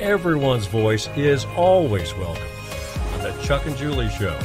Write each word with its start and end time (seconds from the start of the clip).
Everyone's 0.00 0.66
voice 0.66 1.08
is 1.16 1.46
always 1.56 2.14
welcome 2.16 2.46
on 3.14 3.22
the 3.22 3.32
Chuck 3.42 3.64
and 3.64 3.74
Julie 3.78 4.10
Show. 4.10 4.38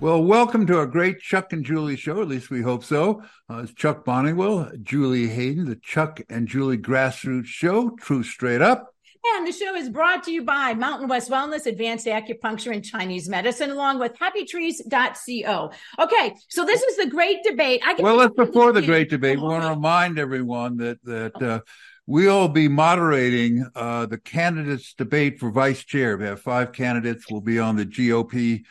Well, 0.00 0.24
welcome 0.24 0.66
to 0.68 0.80
a 0.80 0.86
great 0.86 1.20
Chuck 1.20 1.52
and 1.52 1.62
Julie 1.62 1.96
show. 1.96 2.22
At 2.22 2.28
least 2.28 2.48
we 2.48 2.62
hope 2.62 2.82
so. 2.82 3.22
Uh, 3.50 3.58
it's 3.64 3.74
Chuck 3.74 4.06
Bonniwell, 4.06 4.82
Julie 4.82 5.28
Hayden, 5.28 5.66
the 5.66 5.76
Chuck 5.76 6.22
and 6.30 6.48
Julie 6.48 6.78
Grassroots 6.78 7.44
Show, 7.44 7.90
True 8.00 8.22
Straight 8.22 8.62
Up. 8.62 8.94
And 9.34 9.46
the 9.46 9.52
show 9.52 9.74
is 9.74 9.90
brought 9.90 10.22
to 10.24 10.32
you 10.32 10.44
by 10.44 10.72
Mountain 10.72 11.08
West 11.08 11.30
Wellness, 11.30 11.66
Advanced 11.66 12.06
Acupuncture 12.06 12.72
and 12.72 12.82
Chinese 12.82 13.28
Medicine, 13.28 13.70
along 13.70 13.98
with 13.98 14.16
happytrees.co. 14.18 15.72
Okay, 15.98 16.34
so 16.48 16.64
this 16.64 16.82
is 16.82 16.96
the 16.96 17.10
great 17.10 17.42
debate. 17.44 17.82
I 17.84 17.94
well, 17.98 18.16
that's 18.16 18.34
before 18.34 18.72
the 18.72 18.80
great 18.80 19.10
debate. 19.10 19.38
We 19.38 19.44
want 19.44 19.64
to 19.64 19.70
remind 19.70 20.18
everyone 20.18 20.78
that 20.78 21.02
that 21.04 21.42
uh, 21.42 21.60
we'll 22.08 22.48
be 22.48 22.68
moderating 22.68 23.66
uh, 23.76 24.06
the 24.06 24.16
candidates 24.16 24.94
debate 24.94 25.38
for 25.38 25.50
vice 25.50 25.84
chair. 25.84 26.16
We 26.16 26.24
have 26.24 26.40
five 26.40 26.72
candidates. 26.72 27.30
We'll 27.30 27.42
be 27.42 27.58
on 27.58 27.76
the 27.76 27.84
GOP 27.84 28.64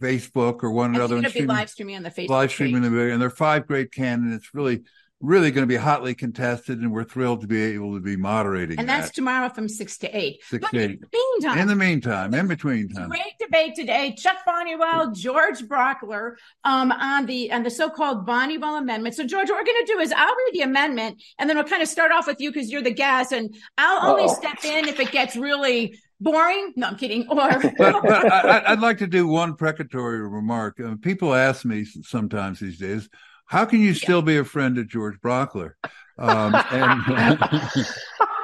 Facebook 0.00 0.62
or 0.62 0.70
one 0.70 0.94
another. 0.94 1.16
Going 1.16 1.24
to 1.24 1.32
be 1.32 1.44
live 1.44 1.68
streaming 1.68 1.96
on 1.96 2.04
the 2.04 2.10
Facebook. 2.10 2.28
Live 2.28 2.52
streaming, 2.52 2.82
the, 2.82 3.12
and 3.12 3.20
there 3.20 3.26
are 3.26 3.30
five 3.30 3.66
great 3.66 3.90
candidates. 3.90 4.50
Really 4.54 4.82
really 5.22 5.52
going 5.52 5.62
to 5.62 5.68
be 5.68 5.76
hotly 5.76 6.14
contested, 6.14 6.80
and 6.80 6.92
we're 6.92 7.04
thrilled 7.04 7.40
to 7.40 7.46
be 7.46 7.62
able 7.62 7.94
to 7.94 8.00
be 8.00 8.16
moderating. 8.16 8.78
And 8.78 8.88
that's 8.88 9.08
that. 9.08 9.14
tomorrow 9.14 9.48
from 9.48 9.68
six 9.68 9.96
to 9.98 10.16
eight. 10.16 10.42
Six 10.44 10.60
but 10.60 10.72
to 10.72 10.78
eight. 10.78 10.90
In 10.90 10.98
the 11.00 11.08
meantime, 11.12 11.58
in 11.58 11.68
the 11.68 11.76
meantime, 11.76 12.34
in 12.34 12.48
between 12.48 12.88
time, 12.88 13.08
great 13.08 13.38
debate 13.38 13.74
today. 13.76 14.14
Chuck 14.18 14.38
Bonniwell, 14.46 15.14
George 15.14 15.60
Brauchler, 15.60 16.34
um, 16.64 16.90
on 16.90 17.26
the 17.26 17.52
on 17.52 17.62
the 17.62 17.70
so-called 17.70 18.26
Bonniwell 18.26 18.78
Amendment. 18.78 19.14
So, 19.14 19.24
George, 19.24 19.48
what 19.48 19.58
we're 19.58 19.64
going 19.72 19.86
to 19.86 19.92
do 19.92 20.00
is 20.00 20.12
I'll 20.12 20.26
read 20.26 20.50
the 20.52 20.62
amendment, 20.62 21.22
and 21.38 21.48
then 21.48 21.56
we'll 21.56 21.66
kind 21.66 21.82
of 21.82 21.88
start 21.88 22.10
off 22.10 22.26
with 22.26 22.40
you 22.40 22.52
because 22.52 22.70
you're 22.70 22.82
the 22.82 22.92
guest, 22.92 23.32
and 23.32 23.54
I'll 23.78 24.10
only 24.10 24.24
Uh-oh. 24.24 24.34
step 24.34 24.64
in 24.64 24.88
if 24.88 24.98
it 24.98 25.12
gets 25.12 25.36
really 25.36 25.98
boring. 26.20 26.72
No, 26.74 26.88
I'm 26.88 26.96
kidding. 26.96 27.28
Or, 27.28 27.36
but, 27.78 28.02
but 28.02 28.32
I, 28.32 28.70
would 28.70 28.80
like 28.80 28.98
to 28.98 29.06
do 29.06 29.28
one 29.28 29.54
precatory 29.54 30.20
remark. 30.28 30.80
Uh, 30.80 30.96
people 31.00 31.32
ask 31.32 31.64
me 31.64 31.84
sometimes 31.84 32.58
these 32.58 32.78
days 32.78 33.08
how 33.52 33.66
can 33.66 33.82
you 33.82 33.92
still 33.92 34.22
be 34.22 34.38
a 34.38 34.44
friend 34.44 34.78
of 34.78 34.88
George 34.88 35.20
Brauchler? 35.20 35.72
Um, 36.18 36.54
and, 36.70 37.02
and, 37.06 37.38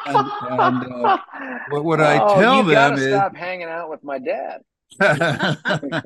and 0.05 0.93
uh, 0.93 1.19
what, 1.71 1.85
what 1.85 2.01
I 2.03 2.19
oh, 2.19 2.39
tell 2.39 2.57
you 2.59 2.75
them 2.75 2.93
is 2.93 3.15
stop 3.15 3.35
hanging 3.35 3.69
out 3.69 3.89
with 3.89 4.05
my 4.05 4.19
dad. 4.19 4.61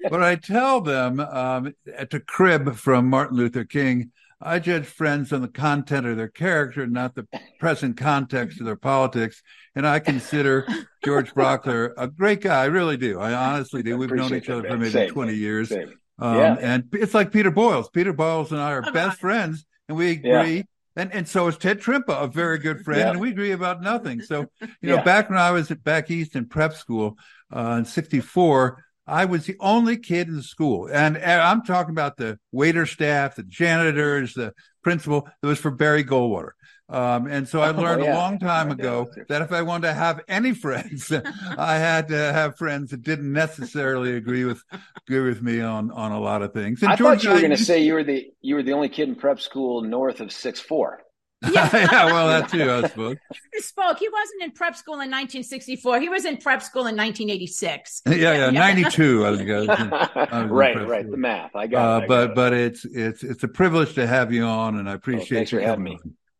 what 0.08 0.22
I 0.22 0.36
tell 0.36 0.80
them 0.80 1.18
um, 1.18 1.74
to 2.10 2.20
crib 2.20 2.76
from 2.76 3.10
Martin 3.10 3.36
Luther 3.36 3.64
King, 3.64 4.12
I 4.40 4.60
judge 4.60 4.86
friends 4.86 5.32
on 5.32 5.42
the 5.42 5.48
content 5.48 6.06
of 6.06 6.16
their 6.16 6.28
character, 6.28 6.86
not 6.86 7.16
the 7.16 7.26
present 7.58 7.96
context 7.96 8.60
of 8.60 8.66
their 8.66 8.76
politics. 8.76 9.42
And 9.74 9.84
I 9.84 9.98
consider 9.98 10.64
George 11.04 11.34
Brauchler 11.34 11.92
a 11.96 12.06
great 12.06 12.42
guy. 12.42 12.62
I 12.62 12.66
really 12.66 12.98
do. 12.98 13.18
I 13.18 13.32
honestly 13.32 13.82
do. 13.82 13.96
We've 13.96 14.12
known 14.12 14.32
each 14.32 14.48
other 14.48 14.62
for 14.62 14.76
maybe 14.76 14.92
Same. 14.92 15.10
20 15.10 15.34
years. 15.34 15.70
Same. 15.70 15.98
Um, 16.18 16.36
yeah. 16.36 16.56
And 16.60 16.88
it's 16.92 17.14
like 17.14 17.32
Peter 17.32 17.50
Boyles. 17.50 17.88
Peter 17.90 18.12
Boyles 18.12 18.52
and 18.52 18.60
I 18.60 18.72
are 18.72 18.92
best 18.92 19.20
friends, 19.20 19.64
and 19.88 19.96
we 19.96 20.12
agree. 20.12 20.56
Yeah. 20.56 20.62
And 20.96 21.12
and 21.12 21.28
so 21.28 21.46
is 21.46 21.56
Ted 21.56 21.80
Trimpa, 21.80 22.24
a 22.24 22.26
very 22.26 22.58
good 22.66 22.84
friend, 22.84 23.00
yeah. 23.00 23.10
and 23.10 23.20
we 23.20 23.30
agree 23.30 23.52
about 23.52 23.80
nothing. 23.82 24.20
So, 24.20 24.46
you 24.60 24.88
know, 24.88 25.02
back 25.02 25.30
when 25.30 25.38
I 25.38 25.52
was 25.52 25.70
at 25.70 25.84
back 25.84 26.10
east 26.10 26.34
in 26.34 26.46
prep 26.46 26.74
school 26.74 27.16
uh, 27.54 27.76
in 27.78 27.84
'64, 27.84 28.84
I 29.06 29.24
was 29.24 29.46
the 29.46 29.56
only 29.60 29.96
kid 29.96 30.28
in 30.28 30.36
the 30.36 30.42
school, 30.42 30.88
and, 30.92 31.16
and 31.16 31.40
I'm 31.40 31.64
talking 31.64 31.92
about 31.92 32.16
the 32.16 32.38
waiter 32.52 32.84
staff, 32.84 33.36
the 33.36 33.42
janitors, 33.42 34.34
the 34.34 34.52
principal. 34.82 35.28
It 35.42 35.46
was 35.46 35.58
for 35.58 35.70
Barry 35.70 36.04
Goldwater. 36.04 36.50
Um, 36.90 37.26
and 37.26 37.46
so 37.46 37.60
I 37.60 37.68
oh, 37.68 37.80
learned 37.80 38.02
oh, 38.02 38.06
yeah. 38.06 38.14
a 38.14 38.16
long 38.16 38.38
time 38.38 38.70
ago 38.70 39.10
that 39.28 39.42
if 39.42 39.52
I 39.52 39.60
wanted 39.60 39.88
to 39.88 39.94
have 39.94 40.22
any 40.26 40.54
friends, 40.54 41.12
I 41.58 41.76
had 41.76 42.08
to 42.08 42.16
have 42.16 42.56
friends 42.56 42.92
that 42.92 43.02
didn't 43.02 43.32
necessarily 43.32 44.16
agree 44.16 44.44
with 44.44 44.62
agree 45.06 45.28
with 45.28 45.42
me 45.42 45.60
on 45.60 45.90
on 45.90 46.12
a 46.12 46.20
lot 46.20 46.42
of 46.42 46.54
things. 46.54 46.82
And 46.82 46.92
I 46.92 46.96
George, 46.96 47.18
thought 47.18 47.24
you 47.24 47.30
were 47.32 47.40
going 47.40 47.50
to 47.50 47.62
say 47.62 47.82
you 47.82 47.92
were 47.92 48.04
the 48.04 48.30
you 48.40 48.54
were 48.54 48.62
the 48.62 48.72
only 48.72 48.88
kid 48.88 49.08
in 49.08 49.16
prep 49.16 49.40
school 49.40 49.82
north 49.82 50.20
of 50.20 50.32
six 50.32 50.60
four. 50.60 51.02
Yeah. 51.52 51.70
yeah, 51.92 52.06
well, 52.06 52.26
that 52.26 52.48
too, 52.48 52.68
I 52.68 52.88
suppose. 52.88 53.16
He 53.52 53.60
spoke. 53.60 53.98
He 54.00 54.08
wasn't 54.08 54.42
in 54.42 54.50
prep 54.50 54.74
school 54.74 54.94
in 54.94 55.08
1964. 55.08 56.00
He 56.00 56.08
was 56.08 56.24
in 56.24 56.36
prep 56.38 56.62
school 56.62 56.88
in 56.88 56.96
1986. 56.96 58.02
Yeah, 58.06 58.14
yeah, 58.14 58.32
yeah. 58.32 58.50
92. 58.50 59.24
I 59.24 59.36
think. 59.36 59.48
I 59.48 59.58
was 59.58 59.68
in, 59.68 59.92
I 59.92 60.42
was 60.42 60.50
right, 60.50 60.88
right. 60.88 61.02
School. 61.02 61.12
The 61.12 61.16
math. 61.16 61.54
I 61.54 61.68
got. 61.68 61.78
Uh, 61.78 61.90
it, 61.90 61.96
I 61.96 62.00
got 62.00 62.08
but 62.08 62.30
it. 62.30 62.34
but 62.34 62.52
it's 62.54 62.84
it's 62.84 63.22
it's 63.22 63.44
a 63.44 63.48
privilege 63.48 63.94
to 63.94 64.06
have 64.08 64.32
you 64.32 64.42
on, 64.42 64.80
and 64.80 64.90
I 64.90 64.94
appreciate 64.94 65.36
oh, 65.36 65.38
thanks 65.38 65.52
you 65.52 65.60
for 65.60 65.64
having 65.64 65.84
me. 65.84 65.98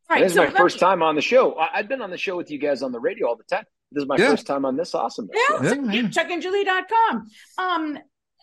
Right, 0.09 0.23
this 0.23 0.31
is 0.31 0.37
my 0.37 0.49
first 0.49 0.79
time 0.79 1.03
on 1.03 1.15
the 1.15 1.21
show. 1.21 1.55
I, 1.55 1.77
have 1.77 1.87
been 1.87 2.01
on 2.01 2.09
the 2.09 2.17
show 2.17 2.35
with 2.35 2.49
you 2.49 2.57
guys 2.57 2.81
on 2.81 2.91
the 2.91 2.99
radio 2.99 3.27
all 3.27 3.35
the 3.35 3.43
time. 3.43 3.65
This 3.91 4.03
is 4.03 4.07
my 4.07 4.17
yeah. 4.17 4.29
first 4.29 4.47
time 4.47 4.65
on 4.65 4.75
this. 4.75 4.95
Awesome. 4.95 5.29
Yeah, 5.31 5.63
yeah, 5.63 5.91
yeah. 5.91 6.01
chuckandjulie.com. 6.03 7.27
Um, 7.57 7.99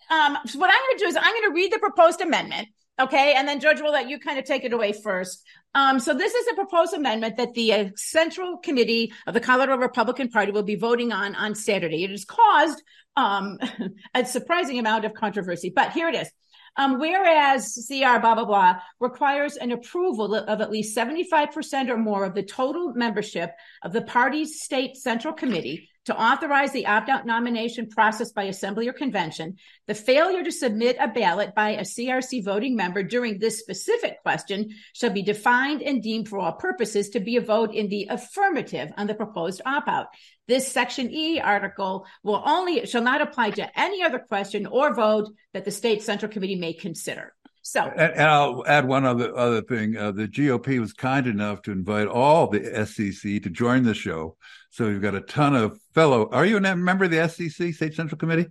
um, 0.09 0.37
so 0.45 0.59
what 0.59 0.69
I'm 0.69 0.79
going 0.79 0.97
to 0.97 0.99
do 0.99 1.05
is 1.07 1.17
I'm 1.17 1.23
going 1.23 1.49
to 1.49 1.53
read 1.53 1.73
the 1.73 1.79
proposed 1.79 2.21
amendment. 2.21 2.69
Okay. 2.99 3.33
And 3.35 3.47
then 3.47 3.59
George 3.59 3.81
will 3.81 3.91
let 3.91 4.09
you 4.09 4.19
kind 4.19 4.39
of 4.39 4.45
take 4.45 4.63
it 4.63 4.73
away 4.73 4.93
first. 4.93 5.43
Um, 5.75 5.99
so 5.99 6.13
this 6.13 6.33
is 6.33 6.47
a 6.47 6.55
proposed 6.55 6.93
amendment 6.93 7.37
that 7.37 7.53
the 7.53 7.73
uh, 7.73 7.89
Central 7.95 8.57
Committee 8.57 9.13
of 9.27 9.33
the 9.33 9.39
Colorado 9.39 9.77
Republican 9.77 10.29
Party 10.29 10.51
will 10.51 10.63
be 10.63 10.75
voting 10.75 11.11
on 11.11 11.35
on 11.35 11.53
Saturday. 11.53 12.03
It 12.03 12.11
has 12.11 12.25
caused 12.25 12.81
um, 13.15 13.59
a 14.15 14.25
surprising 14.25 14.79
amount 14.79 15.05
of 15.05 15.13
controversy, 15.13 15.71
but 15.73 15.91
here 15.91 16.07
it 16.07 16.15
is. 16.15 16.31
Um, 16.77 16.99
whereas 16.99 17.87
CR 17.87 18.19
blah 18.19 18.35
blah 18.35 18.45
blah 18.45 18.79
requires 18.99 19.57
an 19.57 19.71
approval 19.71 20.35
of 20.35 20.61
at 20.61 20.71
least 20.71 20.95
75% 20.95 21.89
or 21.89 21.97
more 21.97 22.23
of 22.23 22.35
the 22.35 22.43
total 22.43 22.93
membership 22.93 23.51
of 23.83 23.93
the 23.93 24.03
party's 24.03 24.61
state 24.61 24.95
central 24.95 25.33
committee 25.33 25.89
to 26.07 26.17
authorize 26.17 26.71
the 26.71 26.85
opt-out 26.85 27.25
nomination 27.25 27.89
process 27.89 28.31
by 28.31 28.43
assembly 28.43 28.87
or 28.87 28.93
convention, 28.93 29.57
the 29.87 29.93
failure 29.93 30.41
to 30.41 30.51
submit 30.53 30.95
a 31.01 31.09
ballot 31.09 31.53
by 31.53 31.71
a 31.71 31.81
CRC 31.81 32.45
voting 32.45 32.77
member 32.77 33.03
during 33.03 33.39
this 33.39 33.59
specific 33.59 34.21
question 34.21 34.69
shall 34.93 35.09
be 35.09 35.21
defined 35.21 35.81
and 35.81 36.01
deemed 36.01 36.29
for 36.29 36.39
all 36.39 36.53
purposes 36.53 37.09
to 37.09 37.19
be 37.19 37.35
a 37.35 37.41
vote 37.41 37.73
in 37.73 37.89
the 37.89 38.07
affirmative 38.09 38.89
on 38.95 39.07
the 39.07 39.15
proposed 39.15 39.61
opt-out. 39.65 40.07
This 40.47 40.71
section 40.71 41.11
E 41.11 41.41
article 41.41 42.05
will 42.23 42.41
only 42.45 42.85
shall 42.85 43.01
not 43.03 43.21
apply 43.21 43.49
to 43.51 43.77
any 43.79 44.01
other 44.01 44.19
question 44.19 44.65
or 44.65 44.95
vote 44.95 45.29
that 45.51 45.65
the 45.65 45.71
state 45.71 46.03
central 46.03 46.31
committee 46.31 46.55
may 46.55 46.71
consider. 46.71 47.33
So, 47.69 47.81
and, 47.81 48.13
and 48.13 48.21
I'll 48.21 48.63
add 48.65 48.87
one 48.87 49.03
other 49.03 49.37
other 49.37 49.61
thing. 49.61 49.97
Uh, 49.97 50.13
the 50.13 50.25
GOP 50.25 50.79
was 50.79 50.93
kind 50.93 51.27
enough 51.27 51.61
to 51.63 51.73
invite 51.73 52.07
all 52.07 52.47
the 52.47 52.61
SCC 52.61 53.43
to 53.43 53.49
join 53.49 53.83
the 53.83 53.93
show. 53.93 54.37
So 54.69 54.87
we've 54.87 55.01
got 55.01 55.15
a 55.15 55.21
ton 55.21 55.53
of 55.53 55.77
fellow. 55.93 56.29
Are 56.31 56.45
you 56.45 56.55
a 56.55 56.61
member 56.61 57.03
of 57.03 57.11
the 57.11 57.17
SCC, 57.17 57.73
State 57.73 57.93
Central 57.93 58.17
Committee? 58.17 58.45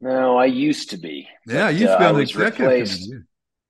No, 0.00 0.36
I 0.36 0.46
used 0.46 0.90
to 0.90 0.96
be. 0.96 1.28
Yeah, 1.46 1.66
I 1.66 1.70
used 1.70 1.92
to 1.92 1.98
be 1.98 2.04
uh, 2.04 2.08
on 2.08 2.14
the 2.16 2.22
executive 2.22 2.58
replaced. 2.58 3.04
committee. 3.04 3.24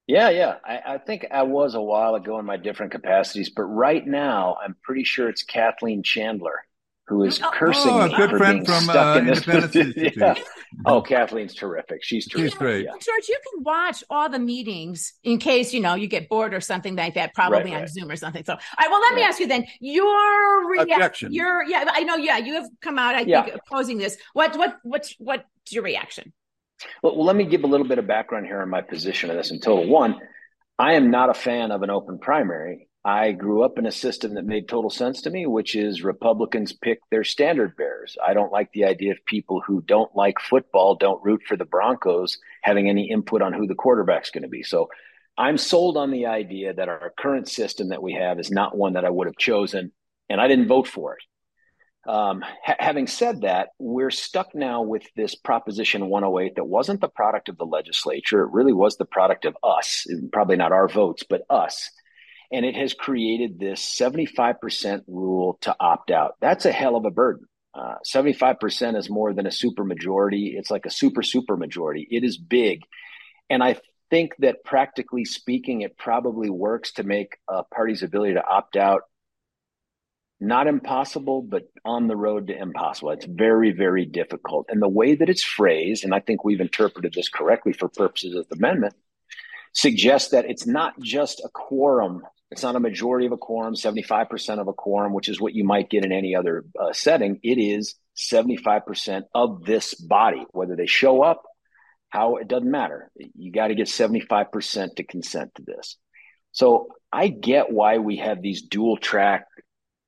Yeah, 0.06 0.30
yeah. 0.30 0.54
I, 0.64 0.94
I, 0.94 0.98
think 0.98 1.26
I 1.30 1.42
was 1.42 1.74
a 1.74 1.82
while 1.82 2.14
ago 2.14 2.38
in 2.38 2.46
my 2.46 2.56
different 2.56 2.92
capacities, 2.92 3.50
but 3.50 3.64
right 3.64 4.06
now 4.06 4.56
I'm 4.64 4.76
pretty 4.82 5.04
sure 5.04 5.28
it's 5.28 5.42
Kathleen 5.42 6.02
Chandler 6.02 6.65
who 7.08 7.23
is 7.23 7.41
oh, 7.43 7.50
cursing 7.53 7.93
oh, 7.93 8.06
me 8.06 8.12
a 8.12 8.17
good 8.17 8.31
for 8.31 8.38
friend 8.38 8.58
being 8.58 8.67
from 8.67 8.85
stuck 8.85 9.17
uh, 9.17 9.19
in 9.20 9.26
this 9.26 9.47
Independence 9.47 10.17
yeah. 10.17 10.35
Oh, 10.85 11.00
Kathleen's 11.00 11.55
terrific. 11.55 12.03
She's 12.03 12.26
terrific. 12.26 12.50
She's 12.50 12.58
great. 12.58 12.85
Yeah. 12.85 12.91
George, 12.93 13.29
you 13.29 13.38
can 13.53 13.62
watch 13.62 14.03
all 14.11 14.29
the 14.29 14.41
meetings 14.41 15.14
in 15.23 15.38
case 15.38 15.73
you 15.73 15.81
know 15.81 15.94
you 15.94 16.08
get 16.08 16.29
bored 16.29 16.53
or 16.53 16.61
something 16.61 16.97
like 16.97 17.14
that, 17.14 17.32
probably 17.35 17.58
right, 17.58 17.75
on 17.75 17.81
right. 17.81 17.88
Zoom 17.88 18.11
or 18.11 18.17
something. 18.17 18.44
So, 18.44 18.55
all 18.55 18.58
right. 18.79 18.91
Well, 18.91 19.00
let 19.00 19.14
me 19.14 19.23
ask 19.23 19.38
you 19.38 19.47
then. 19.47 19.67
Your 19.81 20.69
reaction. 20.69 21.32
Your 21.32 21.64
yeah. 21.64 21.85
I 21.88 22.03
know. 22.03 22.17
Yeah, 22.17 22.38
you 22.38 22.55
have 22.55 22.69
come 22.81 22.99
out. 22.99 23.14
I 23.14 23.20
yeah. 23.20 23.44
think 23.44 23.56
opposing 23.56 23.99
this. 23.99 24.17
What 24.32 24.56
what 24.56 24.76
what's 24.82 25.14
what's 25.19 25.44
your 25.70 25.85
reaction? 25.85 26.32
Well, 27.02 27.17
well, 27.17 27.25
let 27.25 27.37
me 27.37 27.44
give 27.44 27.64
a 27.64 27.69
little 27.69 27.87
bit 27.87 27.99
of 27.99 28.06
background 28.06 28.47
here 28.47 28.61
on 28.61 28.69
my 28.69 28.82
position 28.82 29.31
of 29.31 29.37
this 29.37 29.50
in 29.50 29.61
total. 29.61 29.88
One, 29.88 30.20
I 30.79 30.94
am 30.94 31.11
not 31.11 31.31
a 31.31 31.35
fan 31.35 31.70
of 31.70 31.82
an 31.82 31.91
open 31.91 32.19
primary. 32.19 32.88
I 33.06 33.31
grew 33.31 33.62
up 33.62 33.79
in 33.79 33.87
a 33.87 33.93
system 33.93 34.35
that 34.35 34.47
made 34.47 34.67
total 34.67 34.91
sense 34.91 35.23
to 35.23 35.31
me, 35.31 35.47
which 35.47 35.76
is 35.76 36.03
Republicans 36.03 36.73
pick 36.73 36.99
their 37.08 37.23
standard 37.23 37.76
bearers. 37.76 38.17
I 38.26 38.35
don't 38.35 38.50
like 38.50 38.73
the 38.73 38.87
idea 38.87 39.12
of 39.12 39.25
people 39.25 39.62
who 39.64 39.81
don't 39.81 40.11
like 40.17 40.41
football, 40.41 40.97
don't 40.97 41.23
root 41.23 41.43
for 41.47 41.56
the 41.56 41.64
Broncos, 41.64 42.37
having 42.62 42.88
any 42.88 43.08
input 43.08 43.43
on 43.43 43.53
who 43.53 43.69
the 43.69 43.76
quarterback's 43.76 44.31
going 44.31 44.43
to 44.43 44.49
be. 44.49 44.64
So 44.64 44.88
I'm 45.38 45.56
sold 45.56 45.97
on 45.97 46.11
the 46.11 46.26
idea 46.26 46.75
that 46.75 46.88
our 46.88 47.12
current 47.17 47.49
system 47.49 47.91
that 47.91 48.03
we 48.03 48.14
have 48.14 48.41
is 48.41 48.50
not 48.50 48.76
one 48.76 48.94
that 48.94 49.05
I 49.05 49.11
would 49.11 49.29
have 49.29 49.37
chosen, 49.37 49.93
and 50.29 50.41
I 50.41 50.49
didn't 50.49 50.67
vote 50.67 50.88
for 50.88 51.14
it. 51.14 52.11
Um, 52.11 52.43
ha- 52.64 52.75
having 52.81 53.06
said 53.06 53.43
that, 53.43 53.69
we're 53.79 54.11
stuck 54.11 54.52
now 54.52 54.82
with 54.82 55.05
this 55.14 55.37
Proposition 55.37 56.09
108 56.09 56.56
that 56.56 56.64
wasn't 56.64 57.00
the 57.00 57.09
product 57.09 57.49
of 57.50 57.56
the 57.56 57.67
legislature. 57.67 58.43
It 58.43 58.50
really 58.50 58.73
was 58.73 58.97
the 58.97 59.05
product 59.05 59.44
of 59.44 59.56
us, 59.62 60.09
probably 60.32 60.56
not 60.56 60.73
our 60.73 60.88
votes, 60.88 61.23
but 61.23 61.43
us. 61.49 61.88
And 62.52 62.64
it 62.64 62.76
has 62.76 62.94
created 62.94 63.58
this 63.58 63.81
75% 63.98 65.02
rule 65.08 65.58
to 65.62 65.76
opt 65.78 66.10
out. 66.10 66.37
That's 66.40 66.64
a 66.64 66.72
hell 66.72 66.96
of 66.96 67.04
a 67.04 67.10
burden. 67.10 67.46
Uh, 67.75 67.96
75% 68.04 68.96
is 68.96 69.10
more 69.10 69.34
than 69.34 69.46
a 69.46 69.50
super 69.50 69.84
majority. 69.84 70.54
It's 70.56 70.70
like 70.70 70.87
a 70.87 70.90
super, 70.90 71.22
super 71.22 71.56
majority. 71.56 72.06
It 72.10 72.25
is 72.25 72.38
big. 72.38 72.82
And 73.50 73.62
I 73.62 73.78
think 74.10 74.34
that 74.38 74.64
practically 74.64 75.25
speaking, 75.25 75.82
it 75.82 75.98
probably 75.98 76.48
works 76.48 76.93
to 76.93 77.02
make 77.02 77.37
a 77.48 77.64
party's 77.64 78.02
ability 78.02 78.34
to 78.34 78.46
opt 78.46 78.76
out 78.76 79.02
not 80.38 80.66
impossible, 80.66 81.42
but 81.42 81.64
on 81.84 82.08
the 82.08 82.16
road 82.16 82.49
to 82.49 82.58
impossible. 82.58 83.10
It's 83.10 83.25
very, 83.25 83.72
very 83.72 84.04
difficult. 84.04 84.66
And 84.69 84.82
the 84.82 84.88
way 84.88 85.14
that 85.14 85.31
it's 85.31 85.44
phrased, 85.44 86.04
and 86.04 86.14
I 86.14 86.20
think 86.20 86.44
we've 86.44 86.60
interpreted 86.60 87.14
this 87.14 87.28
correctly 87.28 87.72
for 87.72 87.88
purposes 87.88 88.34
of 88.34 88.49
the 88.49 88.56
amendment, 88.56 88.94
suggests 89.72 90.31
that 90.31 90.44
it's 90.44 90.66
not 90.66 91.00
just 91.00 91.40
a 91.40 91.49
quorum. 91.49 92.22
It's 92.50 92.62
not 92.62 92.76
a 92.76 92.81
majority 92.81 93.26
of 93.26 93.32
a 93.32 93.37
quorum, 93.37 93.75
75% 93.75 94.60
of 94.60 94.69
a 94.69 94.72
quorum, 94.72 95.12
which 95.12 95.28
is 95.28 95.40
what 95.40 95.54
you 95.54 95.64
might 95.64 95.90
get 95.90 96.04
in 96.04 96.12
any 96.12 96.37
other 96.37 96.64
uh, 96.78 96.93
setting. 96.93 97.40
It 97.43 97.58
is 97.58 97.96
75% 98.16 99.25
of 99.34 99.64
this 99.64 99.94
body, 99.94 100.44
whether 100.52 100.76
they 100.76 100.87
show 100.87 101.22
up, 101.22 101.43
how 102.08 102.37
it 102.37 102.48
doesn't 102.48 102.70
matter. 102.70 103.10
You 103.34 103.50
got 103.50 103.69
to 103.69 103.75
get 103.75 103.88
75% 103.88 104.96
to 104.96 105.04
consent 105.04 105.54
to 105.56 105.62
this. 105.62 105.96
So 106.52 106.88
I 107.12 107.28
get 107.28 107.72
why 107.72 107.98
we 107.98 108.19
have 108.19 108.40
these 108.40 108.62
dual 108.62 108.96
track 108.96 109.46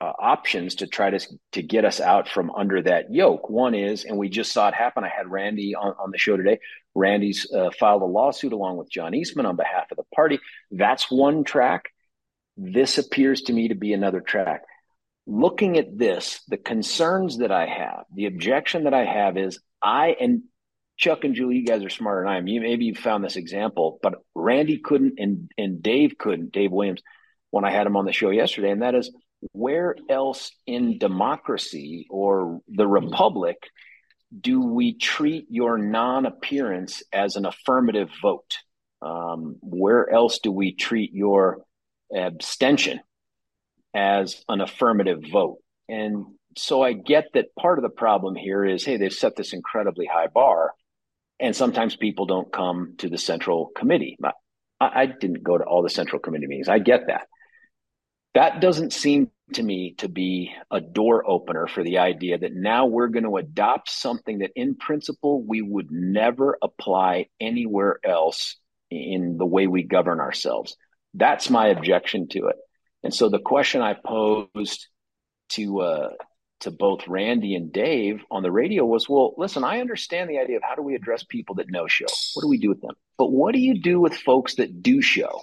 uh, 0.00 0.12
options 0.19 0.76
to 0.76 0.87
try 0.87 1.11
to 1.11 1.19
to 1.52 1.62
get 1.62 1.84
us 1.84 2.00
out 2.00 2.29
from 2.29 2.50
under 2.52 2.81
that 2.82 3.12
yoke. 3.12 3.50
One 3.50 3.75
is, 3.75 4.05
and 4.05 4.17
we 4.17 4.29
just 4.29 4.52
saw 4.52 4.69
it 4.69 4.75
happen. 4.75 5.02
I 5.02 5.08
had 5.08 5.29
Randy 5.31 5.75
on, 5.75 5.94
on 5.99 6.11
the 6.12 6.19
show 6.19 6.37
today. 6.37 6.61
Randy's 6.94 7.50
uh, 7.52 7.70
filed 7.79 8.02
a 8.02 8.06
lawsuit 8.06 8.52
along 8.52 8.76
with 8.76 8.91
John 8.91 9.14
Eastman 9.14 9.46
on 9.46 9.56
behalf 9.56 9.91
of 9.91 9.96
the 9.96 10.05
party. 10.14 10.38
That's 10.70 11.11
one 11.11 11.43
track. 11.43 11.87
This 12.60 12.99
appears 12.99 13.43
to 13.43 13.52
me 13.52 13.69
to 13.69 13.76
be 13.76 13.93
another 13.93 14.20
track. 14.20 14.62
Looking 15.26 15.78
at 15.78 15.96
this, 15.96 16.40
the 16.49 16.56
concerns 16.56 17.38
that 17.38 17.52
I 17.52 17.66
have, 17.66 18.05
the 18.12 18.26
objection 18.26 18.84
that 18.84 18.94
I 18.94 19.05
have 19.05 19.37
is 19.37 19.60
I 19.81 20.16
and 20.20 20.43
Chuck 20.96 21.22
and 21.22 21.37
Julie, 21.37 21.58
you 21.58 21.64
guys 21.64 21.84
are 21.84 21.90
smarter 21.90 22.22
than 22.22 22.32
I 22.32 22.38
am. 22.38 22.49
You 22.49 22.60
maybe 22.60 22.87
you 22.87 22.94
found 22.96 23.22
this 23.22 23.37
example, 23.37 24.00
but 24.02 24.14
Randy 24.34 24.78
couldn't 24.78 25.14
and 25.19 25.49
and 25.56 25.81
Dave 25.81 26.19
couldn't. 26.19 26.52
Dave 26.52 26.72
Williams, 26.72 27.00
when 27.50 27.64
I 27.64 27.70
had 27.70 27.87
him 27.87 27.96
on 27.96 28.05
the 28.05 28.12
show 28.12 28.31
yesterday, 28.31 28.70
and 28.70 28.82
that 28.82 28.96
is 28.96 29.14
where 29.52 29.94
else 30.10 30.50
in 30.66 30.99
democracy 30.99 32.08
or 32.10 32.60
the 32.66 32.88
republic 32.88 33.69
do 34.40 34.60
we 34.60 34.99
treat 34.99 35.46
your 35.49 35.78
non 35.78 36.26
appearance 36.26 37.02
as 37.12 37.37
an 37.37 37.46
affirmative 37.46 38.10
vote? 38.20 38.58
Um, 39.00 39.56
where 39.60 40.10
else 40.10 40.40
do 40.40 40.50
we 40.50 40.75
treat 40.75 41.12
your 41.12 41.64
abstention 42.14 43.00
as 43.94 44.43
an 44.49 44.60
affirmative 44.60 45.22
vote? 45.31 45.58
And 45.88 46.26
so 46.56 46.82
I 46.82 46.93
get 46.93 47.26
that 47.34 47.55
part 47.58 47.78
of 47.78 47.82
the 47.82 47.88
problem 47.88 48.34
here 48.34 48.64
is 48.64 48.84
hey, 48.84 48.96
they've 48.96 49.12
set 49.12 49.37
this 49.37 49.52
incredibly 49.52 50.06
high 50.06 50.26
bar, 50.26 50.72
and 51.40 51.55
sometimes 51.55 51.96
people 51.96 52.26
don't 52.26 52.52
come 52.52 52.94
to 52.99 53.08
the 53.08 53.19
central 53.19 53.70
committee. 53.76 54.19
I, 54.81 55.02
I 55.02 55.06
didn't 55.06 55.43
go 55.43 55.56
to 55.56 55.64
all 55.64 55.82
the 55.82 55.90
central 55.90 56.20
committee 56.20 56.46
meetings. 56.46 56.69
I 56.69 56.78
get 56.78 57.06
that. 57.08 57.26
That 58.34 58.60
doesn't 58.60 58.93
seem 58.93 59.31
to 59.55 59.62
me 59.62 59.94
to 59.99 60.08
be 60.08 60.52
a 60.70 60.81
door 60.81 61.28
opener 61.28 61.66
for 61.66 61.82
the 61.82 61.99
idea 61.99 62.38
that 62.38 62.55
now 62.55 62.87
we're 62.87 63.08
going 63.08 63.25
to 63.25 63.37
adopt 63.37 63.90
something 63.90 64.38
that 64.38 64.52
in 64.55 64.75
principle 64.75 65.43
we 65.43 65.62
would 65.62 65.90
never 65.90 66.58
apply 66.62 67.26
anywhere 67.40 67.99
else 68.05 68.56
in 68.90 69.38
the 69.38 69.46
way 69.46 69.66
we 69.66 69.82
govern 69.82 70.20
ourselves. 70.20 70.76
That's 71.14 71.50
my 71.50 71.69
objection 71.69 72.28
to 72.28 72.49
it. 72.49 72.56
And 73.02 73.14
so 73.14 73.28
the 73.28 73.38
question 73.38 73.81
I 73.81 73.94
posed 73.94 74.88
to 75.50 75.81
uh, 75.81 76.10
to 76.60 76.70
both 76.70 77.06
Randy 77.06 77.55
and 77.55 77.72
Dave 77.72 78.22
on 78.31 78.43
the 78.43 78.50
radio 78.50 78.84
was, 78.84 79.08
well, 79.08 79.34
listen, 79.38 79.62
I 79.62 79.81
understand 79.81 80.28
the 80.28 80.38
idea 80.38 80.56
of 80.56 80.62
how 80.64 80.75
do 80.75 80.82
we 80.82 80.96
address 80.96 81.22
people 81.22 81.55
that 81.56 81.70
no 81.70 81.87
show? 81.87 82.06
What 82.34 82.43
do 82.43 82.49
we 82.49 82.58
do 82.58 82.69
with 82.69 82.81
them? 82.81 82.96
But 83.16 83.31
what 83.31 83.55
do 83.55 83.60
you 83.60 83.81
do 83.81 84.00
with 84.00 84.16
folks 84.16 84.56
that 84.56 84.82
do 84.82 85.00
show? 85.00 85.40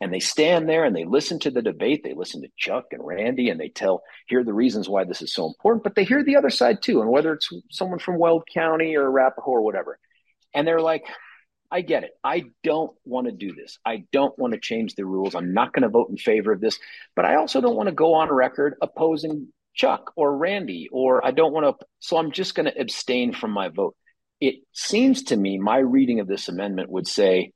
and 0.00 0.12
they 0.12 0.20
stand 0.20 0.68
there 0.68 0.84
and 0.84 0.96
they 0.96 1.04
listen 1.04 1.38
to 1.40 1.50
the 1.50 1.62
debate. 1.62 2.02
They 2.02 2.14
listen 2.14 2.42
to 2.42 2.48
Chuck 2.56 2.86
and 2.92 3.04
Randy 3.04 3.50
and 3.50 3.60
they 3.60 3.68
tell, 3.68 4.02
hear 4.26 4.42
the 4.42 4.52
reasons 4.52 4.88
why 4.88 5.04
this 5.04 5.22
is 5.22 5.32
so 5.32 5.46
important, 5.46 5.84
but 5.84 5.94
they 5.94 6.04
hear 6.04 6.24
the 6.24 6.36
other 6.36 6.50
side 6.50 6.82
too. 6.82 7.00
And 7.00 7.10
whether 7.10 7.34
it's 7.34 7.50
someone 7.70 7.98
from 7.98 8.18
Weld 8.18 8.44
County 8.52 8.96
or 8.96 9.06
Arapahoe 9.06 9.50
or 9.50 9.62
whatever. 9.62 9.98
And 10.54 10.66
they're 10.66 10.80
like, 10.80 11.04
I 11.70 11.82
get 11.82 12.04
it. 12.04 12.10
I 12.24 12.44
don't 12.64 12.92
want 13.04 13.26
to 13.26 13.32
do 13.32 13.54
this. 13.54 13.78
I 13.84 14.04
don't 14.12 14.36
want 14.38 14.54
to 14.54 14.60
change 14.60 14.94
the 14.94 15.04
rules. 15.04 15.34
I'm 15.34 15.54
not 15.54 15.72
going 15.72 15.82
to 15.82 15.88
vote 15.88 16.10
in 16.10 16.16
favor 16.16 16.52
of 16.52 16.60
this, 16.60 16.78
but 17.14 17.24
I 17.24 17.36
also 17.36 17.60
don't 17.60 17.76
want 17.76 17.88
to 17.88 17.94
go 17.94 18.14
on 18.14 18.28
record 18.28 18.74
opposing 18.82 19.48
Chuck 19.74 20.12
or 20.16 20.36
Randy, 20.36 20.88
or 20.90 21.24
I 21.24 21.30
don't 21.30 21.52
want 21.52 21.78
to. 21.78 21.86
So 22.00 22.16
I'm 22.16 22.32
just 22.32 22.54
going 22.54 22.66
to 22.66 22.80
abstain 22.80 23.32
from 23.32 23.52
my 23.52 23.68
vote. 23.68 23.94
It 24.40 24.56
seems 24.72 25.24
to 25.24 25.36
me 25.36 25.58
my 25.58 25.78
reading 25.78 26.20
of 26.20 26.26
this 26.26 26.48
amendment 26.48 26.90
would 26.90 27.06
say, 27.06 27.52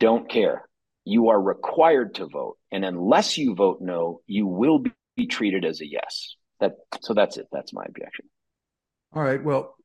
don't 0.00 0.28
care 0.28 0.68
you 1.04 1.28
are 1.28 1.40
required 1.40 2.14
to 2.16 2.26
vote. 2.26 2.56
And 2.72 2.84
unless 2.84 3.36
you 3.38 3.54
vote 3.54 3.78
no, 3.80 4.20
you 4.26 4.46
will 4.46 4.82
be 5.16 5.26
treated 5.26 5.64
as 5.64 5.80
a 5.80 5.88
yes. 5.88 6.36
That 6.60 6.72
so 7.02 7.14
that's 7.14 7.36
it. 7.36 7.46
That's 7.52 7.72
my 7.72 7.84
objection. 7.86 8.26
All 9.12 9.22
right. 9.22 9.42
Well, 9.42 9.76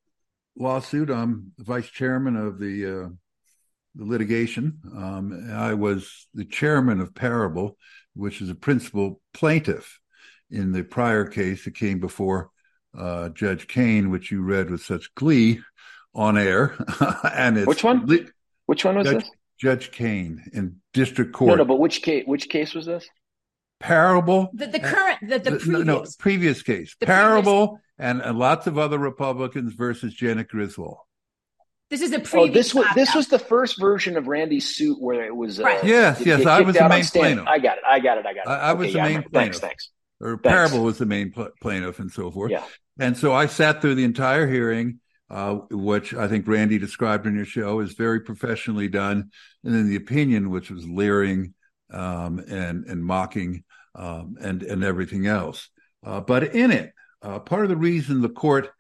lawsuit. 0.58 1.10
I'm 1.10 1.52
the 1.58 1.64
vice 1.66 1.90
chairman 1.90 2.36
of 2.36 2.60
the 2.60 2.86
uh, 2.86 3.10
the 4.00 4.06
litigation. 4.06 4.80
Um, 4.96 5.52
I 5.54 5.74
was 5.74 6.28
the 6.34 6.46
chairman 6.46 7.02
of 7.02 7.14
Parable, 7.14 7.78
which 8.16 8.42
is 8.42 8.50
a 8.50 8.56
principal 8.56 9.22
plaintiff 9.34 10.00
in 10.50 10.72
the 10.72 10.84
prior 10.84 11.26
case 11.26 11.66
that 11.66 11.76
came 11.76 12.00
before 12.00 12.50
uh, 12.98 13.30
Judge 13.30 13.68
Kane, 13.68 14.10
which 14.10 14.32
you 14.32 14.42
read 14.42 14.72
with 14.72 14.82
such 14.82 15.14
glee 15.16 15.60
on 16.16 16.38
air. 16.38 16.76
and 17.36 17.58
it's 17.58 17.68
which 17.68 17.84
one? 17.84 18.06
Li- 18.06 18.28
which 18.66 18.86
one 18.86 18.96
was 18.96 19.06
Judge, 19.06 19.24
this? 19.24 19.32
Judge 19.60 19.92
Kane 19.92 20.50
in 20.54 20.78
district 20.94 21.34
court. 21.34 21.50
No, 21.50 21.56
no, 21.56 21.66
but 21.66 21.80
which 21.80 22.02
case? 22.02 22.24
Which 22.26 22.50
case 22.50 22.74
was 22.74 22.86
this? 22.86 23.08
Parable. 23.82 24.50
The, 24.54 24.68
the 24.68 24.80
current, 24.80 25.20
the, 25.22 25.40
the, 25.40 25.52
previous, 25.52 25.68
no, 25.68 25.82
no, 25.82 26.06
previous 26.18 26.64
case. 26.64 26.96
The 27.00 27.06
Parable 27.06 27.68
previous. 27.68 27.82
And, 28.00 28.22
and 28.22 28.40
lots 28.40 28.66
of 28.66 28.78
other 28.78 28.98
Republicans 28.98 29.74
versus 29.74 30.14
Janet 30.14 30.48
Griswold. 30.48 30.98
This 31.90 32.02
is 32.02 32.12
a 32.12 32.20
previous. 32.20 32.50
Oh, 32.50 32.54
this 32.54 32.74
was 32.74 32.86
this 32.96 33.16
was 33.16 33.28
the 33.28 33.40
first 33.40 33.80
version 33.80 34.16
of 34.16 34.28
Randy's 34.28 34.76
suit 34.76 35.02
where 35.02 35.26
it 35.26 35.36
was. 35.36 35.60
Uh, 35.60 35.64
right. 35.64 35.84
Yes, 35.84 36.22
yes, 36.26 36.46
I 36.46 36.62
was 36.62 36.76
the 36.76 36.88
main 36.88 37.04
plaintiff. 37.04 37.48
I 37.48 37.60
got 37.60 37.78
it. 37.78 37.84
I 37.88 38.00
got 38.00 38.18
it. 38.20 38.26
I 38.26 38.34
got 38.34 38.46
it. 38.46 38.50
I, 38.50 38.56
I 38.56 38.74
was 38.74 38.94
the 38.94 39.02
main 39.02 39.24
plaintiff. 39.24 39.32
Thanks. 39.34 39.60
Thanks. 39.60 39.90
Or 40.22 40.38
thanks. 40.38 40.48
Parable 40.48 40.84
was 40.84 40.98
the 40.98 41.06
main 41.06 41.32
pl- 41.32 41.50
plaintiff, 41.62 42.00
and 42.00 42.12
so 42.12 42.30
forth. 42.30 42.52
Yeah. 42.52 42.64
And 43.00 43.18
so 43.18 43.34
I 43.34 43.48
sat 43.48 43.82
through 43.82 43.96
the 43.96 44.04
entire 44.04 44.46
hearing 44.46 45.00
uh, 45.30 45.56
which 45.70 46.14
I 46.14 46.28
think 46.28 46.48
Randy 46.48 46.80
described 46.80 47.28
in 47.28 47.36
your 47.36 47.46
show 47.46 47.80
is 47.82 47.94
very 47.94 48.22
professionally 48.22 48.88
done, 48.88 49.32
and 49.64 49.74
then 49.74 49.88
the 49.88 49.96
opinion, 49.96 50.50
which 50.50 50.72
was 50.72 50.88
leering 50.88 51.54
um, 51.92 52.40
and 52.40 52.86
and 52.86 53.04
mocking 53.04 53.64
um, 53.96 54.38
and 54.42 54.64
and 54.64 54.84
everything 54.84 55.28
else. 55.28 55.70
Uh, 56.04 56.20
but 56.22 56.56
in 56.56 56.72
it, 56.72 56.94
uh, 57.22 57.40
part 57.40 57.64
of 57.64 57.70
the 57.70 57.78
reason 57.78 58.22
the 58.22 58.30
court, 58.30 58.72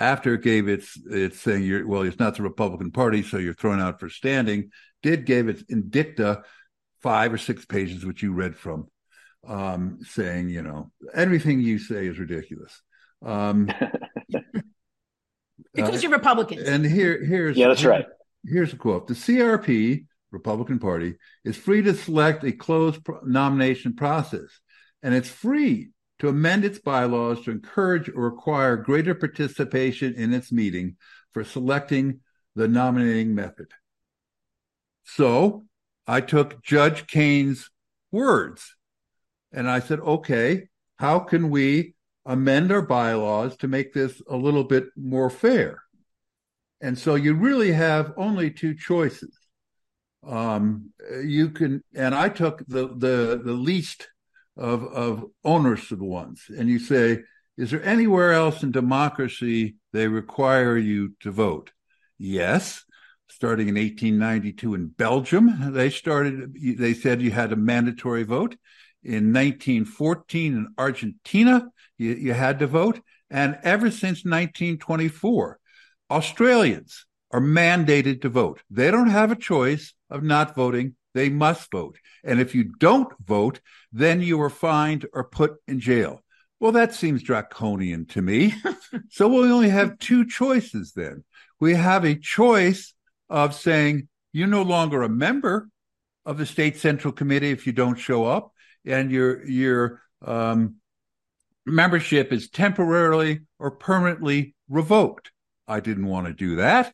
after 0.00 0.34
it 0.34 0.42
gave 0.42 0.68
its 0.68 0.98
its 1.06 1.40
saying, 1.40 1.62
you're, 1.62 1.86
well, 1.86 2.02
it's 2.02 2.18
not 2.18 2.36
the 2.36 2.42
Republican 2.42 2.90
Party, 2.90 3.22
so 3.22 3.38
you're 3.38 3.54
thrown 3.54 3.80
out 3.80 4.00
for 4.00 4.08
standing, 4.08 4.70
did 5.02 5.26
gave 5.26 5.48
its 5.48 5.62
indicta 5.64 6.42
five 7.02 7.32
or 7.32 7.38
six 7.38 7.64
pages, 7.64 8.04
which 8.04 8.22
you 8.22 8.32
read 8.32 8.56
from, 8.56 8.88
um, 9.46 9.98
saying, 10.02 10.48
you 10.48 10.62
know, 10.62 10.90
everything 11.14 11.60
you 11.60 11.78
say 11.78 12.06
is 12.06 12.18
ridiculous. 12.18 12.80
Um, 13.24 13.66
because 15.74 15.96
uh, 15.96 15.98
you're 16.00 16.12
Republicans. 16.12 16.62
And 16.62 16.84
here, 16.84 17.22
here's 17.22 17.56
yeah, 17.56 17.68
that's 17.68 17.80
here, 17.80 17.90
right. 17.90 18.06
Here's 18.46 18.72
a 18.72 18.76
quote: 18.76 19.06
"The 19.06 19.14
CRP, 19.14 20.06
Republican 20.30 20.78
Party, 20.78 21.14
is 21.44 21.56
free 21.56 21.82
to 21.82 21.94
select 21.94 22.44
a 22.44 22.52
closed 22.52 23.04
pro- 23.04 23.20
nomination 23.22 23.94
process, 23.94 24.48
and 25.02 25.14
it's 25.14 25.28
free 25.28 25.90
to 26.18 26.28
amend 26.28 26.64
its 26.64 26.78
bylaws 26.78 27.42
to 27.44 27.50
encourage 27.50 28.08
or 28.08 28.30
require 28.30 28.76
greater 28.76 29.14
participation 29.14 30.14
in 30.14 30.32
its 30.32 30.52
meeting 30.52 30.96
for 31.32 31.44
selecting 31.44 32.20
the 32.54 32.68
nominating 32.68 33.34
method." 33.34 33.68
So, 35.04 35.66
I 36.06 36.20
took 36.20 36.62
Judge 36.62 37.06
Kane's 37.06 37.70
words, 38.10 38.76
and 39.52 39.68
I 39.68 39.80
said, 39.80 40.00
"Okay, 40.00 40.68
how 40.96 41.18
can 41.18 41.50
we 41.50 41.94
amend 42.26 42.72
our 42.72 42.82
bylaws 42.82 43.56
to 43.58 43.68
make 43.68 43.92
this 43.92 44.22
a 44.28 44.36
little 44.36 44.64
bit 44.64 44.86
more 44.96 45.30
fair. 45.30 45.82
And 46.80 46.98
so 46.98 47.14
you 47.14 47.34
really 47.34 47.72
have 47.72 48.12
only 48.16 48.50
two 48.50 48.74
choices. 48.74 49.36
Um, 50.26 50.92
you 51.22 51.50
can, 51.50 51.82
and 51.94 52.14
I 52.14 52.30
took 52.30 52.64
the 52.66 52.88
the 52.88 53.40
the 53.44 53.52
least 53.52 54.08
of 54.56 54.84
of 54.84 55.24
onerous 55.44 55.90
ones, 55.90 56.44
and 56.48 56.68
you 56.68 56.78
say 56.78 57.22
is 57.56 57.70
there 57.70 57.84
anywhere 57.84 58.32
else 58.32 58.62
in 58.62 58.72
democracy 58.72 59.76
they 59.92 60.08
require 60.08 60.76
you 60.76 61.14
to 61.20 61.30
vote? 61.30 61.70
Yes. 62.18 62.84
Starting 63.28 63.68
in 63.68 63.74
1892 63.74 64.74
in 64.74 64.86
Belgium, 64.88 65.72
they 65.72 65.90
started, 65.90 66.54
they 66.78 66.94
said 66.94 67.22
you 67.22 67.30
had 67.30 67.52
a 67.52 67.56
mandatory 67.56 68.22
vote. 68.22 68.56
In 69.02 69.32
1914 69.32 70.54
in 70.54 70.68
Argentina, 70.78 71.68
you, 71.98 72.12
you 72.12 72.32
had 72.32 72.58
to 72.60 72.66
vote. 72.66 73.00
And 73.30 73.58
ever 73.62 73.90
since 73.90 74.24
1924, 74.24 75.58
Australians 76.10 77.06
are 77.30 77.40
mandated 77.40 78.22
to 78.22 78.28
vote. 78.28 78.62
They 78.70 78.90
don't 78.90 79.10
have 79.10 79.32
a 79.32 79.36
choice 79.36 79.94
of 80.10 80.22
not 80.22 80.54
voting. 80.54 80.94
They 81.14 81.28
must 81.28 81.70
vote. 81.70 81.98
And 82.24 82.40
if 82.40 82.54
you 82.54 82.64
don't 82.64 83.12
vote, 83.24 83.60
then 83.92 84.20
you 84.20 84.40
are 84.42 84.50
fined 84.50 85.06
or 85.12 85.24
put 85.24 85.54
in 85.66 85.80
jail. 85.80 86.22
Well, 86.60 86.72
that 86.72 86.94
seems 86.94 87.22
draconian 87.22 88.06
to 88.06 88.22
me. 88.22 88.54
so 89.10 89.28
we 89.28 89.50
only 89.50 89.70
have 89.70 89.98
two 89.98 90.26
choices 90.26 90.92
then. 90.92 91.24
We 91.60 91.74
have 91.74 92.04
a 92.04 92.16
choice 92.16 92.94
of 93.28 93.54
saying 93.54 94.08
you're 94.32 94.48
no 94.48 94.62
longer 94.62 95.02
a 95.02 95.08
member 95.08 95.68
of 96.26 96.38
the 96.38 96.46
state 96.46 96.76
central 96.76 97.12
committee 97.12 97.50
if 97.50 97.66
you 97.66 97.72
don't 97.72 97.98
show 97.98 98.24
up, 98.24 98.52
and 98.84 99.10
your 99.10 99.44
your 99.46 100.02
um, 100.24 100.76
membership 101.66 102.32
is 102.32 102.50
temporarily 102.50 103.40
or 103.58 103.70
permanently 103.70 104.54
revoked. 104.68 105.32
I 105.66 105.80
didn't 105.80 106.06
want 106.06 106.26
to 106.26 106.32
do 106.32 106.56
that. 106.56 106.92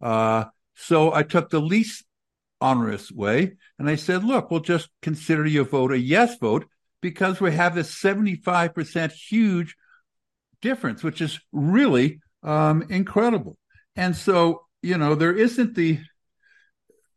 Uh, 0.00 0.44
so 0.74 1.12
I 1.12 1.22
took 1.22 1.50
the 1.50 1.60
least 1.60 2.04
onerous 2.60 3.12
way 3.12 3.56
and 3.78 3.88
I 3.88 3.96
said, 3.96 4.24
look, 4.24 4.50
we'll 4.50 4.60
just 4.60 4.88
consider 5.02 5.46
your 5.46 5.64
vote 5.64 5.92
a 5.92 5.98
yes 5.98 6.38
vote 6.38 6.66
because 7.00 7.40
we 7.40 7.52
have 7.52 7.74
this 7.74 7.94
75% 7.94 9.12
huge 9.12 9.76
difference, 10.62 11.02
which 11.02 11.20
is 11.20 11.38
really 11.52 12.20
um, 12.42 12.86
incredible. 12.88 13.58
And 13.94 14.16
so, 14.16 14.62
you 14.82 14.96
know, 14.96 15.14
there 15.14 15.36
isn't 15.36 15.74
the, 15.74 16.00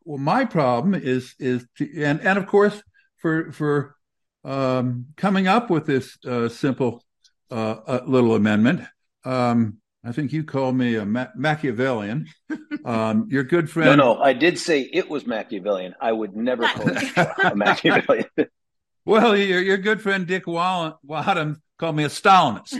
well, 0.03 0.17
my 0.17 0.45
problem 0.45 0.93
is, 0.95 1.33
is, 1.39 1.65
to, 1.77 2.03
and, 2.03 2.19
and 2.21 2.37
of 2.37 2.47
course, 2.47 2.81
for, 3.17 3.51
for 3.51 3.95
um, 4.43 5.07
coming 5.15 5.47
up 5.47 5.69
with 5.69 5.85
this 5.85 6.17
uh, 6.25 6.49
simple 6.49 7.03
uh, 7.51 7.77
uh, 7.87 8.01
little 8.05 8.35
amendment, 8.35 8.81
um, 9.23 9.77
I 10.03 10.13
think 10.13 10.31
you 10.31 10.43
called 10.43 10.75
me 10.75 10.95
a 10.95 11.05
Ma- 11.05 11.27
Machiavellian. 11.35 12.27
Um, 12.85 13.27
your 13.29 13.43
good 13.43 13.69
friend. 13.71 13.97
No, 13.97 14.13
no, 14.13 14.21
I 14.21 14.33
did 14.33 14.57
say 14.57 14.81
it 14.81 15.09
was 15.09 15.27
Machiavellian. 15.27 15.95
I 15.99 16.11
would 16.11 16.35
never 16.35 16.65
call 16.67 16.91
you 16.91 17.09
a 17.43 17.55
Machiavellian. 17.55 18.25
well, 19.05 19.35
your, 19.35 19.61
your 19.61 19.77
good 19.77 20.01
friend 20.01 20.25
Dick 20.25 20.47
Wadham 20.47 21.61
called 21.77 21.95
me 21.95 22.05
a 22.05 22.09
Stalinist. 22.09 22.77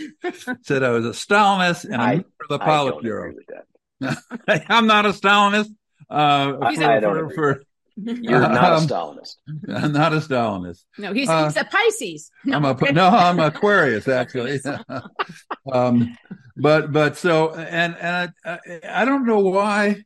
Said 0.64 0.84
I 0.84 0.90
was 0.92 1.06
a 1.06 1.10
Stalinist 1.10 1.86
and 1.86 1.96
I, 1.96 2.12
a 2.12 2.16
member 2.16 2.26
of 2.42 2.50
the 2.50 2.60
Politburo. 2.60 3.34
I'm 4.70 4.88
not 4.88 5.06
a 5.06 5.10
Stalinist. 5.10 5.70
Uh, 6.10 6.58
I, 6.62 6.76
for, 6.76 6.84
I 6.84 7.00
don't 7.00 7.30
for, 7.30 7.56
for 7.56 7.64
you're 8.04 8.40
not 8.40 8.72
um, 8.72 8.84
a 8.84 8.88
Stalinist. 8.88 9.36
I'm 9.68 9.92
not 9.94 10.14
a 10.14 10.18
Stalinist. 10.18 10.84
No, 10.98 11.14
he's, 11.14 11.30
uh, 11.30 11.46
he's 11.46 11.58
a 11.58 11.66
Pisces. 11.66 12.32
No. 12.46 12.58
I'm 12.58 12.66
a 12.66 12.92
no, 12.92 13.08
I'm 13.08 13.40
Aquarius 13.40 14.08
actually. 14.08 14.60
um, 15.72 16.16
but 16.58 16.92
but 16.92 17.18
so 17.18 17.54
and 17.54 17.96
and 17.98 18.34
I, 18.46 18.52
I, 18.52 19.02
I 19.02 19.06
don't 19.06 19.26
know 19.26 19.40
why, 19.40 20.04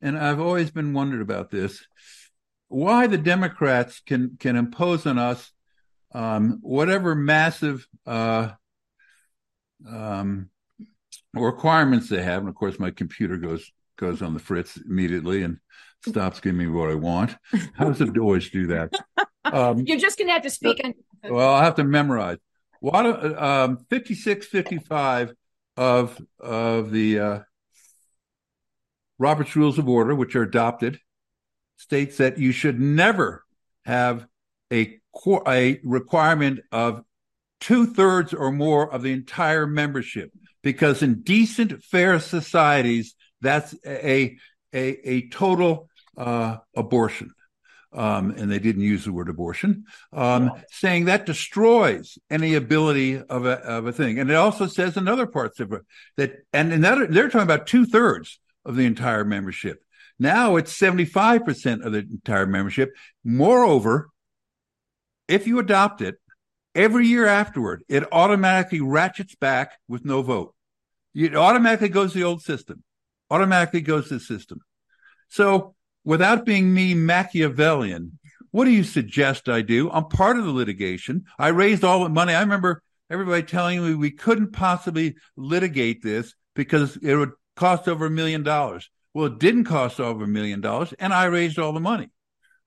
and 0.00 0.18
I've 0.18 0.40
always 0.40 0.70
been 0.70 0.92
wondered 0.92 1.22
about 1.22 1.50
this, 1.50 1.84
why 2.68 3.06
the 3.06 3.18
Democrats 3.18 4.00
can 4.04 4.36
can 4.38 4.56
impose 4.56 5.06
on 5.06 5.18
us 5.18 5.50
um, 6.12 6.58
whatever 6.62 7.14
massive 7.14 7.86
uh, 8.06 8.50
um, 9.88 10.50
requirements 11.34 12.08
they 12.08 12.22
have, 12.22 12.40
and 12.40 12.48
of 12.48 12.54
course 12.54 12.78
my 12.78 12.90
computer 12.90 13.36
goes 13.36 13.70
goes 13.96 14.22
on 14.22 14.34
the 14.34 14.40
fritz 14.40 14.78
immediately 14.78 15.42
and 15.42 15.58
stops 16.06 16.40
giving 16.40 16.58
me 16.58 16.66
what 16.66 16.90
I 16.90 16.94
want. 16.94 17.36
How 17.74 17.86
does 17.90 18.00
it 18.00 18.16
always 18.18 18.50
do 18.50 18.68
that? 18.68 18.92
Um, 19.44 19.80
You're 19.86 19.98
just 19.98 20.18
going 20.18 20.28
to 20.28 20.32
have 20.32 20.42
to 20.42 20.50
speak. 20.50 20.80
on- 20.84 20.94
well, 21.28 21.54
I'll 21.54 21.62
have 21.62 21.76
to 21.76 21.84
memorize. 21.84 22.38
What 22.80 23.04
um, 23.40 23.78
56, 23.90 24.46
55 24.46 25.34
of 25.76 26.18
of 26.38 26.90
the 26.90 27.18
uh, 27.18 27.38
Robert's 29.18 29.54
Rules 29.54 29.78
of 29.78 29.88
Order, 29.88 30.14
which 30.14 30.34
are 30.34 30.42
adopted, 30.42 30.98
states 31.76 32.16
that 32.16 32.38
you 32.38 32.52
should 32.52 32.80
never 32.80 33.44
have 33.84 34.26
a 34.72 34.98
a 35.46 35.80
requirement 35.84 36.60
of 36.72 37.02
two 37.60 37.86
thirds 37.86 38.32
or 38.32 38.50
more 38.50 38.90
of 38.90 39.02
the 39.02 39.12
entire 39.12 39.66
membership, 39.66 40.30
because 40.62 41.02
in 41.02 41.20
decent, 41.20 41.82
fair 41.84 42.18
societies, 42.18 43.14
that's 43.42 43.74
a 43.84 44.38
a, 44.72 45.08
a 45.08 45.28
total 45.28 45.89
uh, 46.16 46.58
abortion. 46.76 47.32
Um, 47.92 48.30
and 48.38 48.48
they 48.50 48.60
didn't 48.60 48.82
use 48.82 49.04
the 49.04 49.12
word 49.12 49.28
abortion, 49.28 49.84
um, 50.12 50.52
saying 50.70 51.06
that 51.06 51.26
destroys 51.26 52.18
any 52.30 52.54
ability 52.54 53.18
of 53.18 53.46
a, 53.46 53.58
of 53.64 53.86
a 53.86 53.92
thing. 53.92 54.20
And 54.20 54.30
it 54.30 54.36
also 54.36 54.68
says 54.68 54.96
in 54.96 55.08
other 55.08 55.26
parts 55.26 55.58
of 55.58 55.72
it 55.72 55.82
that, 56.16 56.36
and 56.52 56.72
in 56.72 56.82
that, 56.82 57.10
they're 57.10 57.28
talking 57.28 57.42
about 57.42 57.66
two 57.66 57.84
thirds 57.84 58.38
of 58.64 58.76
the 58.76 58.86
entire 58.86 59.24
membership. 59.24 59.82
Now 60.20 60.56
it's 60.56 60.78
75% 60.78 61.84
of 61.84 61.92
the 61.92 61.98
entire 61.98 62.46
membership. 62.46 62.90
Moreover, 63.24 64.10
if 65.26 65.46
you 65.46 65.58
adopt 65.58 66.00
it, 66.00 66.16
every 66.74 67.06
year 67.06 67.26
afterward, 67.26 67.82
it 67.88 68.04
automatically 68.12 68.80
ratchets 68.80 69.34
back 69.34 69.78
with 69.88 70.04
no 70.04 70.22
vote. 70.22 70.54
It 71.14 71.34
automatically 71.34 71.88
goes 71.88 72.12
to 72.12 72.18
the 72.18 72.24
old 72.24 72.42
system, 72.42 72.84
automatically 73.30 73.80
goes 73.80 74.08
to 74.08 74.14
the 74.14 74.20
system. 74.20 74.60
So 75.28 75.74
without 76.04 76.44
being 76.44 76.72
me 76.72 76.94
Machiavellian, 76.94 78.18
what 78.50 78.64
do 78.64 78.70
you 78.70 78.84
suggest 78.84 79.48
I 79.48 79.62
do? 79.62 79.90
I'm 79.90 80.08
part 80.08 80.38
of 80.38 80.44
the 80.44 80.52
litigation. 80.52 81.24
I 81.38 81.48
raised 81.48 81.84
all 81.84 82.02
the 82.02 82.08
money. 82.08 82.34
I 82.34 82.40
remember 82.40 82.82
everybody 83.10 83.42
telling 83.42 83.84
me 83.84 83.94
we 83.94 84.10
couldn't 84.10 84.52
possibly 84.52 85.16
litigate 85.36 86.02
this 86.02 86.34
because 86.54 86.96
it 86.96 87.14
would 87.14 87.32
cost 87.56 87.88
over 87.88 88.06
a 88.06 88.10
million 88.10 88.42
dollars. 88.42 88.90
Well, 89.14 89.26
it 89.26 89.38
didn't 89.38 89.64
cost 89.64 90.00
over 90.00 90.24
a 90.24 90.28
million 90.28 90.60
dollars, 90.60 90.92
and 90.98 91.12
I 91.12 91.24
raised 91.26 91.58
all 91.58 91.72
the 91.72 91.80
money. 91.80 92.10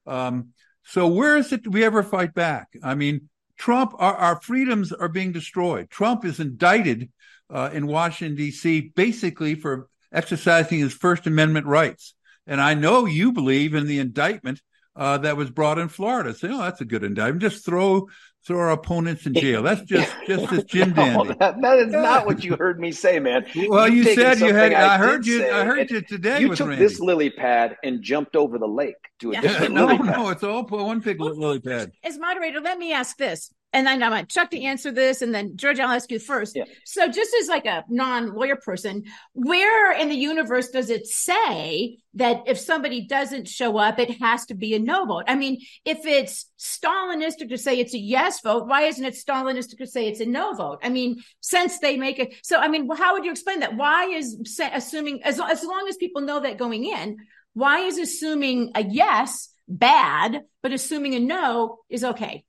Um, 0.05 0.49
so 0.83 1.07
where 1.07 1.37
is 1.37 1.53
it 1.53 1.67
we 1.67 1.83
ever 1.83 2.03
fight 2.03 2.33
back? 2.33 2.67
I 2.83 2.95
mean, 2.95 3.29
Trump, 3.57 3.93
our, 3.97 4.15
our 4.15 4.41
freedoms 4.41 4.91
are 4.91 5.07
being 5.07 5.31
destroyed. 5.31 5.89
Trump 5.89 6.25
is 6.25 6.39
indicted 6.39 7.09
uh, 7.49 7.69
in 7.73 7.87
Washington 7.87 8.35
D.C. 8.35 8.91
basically 8.95 9.55
for 9.55 9.87
exercising 10.11 10.79
his 10.79 10.93
First 10.93 11.27
Amendment 11.27 11.65
rights. 11.65 12.13
And 12.47 12.59
I 12.59 12.73
know 12.73 13.05
you 13.05 13.31
believe 13.31 13.73
in 13.73 13.87
the 13.87 13.99
indictment 13.99 14.61
uh, 14.95 15.17
that 15.19 15.37
was 15.37 15.49
brought 15.49 15.79
in 15.79 15.87
Florida. 15.87 16.33
Say, 16.33 16.49
oh, 16.51 16.59
that's 16.59 16.81
a 16.81 16.85
good 16.85 17.03
indictment. 17.03 17.41
Just 17.41 17.65
throw 17.65 18.07
throw 18.45 18.59
our 18.59 18.71
opponents 18.71 19.25
in 19.25 19.33
jail. 19.33 19.63
That's 19.63 19.81
just 19.81 20.13
just 20.27 20.51
as 20.51 20.63
Jim 20.65 20.89
no, 20.89 20.95
Dandy. 20.95 21.35
That, 21.39 21.61
that 21.61 21.79
is 21.79 21.91
not 21.91 22.25
what 22.25 22.43
you 22.43 22.55
heard 22.55 22.79
me 22.79 22.91
say, 22.91 23.19
man. 23.19 23.45
Well, 23.55 23.87
You've 23.87 24.07
you 24.07 24.15
said 24.15 24.39
you 24.39 24.53
had. 24.53 24.73
I, 24.73 24.95
I 24.95 24.97
heard 24.97 25.25
you. 25.25 25.49
I 25.49 25.63
heard 25.63 25.89
you 25.89 26.01
today. 26.01 26.41
You 26.41 26.55
took 26.55 26.67
Randy. 26.67 26.83
this 26.83 26.99
lily 26.99 27.29
pad 27.29 27.77
and 27.83 28.01
jumped 28.01 28.35
over 28.35 28.59
the 28.59 28.67
lake 28.67 28.95
to 29.19 29.31
a 29.31 29.33
yeah. 29.33 29.41
different 29.41 29.73
no, 29.73 29.85
lily 29.85 29.97
pad. 29.99 30.17
No, 30.17 30.29
it's 30.29 30.43
all 30.43 30.63
one 30.63 30.99
big 30.99 31.19
lily 31.19 31.59
pad. 31.59 31.91
As 32.03 32.17
moderator, 32.17 32.59
let 32.59 32.77
me 32.77 32.93
ask 32.93 33.17
this 33.17 33.51
and 33.73 33.87
then 33.87 34.03
I 34.03 34.09
want 34.09 34.29
Chuck 34.29 34.51
to 34.51 34.61
answer 34.61 34.91
this, 34.91 35.23
and 35.23 35.33
then 35.33 35.57
George, 35.57 35.79
I'll 35.79 35.91
ask 35.91 36.11
you 36.11 36.19
first. 36.19 36.55
Yeah. 36.55 36.65
So, 36.85 37.07
just 37.07 37.35
as 37.41 37.47
like 37.47 37.65
a 37.65 37.83
non-lawyer 37.89 38.57
person, 38.57 39.03
where 39.33 39.91
in 39.93 40.09
the 40.09 40.15
universe 40.15 40.69
does 40.69 40.91
it 40.91 41.07
say 41.07 41.97
that 42.13 42.43
if 42.45 42.59
somebody 42.59 43.07
doesn't 43.07 43.47
show 43.47 43.77
up, 43.77 43.97
it 43.97 44.21
has 44.21 44.45
to 44.45 44.53
be 44.53 44.75
a 44.75 44.79
no 44.79 45.05
vote? 45.05 45.23
I 45.27 45.35
mean, 45.35 45.59
if 45.85 46.05
it's 46.05 46.45
Stalinistic 46.59 47.49
to 47.49 47.57
say 47.57 47.79
it's 47.79 47.95
a 47.95 47.99
yes 47.99 48.41
vote, 48.41 48.67
why 48.67 48.83
isn't 48.83 49.03
it 49.03 49.15
Stalinistic 49.15 49.79
to 49.79 49.87
say 49.87 50.07
it's 50.07 50.19
a 50.19 50.25
no 50.25 50.53
vote? 50.53 50.79
I 50.83 50.89
mean, 50.89 51.23
since 51.39 51.79
they 51.79 51.97
make 51.97 52.19
it 52.19 52.35
so, 52.43 52.59
I 52.59 52.67
mean, 52.67 52.87
how 52.95 53.13
would 53.13 53.25
you 53.25 53.31
explain 53.31 53.61
that? 53.61 53.75
Why 53.75 54.05
is 54.05 54.59
assuming 54.71 55.23
as 55.23 55.39
as 55.39 55.63
long 55.63 55.87
as 55.89 55.97
people 55.97 56.21
know 56.21 56.41
that 56.41 56.59
going 56.59 56.85
in, 56.85 57.17
why 57.53 57.79
is 57.79 57.97
assuming 57.97 58.71
a 58.75 58.83
yes 58.83 59.49
bad, 59.67 60.41
but 60.61 60.73
assuming 60.73 61.15
a 61.15 61.19
no 61.19 61.79
is 61.89 62.03
okay? 62.03 62.43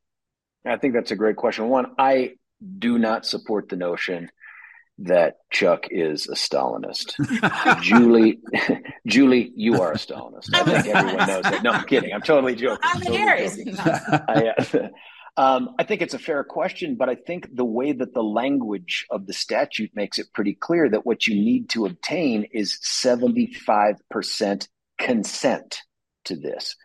I 0.65 0.77
think 0.77 0.95
that's 0.95 1.11
a 1.11 1.17
great 1.17 1.37
question. 1.37 1.69
One, 1.69 1.93
I 1.99 2.35
do 2.79 2.99
not 2.99 3.27
support 3.27 3.69
the 3.69 3.77
notion 3.77 4.31
that 4.99 5.39
Chuck 5.51 5.89
is 5.91 6.29
a 6.29 6.35
Stalinist. 6.35 7.15
Julie, 7.83 8.41
Julie, 9.07 9.53
you 9.57 9.81
are 9.83 9.93
a 9.93 9.97
Stalinist. 9.97 10.55
I 10.55 10.63
think 10.63 10.87
everyone 10.87 11.27
knows 11.27 11.43
that. 11.43 11.63
No, 11.63 11.73
I'm 11.73 11.85
kidding. 11.85 12.13
I'm 12.13 12.23
totally 12.23 12.55
joking. 12.57 12.79
I'm, 12.83 13.01
totally 13.01 13.65
joking. 13.65 13.77
I, 13.79 14.55
uh, 14.57 14.89
um, 15.37 15.71
I 15.79 15.85
think 15.85 16.01
it's 16.01 16.15
a 16.15 16.19
fair 16.19 16.45
question, 16.45 16.95
but 16.95 17.09
I 17.09 17.17
think 17.17 17.55
the 17.55 17.65
way 17.65 17.91
that 17.93 18.15
the 18.15 18.23
language 18.23 19.05
of 19.11 19.27
the 19.27 19.33
statute 19.33 19.91
makes 19.95 20.21
it 20.21 20.33
pretty 20.33 20.55
clear 20.55 20.89
that 20.89 21.05
what 21.05 21.27
you 21.27 21.35
need 21.35 21.71
to 21.71 21.87
obtain 21.87 22.45
is 22.53 22.79
75% 22.85 24.69
consent 24.99 25.83
to 26.27 26.37
this. 26.37 26.77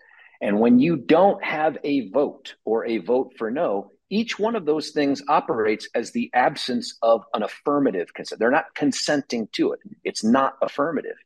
And 0.42 0.60
when 0.60 0.80
you 0.80 0.96
don't 0.96 1.44
have 1.44 1.78
a 1.84 2.10
vote 2.10 2.56
or 2.66 2.86
a 2.86 3.00
vote 3.00 3.34
for 3.38 3.52
no, 3.52 3.92
Each 4.10 4.40
one 4.40 4.56
of 4.56 4.66
those 4.66 4.90
things 4.90 5.22
operates 5.28 5.88
as 5.94 6.12
the 6.12 6.32
absence 6.34 6.98
of 7.02 7.24
an 7.34 7.44
affirmative 7.44 8.14
consent. 8.14 8.40
They're 8.40 8.50
not 8.50 8.74
consenting 8.76 9.48
to 9.54 9.74
it. 9.74 9.80
It's 10.04 10.24
not 10.24 10.56
affirmative. 10.64 11.18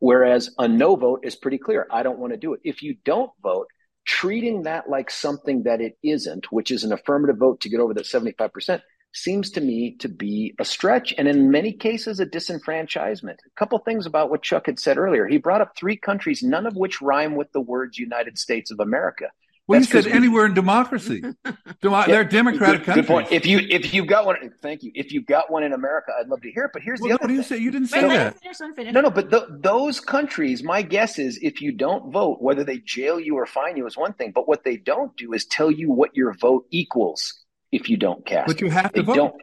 Whereas 0.00 0.50
a 0.58 0.68
no 0.68 0.94
vote 0.94 1.20
is 1.24 1.36
pretty 1.36 1.58
clear. 1.58 1.86
I 1.90 2.02
don't 2.02 2.18
want 2.18 2.32
to 2.34 2.38
do 2.38 2.52
it. 2.52 2.60
If 2.64 2.82
you 2.82 2.96
don't 3.04 3.30
vote, 3.42 3.68
treating 4.04 4.62
that 4.62 4.88
like 4.88 5.10
something 5.10 5.62
that 5.64 5.80
it 5.80 5.96
isn't, 6.02 6.52
which 6.52 6.70
is 6.70 6.84
an 6.84 6.92
affirmative 6.92 7.38
vote 7.38 7.62
to 7.62 7.68
get 7.68 7.80
over 7.80 7.94
that 7.94 8.04
75%, 8.04 8.80
seems 9.22 9.50
to 9.52 9.60
me 9.60 9.96
to 9.96 10.08
be 10.08 10.54
a 10.58 10.64
stretch 10.64 11.14
and 11.18 11.28
in 11.28 11.50
many 11.50 11.72
cases 11.72 12.20
a 12.20 12.26
disenfranchisement. 12.26 13.38
A 13.46 13.50
couple 13.56 13.78
things 13.78 14.06
about 14.06 14.30
what 14.30 14.42
Chuck 14.42 14.66
had 14.66 14.78
said 14.78 14.98
earlier. 14.98 15.26
He 15.26 15.38
brought 15.38 15.60
up 15.60 15.76
three 15.76 15.96
countries, 15.96 16.42
none 16.42 16.66
of 16.66 16.76
which 16.76 17.02
rhyme 17.02 17.36
with 17.36 17.52
the 17.52 17.60
words 17.60 17.98
United 17.98 18.38
States 18.38 18.70
of 18.70 18.80
America. 18.80 19.26
Well, 19.68 19.80
That's 19.80 19.92
you 19.92 20.02
said 20.02 20.12
anywhere 20.12 20.46
in 20.46 20.54
democracy. 20.54 21.22
Demo- 21.82 22.06
they're 22.06 22.24
democratic 22.24 22.80
good, 22.80 22.86
countries. 22.86 23.06
Good 23.06 23.12
point. 23.12 23.30
If 23.30 23.44
you 23.44 23.58
if 23.68 23.92
you've 23.92 24.06
got 24.06 24.24
one, 24.24 24.36
thank 24.62 24.82
you. 24.82 24.90
If 24.94 25.12
you've 25.12 25.26
got 25.26 25.50
one 25.50 25.62
in 25.62 25.74
America, 25.74 26.10
I'd 26.18 26.28
love 26.28 26.40
to 26.40 26.50
hear 26.50 26.64
it. 26.64 26.70
But 26.72 26.80
here's 26.80 27.02
well, 27.02 27.10
the 27.10 27.14
other. 27.16 27.24
What 27.24 27.28
do 27.28 27.34
you 27.34 27.42
say? 27.42 27.58
You 27.58 27.70
didn't 27.70 27.88
say 27.88 28.02
Wait, 28.02 28.16
that. 28.16 28.40
Finish, 28.40 28.56
finish. 28.74 28.94
No, 28.94 29.02
no. 29.02 29.10
But 29.10 29.28
the, 29.28 29.46
those 29.60 30.00
countries, 30.00 30.62
my 30.62 30.80
guess 30.80 31.18
is, 31.18 31.38
if 31.42 31.60
you 31.60 31.72
don't 31.72 32.10
vote, 32.10 32.40
whether 32.40 32.64
they 32.64 32.78
jail 32.78 33.20
you 33.20 33.36
or 33.36 33.44
fine 33.44 33.76
you 33.76 33.86
is 33.86 33.94
one 33.94 34.14
thing. 34.14 34.32
But 34.34 34.48
what 34.48 34.64
they 34.64 34.78
don't 34.78 35.14
do 35.18 35.34
is 35.34 35.44
tell 35.44 35.70
you 35.70 35.92
what 35.92 36.16
your 36.16 36.32
vote 36.32 36.64
equals 36.70 37.34
if 37.72 37.88
you 37.88 37.96
don't 37.96 38.24
cast. 38.24 38.46
But 38.46 38.60
you 38.60 38.70
have 38.70 38.92
to 38.92 39.02
they 39.02 39.06
vote. 39.06 39.16
Don't, 39.16 39.34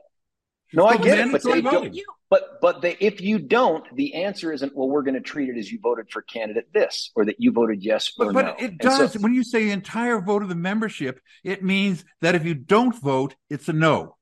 no, 0.74 0.86
I 0.86 0.98
get 0.98 1.20
it, 1.20 1.32
but 1.32 1.44
they 1.44 1.62
don't. 1.62 1.98
But 2.30 2.60
but 2.60 2.82
they, 2.82 2.98
if 3.00 3.22
you 3.22 3.40
don't, 3.40 3.86
the 3.96 4.16
answer 4.16 4.52
isn't 4.52 4.76
well. 4.76 4.90
We're 4.90 5.04
going 5.04 5.16
to 5.16 5.22
treat 5.22 5.50
it 5.50 5.58
as 5.58 5.72
you 5.72 5.80
voted 5.82 6.10
for 6.10 6.22
candidate 6.22 6.74
this, 6.74 7.12
or 7.16 7.26
that 7.26 7.36
you 7.40 7.52
voted 7.52 7.84
yes 7.84 8.12
or 8.18 8.34
but, 8.34 8.58
but 8.58 8.62
it 8.62 8.78
does. 8.80 9.14
So, 9.14 9.20
when 9.20 9.34
you 9.34 9.44
say 9.44 9.70
entire 9.70 10.20
vote 10.20 10.42
of 10.42 10.50
the 10.50 10.56
membership, 10.56 11.22
it 11.44 11.64
means 11.64 12.04
that 12.22 12.36
if 12.36 12.44
you 12.44 12.56
don't 12.56 13.00
vote, 13.00 13.36
it's 13.50 13.70
a 13.70 13.74
no. 13.74 14.18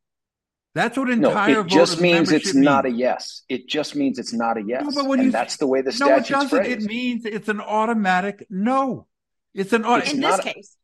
That's 0.76 0.98
what 0.98 1.10
entire 1.10 1.54
no, 1.54 1.62
it 1.62 1.68
just 1.68 2.02
means 2.02 2.32
it's 2.32 2.54
means. 2.54 2.66
not 2.66 2.86
a 2.86 2.92
yes. 2.92 3.44
It 3.48 3.68
just 3.68 3.96
means 3.96 4.18
it's 4.20 4.34
not 4.34 4.58
a 4.58 4.64
yes. 4.64 4.84
No, 4.84 4.92
but 4.94 5.08
when 5.08 5.20
and 5.20 5.28
you, 5.28 5.32
that's 5.32 5.58
the 5.58 5.68
way 5.68 5.82
the 5.82 5.96
no, 6.00 6.16
it 6.16 6.26
statute's 6.26 6.30
doesn't. 6.30 6.50
phrased. 6.50 6.82
It 6.82 6.88
means 6.88 7.26
it's 7.26 7.48
an 7.48 7.62
automatic 7.62 8.46
no. 8.50 9.08
It's 9.54 9.72
an 9.72 9.86
it's 9.86 10.14
in 10.14 10.20
this 10.20 10.40
case. 10.40 10.76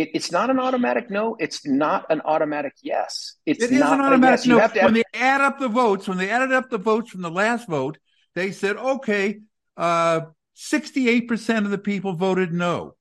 It, 0.00 0.10
it's 0.14 0.32
not 0.32 0.48
an 0.48 0.58
automatic 0.58 1.10
no. 1.10 1.36
It's 1.38 1.66
not 1.66 2.06
an 2.08 2.22
automatic 2.24 2.72
yes. 2.82 3.34
It's 3.44 3.62
it 3.62 3.70
is 3.70 3.80
not 3.80 4.00
an 4.00 4.06
automatic 4.06 4.38
yes. 4.38 4.46
no. 4.46 4.58
Have 4.58 4.72
have, 4.72 4.84
when 4.84 4.94
they 4.94 5.04
add 5.12 5.42
up 5.42 5.58
the 5.58 5.68
votes, 5.68 6.08
when 6.08 6.16
they 6.16 6.30
added 6.30 6.52
up 6.52 6.70
the 6.70 6.78
votes 6.78 7.10
from 7.10 7.20
the 7.20 7.30
last 7.30 7.68
vote, 7.68 7.98
they 8.34 8.50
said, 8.50 8.76
okay, 8.76 9.40
uh, 9.76 10.22
68% 10.56 11.58
of 11.66 11.70
the 11.70 11.78
people 11.78 12.14
voted 12.14 12.50
no. 12.52 12.94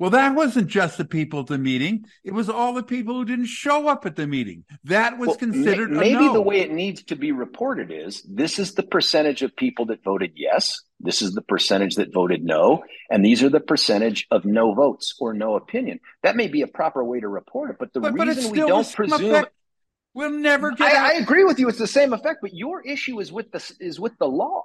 Well, 0.00 0.10
that 0.10 0.34
wasn't 0.34 0.68
just 0.68 0.96
the 0.96 1.04
people 1.04 1.40
at 1.40 1.48
the 1.48 1.58
meeting. 1.58 2.06
It 2.24 2.32
was 2.32 2.48
all 2.48 2.72
the 2.72 2.82
people 2.82 3.16
who 3.16 3.26
didn't 3.26 3.44
show 3.44 3.86
up 3.86 4.06
at 4.06 4.16
the 4.16 4.26
meeting. 4.26 4.64
That 4.84 5.18
was 5.18 5.28
well, 5.28 5.36
considered 5.36 5.90
maybe 5.90 6.24
no. 6.24 6.32
the 6.32 6.40
way 6.40 6.60
it 6.60 6.72
needs 6.72 7.02
to 7.04 7.16
be 7.16 7.32
reported 7.32 7.92
is 7.92 8.22
this 8.22 8.58
is 8.58 8.72
the 8.72 8.82
percentage 8.82 9.42
of 9.42 9.54
people 9.54 9.84
that 9.86 10.02
voted 10.02 10.32
yes. 10.36 10.80
This 11.00 11.20
is 11.20 11.34
the 11.34 11.42
percentage 11.42 11.96
that 11.96 12.14
voted 12.14 12.42
no. 12.42 12.82
And 13.10 13.22
these 13.22 13.42
are 13.42 13.50
the 13.50 13.60
percentage 13.60 14.26
of 14.30 14.46
no 14.46 14.72
votes 14.72 15.14
or 15.20 15.34
no 15.34 15.54
opinion. 15.56 16.00
That 16.22 16.34
may 16.34 16.48
be 16.48 16.62
a 16.62 16.66
proper 16.66 17.04
way 17.04 17.20
to 17.20 17.28
report 17.28 17.68
it. 17.68 17.76
But 17.78 17.92
the 17.92 18.00
but, 18.00 18.14
reason 18.14 18.44
but 18.44 18.52
we 18.52 18.58
don't 18.58 18.94
presume 18.94 19.34
effect. 19.34 19.52
we'll 20.14 20.30
never 20.30 20.70
get 20.70 20.94
I, 20.94 21.10
I, 21.10 21.18
agree 21.18 21.44
with 21.44 21.58
you. 21.58 21.68
It's 21.68 21.76
the 21.76 21.86
same 21.86 22.14
effect, 22.14 22.38
but 22.40 22.54
your 22.54 22.80
issue 22.80 23.20
is 23.20 23.30
with 23.30 23.52
the 23.52 23.74
is 23.80 24.00
with 24.00 24.16
the 24.18 24.28
law. 24.28 24.64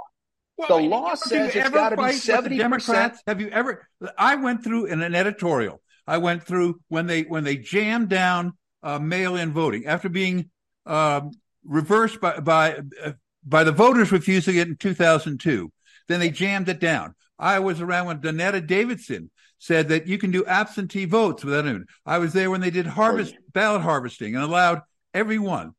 Well, 0.57 0.67
the 0.79 0.87
law 0.87 1.15
says 1.15 1.55
it's 1.55 1.69
got 1.69 1.89
to 1.89 1.97
be 1.97 2.13
seventy 2.13 2.63
percent. 2.63 3.15
Have 3.27 3.41
you 3.41 3.49
ever? 3.49 3.87
I 4.17 4.35
went 4.35 4.63
through 4.63 4.85
in 4.85 5.01
an 5.01 5.13
editorial. 5.13 5.81
I 6.07 6.17
went 6.17 6.43
through 6.43 6.79
when 6.87 7.07
they 7.07 7.23
when 7.23 7.43
they 7.43 7.57
jammed 7.57 8.09
down 8.09 8.53
uh, 8.83 8.99
mail-in 8.99 9.51
voting 9.51 9.85
after 9.85 10.07
being 10.07 10.49
um, 10.85 11.31
reversed 11.65 12.21
by 12.21 12.39
by 12.39 12.79
uh, 13.03 13.13
by 13.43 13.63
the 13.63 13.71
voters 13.71 14.11
refusing 14.11 14.55
it 14.55 14.67
in 14.67 14.77
2002. 14.77 15.71
Then 16.07 16.19
they 16.19 16.29
jammed 16.29 16.69
it 16.69 16.79
down. 16.79 17.15
I 17.37 17.59
was 17.59 17.81
around 17.81 18.07
when 18.07 18.19
Donetta 18.21 18.65
Davidson 18.65 19.31
said 19.59 19.89
that 19.89 20.07
you 20.07 20.17
can 20.17 20.31
do 20.31 20.45
absentee 20.45 21.05
votes 21.05 21.43
without 21.43 21.65
it. 21.65 21.81
I 22.05 22.19
was 22.19 22.33
there 22.33 22.51
when 22.51 22.61
they 22.61 22.69
did 22.69 22.85
harvest 22.85 23.35
ballot 23.51 23.81
harvesting 23.81 24.35
and 24.35 24.43
allowed 24.43 24.81
everyone. 25.13 25.73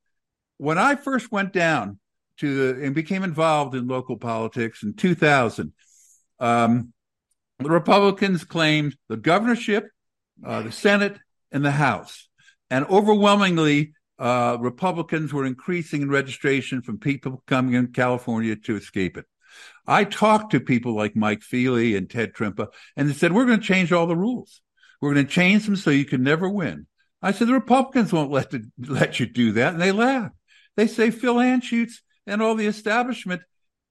When 0.59 0.79
I 0.79 0.97
first 0.97 1.31
went 1.31 1.53
down 1.53 1.99
to 2.39 2.75
the, 2.75 2.85
and 2.85 2.95
became 2.95 3.23
involved 3.23 3.75
in 3.75 3.87
local 3.87 4.17
politics 4.17 4.83
in 4.83 4.95
2000, 4.95 5.73
um, 6.41 6.93
the 7.59 7.71
Republicans 7.71 8.45
claimed 8.45 8.97
the 9.09 9.17
governorship, 9.17 9.89
uh, 10.45 10.63
the 10.63 10.73
Senate, 10.73 11.19
and 11.51 11.65
the 11.65 11.71
House. 11.71 12.29
And 12.71 12.85
overwhelmingly, 12.87 13.95
uh, 14.19 14.59
Republicans 14.61 15.33
were 15.33 15.47
increasing 15.47 16.03
in 16.03 16.11
registration 16.11 16.83
from 16.83 16.99
people 16.99 17.43
coming 17.47 17.75
in 17.75 17.93
California 17.93 18.57
to 18.57 18.77
escape 18.77 19.17
it. 19.17 19.25
I 19.87 20.05
talked 20.05 20.53
to 20.53 20.61
people 20.61 20.95
like 20.95 21.17
Mike 21.17 21.41
Feeley 21.41 21.97
and 21.97 22.11
Ted 22.11 22.35
Trimpa, 22.35 22.69
and 22.97 23.09
they 23.09 23.15
said, 23.15 23.33
We're 23.33 23.47
going 23.47 23.61
to 23.61 23.67
change 23.67 23.93
all 23.93 24.07
the 24.07 24.17
rules. 24.17 24.61
We're 25.01 25.15
going 25.15 25.27
to 25.27 25.33
change 25.33 25.67
them 25.67 25.77
so 25.77 25.91
you 25.91 26.05
can 26.05 26.23
never 26.23 26.49
win. 26.49 26.87
I 27.23 27.33
said, 27.33 27.49
The 27.49 27.55
Republicans 27.55 28.13
won't 28.13 28.31
let, 28.31 28.53
let 28.79 29.21
you 29.21 29.27
do 29.27 29.53
that. 29.53 29.75
And 29.75 29.83
they 29.83 29.93
laughed. 29.93 30.35
They 30.77 30.87
say 30.87 31.11
Phil 31.11 31.37
Anschutz 31.37 32.01
and 32.27 32.43
all 32.43 32.55
the 32.55 32.67
establishment 32.67 33.43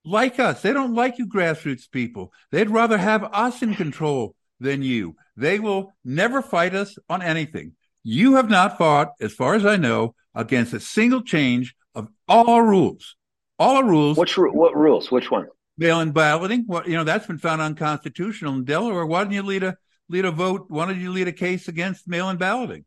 like 0.03 0.39
us. 0.39 0.61
They 0.61 0.73
don't 0.73 0.93
like 0.93 1.17
you 1.17 1.27
grassroots 1.27 1.89
people. 1.89 2.31
They'd 2.51 2.69
rather 2.69 2.97
have 2.97 3.23
us 3.23 3.61
in 3.61 3.75
control 3.75 4.35
than 4.59 4.83
you. 4.83 5.15
They 5.35 5.59
will 5.59 5.93
never 6.03 6.41
fight 6.41 6.75
us 6.75 6.97
on 7.09 7.21
anything. 7.21 7.73
You 8.03 8.35
have 8.35 8.49
not 8.49 8.77
fought, 8.77 9.13
as 9.19 9.33
far 9.33 9.55
as 9.55 9.65
I 9.65 9.77
know, 9.77 10.15
against 10.35 10.73
a 10.73 10.79
single 10.79 11.23
change 11.23 11.75
of 11.95 12.07
all 12.27 12.49
our 12.49 12.63
rules. 12.63 13.15
All 13.57 13.77
our 13.77 13.85
rules. 13.85 14.17
Which 14.17 14.37
what 14.37 14.75
rules? 14.75 15.11
Which 15.11 15.31
one? 15.31 15.47
Mail-in 15.77 16.11
balloting. 16.11 16.65
What 16.67 16.87
you 16.87 16.95
know 16.95 17.03
that's 17.03 17.25
been 17.25 17.37
found 17.37 17.61
unconstitutional 17.61 18.53
in 18.53 18.65
Delaware. 18.65 19.05
Why 19.05 19.23
didn't 19.23 19.33
you 19.33 19.43
lead 19.43 19.63
a 19.63 19.75
lead 20.07 20.25
a 20.25 20.31
vote? 20.31 20.65
Why 20.67 20.87
didn't 20.87 21.01
you 21.01 21.11
lead 21.11 21.27
a 21.27 21.33
case 21.33 21.67
against 21.67 22.07
mail-in 22.07 22.37
balloting? 22.37 22.85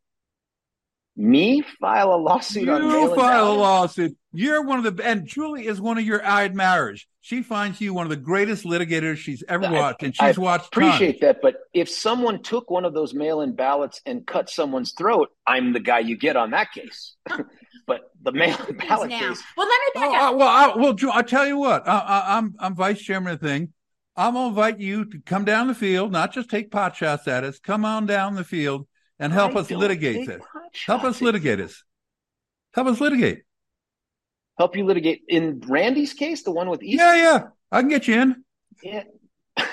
Me 1.21 1.65
file 1.81 2.15
a 2.15 2.17
lawsuit 2.17 2.63
you 2.67 2.73
on 2.73 2.87
mail-in 2.89 3.09
file 3.17 3.17
balloting? 3.17 3.59
a 3.59 3.61
lawsuit. 3.61 4.17
You're 4.33 4.63
one 4.63 4.85
of 4.87 4.97
the 4.97 5.05
and 5.05 5.27
Julie 5.27 5.67
is 5.67 5.81
one 5.81 5.99
of 5.99 6.05
your 6.05 6.23
admirers. 6.23 7.07
She 7.23 7.43
finds 7.43 7.81
you 7.81 7.93
one 7.93 8.07
of 8.07 8.11
the 8.11 8.17
greatest 8.17 8.65
litigators 8.65 9.17
she's 9.17 9.43
ever 9.49 9.67
I- 9.67 9.73
watched, 9.73 10.03
and 10.05 10.15
she's 10.15 10.39
watched 10.39 10.39
I 10.39 10.41
watched. 10.41 10.67
Appreciate 10.69 11.13
tons. 11.15 11.21
that, 11.23 11.39
but 11.43 11.57
if 11.75 11.89
someone 11.91 12.41
took 12.43 12.71
one 12.71 12.85
of 12.85 12.95
those 12.95 13.15
mail-in 13.15 13.57
ballots 13.57 14.01
and 14.07 14.25
cut 14.25 14.49
someone's 14.49 14.93
throat, 14.93 15.29
I'm 15.45 15.73
the 15.73 15.81
guy 15.81 15.99
you 15.99 16.17
get 16.17 16.37
on 16.37 16.53
that 16.53 16.71
case. 16.73 17.17
but 17.87 18.03
the 18.23 18.31
mail-in 18.33 18.77
ballot 18.77 19.11
now. 19.11 19.19
case, 19.19 19.43
Well, 19.57 19.67
let 19.67 19.81
me 19.81 19.91
Oh, 19.97 20.01
back 20.13 20.23
uh, 20.23 20.31
up. 20.31 20.37
well, 20.37 20.49
I, 20.49 20.77
well, 20.77 20.93
Ju- 20.93 21.11
I'll 21.11 21.25
tell 21.25 21.49
you 21.49 21.59
what. 21.59 21.89
I, 21.89 21.99
I, 21.99 22.39
I'm 22.39 22.55
I'm 22.61 22.77
vice 22.77 23.01
chairman 23.03 23.33
of 23.33 23.41
the 23.41 23.49
thing. 23.49 23.73
I'm 24.17 24.35
gonna 24.35 24.49
invite 24.51 24.79
you 24.79 25.05
to 25.05 25.19
come 25.27 25.45
down 25.45 25.67
the 25.67 25.75
field, 25.75 26.13
not 26.13 26.33
just 26.33 26.49
take 26.49 26.71
pot 26.71 26.95
shots 26.95 27.27
at 27.27 27.43
us. 27.43 27.59
Come 27.59 27.85
on 27.85 28.07
down 28.07 28.37
the 28.37 28.45
field 28.45 28.87
and 29.19 29.33
help 29.33 29.57
I 29.57 29.61
us 29.61 29.71
litigate 29.71 30.27
this. 30.27 30.43
Help 30.87 31.05
us 31.05 31.21
litigate 31.21 31.59
this. 31.59 31.83
Help 32.75 32.87
us 32.89 33.01
litigate. 33.01 33.43
Help 34.59 34.77
you 34.77 34.85
litigate 34.85 35.23
in 35.29 35.61
Randy's 35.67 36.15
case, 36.15 36.43
the 36.43 36.51
one 36.51 36.69
with 36.69 36.83
East. 36.83 36.99
Yeah, 36.99 37.15
yeah. 37.15 37.47
I 37.71 37.81
can 37.81 37.89
get 37.89 38.09
you 38.09 38.21
in. 38.21 38.45
Yeah. 38.83 39.05
I 39.57 39.65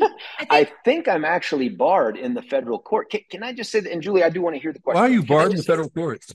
I 0.50 0.64
think 0.64 0.74
think 0.84 1.08
I'm 1.08 1.24
actually 1.24 1.68
barred 1.68 2.16
in 2.16 2.34
the 2.34 2.42
federal 2.42 2.78
court. 2.78 3.10
Can, 3.10 3.20
can 3.30 3.42
I 3.42 3.52
just 3.52 3.70
say 3.70 3.80
that? 3.80 3.90
And 3.90 4.02
Julie, 4.02 4.22
I 4.22 4.30
do 4.30 4.42
want 4.42 4.56
to 4.56 4.60
hear 4.60 4.72
the 4.72 4.80
question. 4.80 5.00
Why 5.00 5.08
are 5.08 5.12
you 5.12 5.22
barred 5.24 5.50
in 5.52 5.56
the 5.56 5.62
federal 5.62 5.88
courts? 5.90 6.32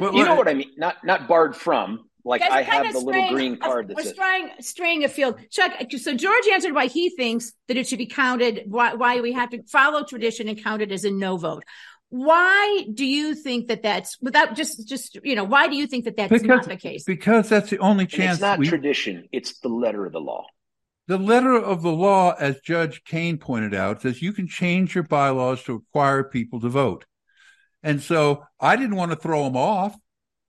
Well, 0.00 0.14
You 0.14 0.24
know 0.24 0.34
what 0.36 0.48
I 0.48 0.54
mean? 0.54 0.72
Not 0.76 1.04
not 1.04 1.28
barred 1.28 1.56
from. 1.56 2.07
Like 2.24 2.42
I 2.42 2.62
have 2.62 2.92
the 2.92 2.98
little 2.98 3.28
green 3.30 3.56
card 3.56 3.88
that 3.88 3.96
We're 3.96 4.02
straying, 4.04 4.50
straying 4.60 5.04
a 5.04 5.08
field. 5.08 5.38
Chuck, 5.50 5.72
so 5.98 6.14
George 6.14 6.46
answered 6.52 6.74
why 6.74 6.86
he 6.86 7.10
thinks 7.10 7.52
that 7.68 7.76
it 7.76 7.86
should 7.86 7.98
be 7.98 8.06
counted, 8.06 8.64
why, 8.66 8.94
why 8.94 9.20
we 9.20 9.32
have 9.32 9.50
to 9.50 9.62
follow 9.64 10.04
tradition 10.04 10.48
and 10.48 10.62
count 10.62 10.82
it 10.82 10.92
as 10.92 11.04
a 11.04 11.10
no 11.10 11.36
vote. 11.36 11.64
Why 12.10 12.86
do 12.92 13.04
you 13.04 13.34
think 13.34 13.68
that 13.68 13.82
that's 13.82 14.18
without 14.20 14.56
just, 14.56 14.88
just, 14.88 15.18
you 15.22 15.34
know, 15.36 15.44
why 15.44 15.68
do 15.68 15.76
you 15.76 15.86
think 15.86 16.06
that 16.06 16.16
that's 16.16 16.32
Because- 16.32 16.46
not 16.46 16.64
the 16.64 16.76
case? 16.76 17.04
Because 17.04 17.48
that's 17.48 17.70
the 17.70 17.78
only 17.78 18.04
And 18.04 18.10
chance 18.10 18.32
it's 18.34 18.40
not 18.40 18.58
we, 18.58 18.66
tradition; 18.66 19.28
it's 19.30 19.58
the 19.60 19.68
letter 19.68 20.06
of 20.06 20.12
the 20.12 20.20
law. 20.20 20.46
The 21.06 21.18
letter 21.18 21.54
of 21.54 21.82
the 21.82 21.92
law, 21.92 22.34
as 22.38 22.60
Judge 22.60 23.02
Kane 23.04 23.38
pointed 23.38 23.74
out, 23.74 24.02
says 24.02 24.20
you 24.20 24.32
can 24.32 24.46
change 24.48 24.94
your 24.94 25.04
bylaws 25.04 25.62
to 25.64 25.74
require 25.74 26.24
people 26.24 26.60
to 26.60 26.68
vote. 26.68 27.06
And 27.82 28.02
so 28.02 28.44
I 28.60 28.76
didn't 28.76 28.96
want 28.96 29.12
to 29.12 29.16
throw 29.16 29.44
them 29.44 29.56
off, 29.56 29.96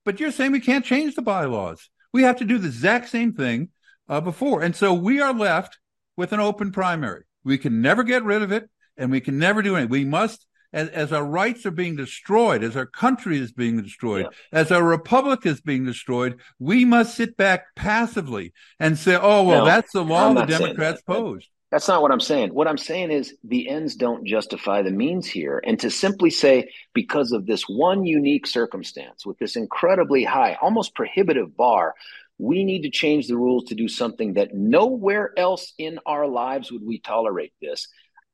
but 0.04 0.20
you're 0.20 0.32
saying 0.32 0.52
we 0.52 0.60
can't 0.60 0.84
change 0.84 1.14
the 1.14 1.22
bylaws. 1.22 1.90
We 2.12 2.22
have 2.22 2.36
to 2.38 2.44
do 2.44 2.58
the 2.58 2.68
exact 2.68 3.08
same 3.08 3.32
thing 3.32 3.68
uh, 4.08 4.20
before. 4.20 4.62
And 4.62 4.74
so 4.74 4.92
we 4.92 5.20
are 5.20 5.32
left 5.32 5.78
with 6.16 6.32
an 6.32 6.40
open 6.40 6.72
primary. 6.72 7.24
We 7.44 7.58
can 7.58 7.80
never 7.80 8.02
get 8.02 8.24
rid 8.24 8.42
of 8.42 8.52
it 8.52 8.68
and 8.96 9.10
we 9.10 9.20
can 9.20 9.38
never 9.38 9.62
do 9.62 9.76
anything. 9.76 9.90
We 9.90 10.04
must, 10.04 10.46
as, 10.72 10.88
as 10.88 11.12
our 11.12 11.24
rights 11.24 11.64
are 11.64 11.70
being 11.70 11.96
destroyed, 11.96 12.62
as 12.62 12.76
our 12.76 12.86
country 12.86 13.38
is 13.38 13.52
being 13.52 13.80
destroyed, 13.80 14.26
as 14.52 14.70
our 14.72 14.82
republic 14.82 15.46
is 15.46 15.60
being 15.60 15.84
destroyed, 15.84 16.40
we 16.58 16.84
must 16.84 17.14
sit 17.14 17.36
back 17.36 17.74
passively 17.76 18.52
and 18.78 18.98
say, 18.98 19.16
oh, 19.16 19.44
well, 19.44 19.60
No, 19.60 19.64
that's 19.66 19.92
the 19.92 20.04
law 20.04 20.32
the 20.34 20.44
Democrats 20.44 21.02
posed. 21.02 21.48
That's 21.70 21.86
not 21.86 22.02
what 22.02 22.10
I'm 22.10 22.20
saying. 22.20 22.52
What 22.52 22.66
I'm 22.66 22.78
saying 22.78 23.12
is 23.12 23.34
the 23.44 23.68
ends 23.68 23.94
don't 23.94 24.26
justify 24.26 24.82
the 24.82 24.90
means 24.90 25.26
here. 25.28 25.62
And 25.64 25.78
to 25.80 25.90
simply 25.90 26.30
say, 26.30 26.70
because 26.94 27.30
of 27.30 27.46
this 27.46 27.62
one 27.68 28.04
unique 28.04 28.46
circumstance 28.46 29.24
with 29.24 29.38
this 29.38 29.54
incredibly 29.54 30.24
high, 30.24 30.58
almost 30.60 30.96
prohibitive 30.96 31.56
bar, 31.56 31.94
we 32.38 32.64
need 32.64 32.82
to 32.82 32.90
change 32.90 33.28
the 33.28 33.36
rules 33.36 33.64
to 33.66 33.74
do 33.74 33.86
something 33.86 34.34
that 34.34 34.54
nowhere 34.54 35.32
else 35.36 35.72
in 35.78 36.00
our 36.06 36.26
lives 36.26 36.72
would 36.72 36.84
we 36.84 36.98
tolerate 36.98 37.52
this. 37.60 37.86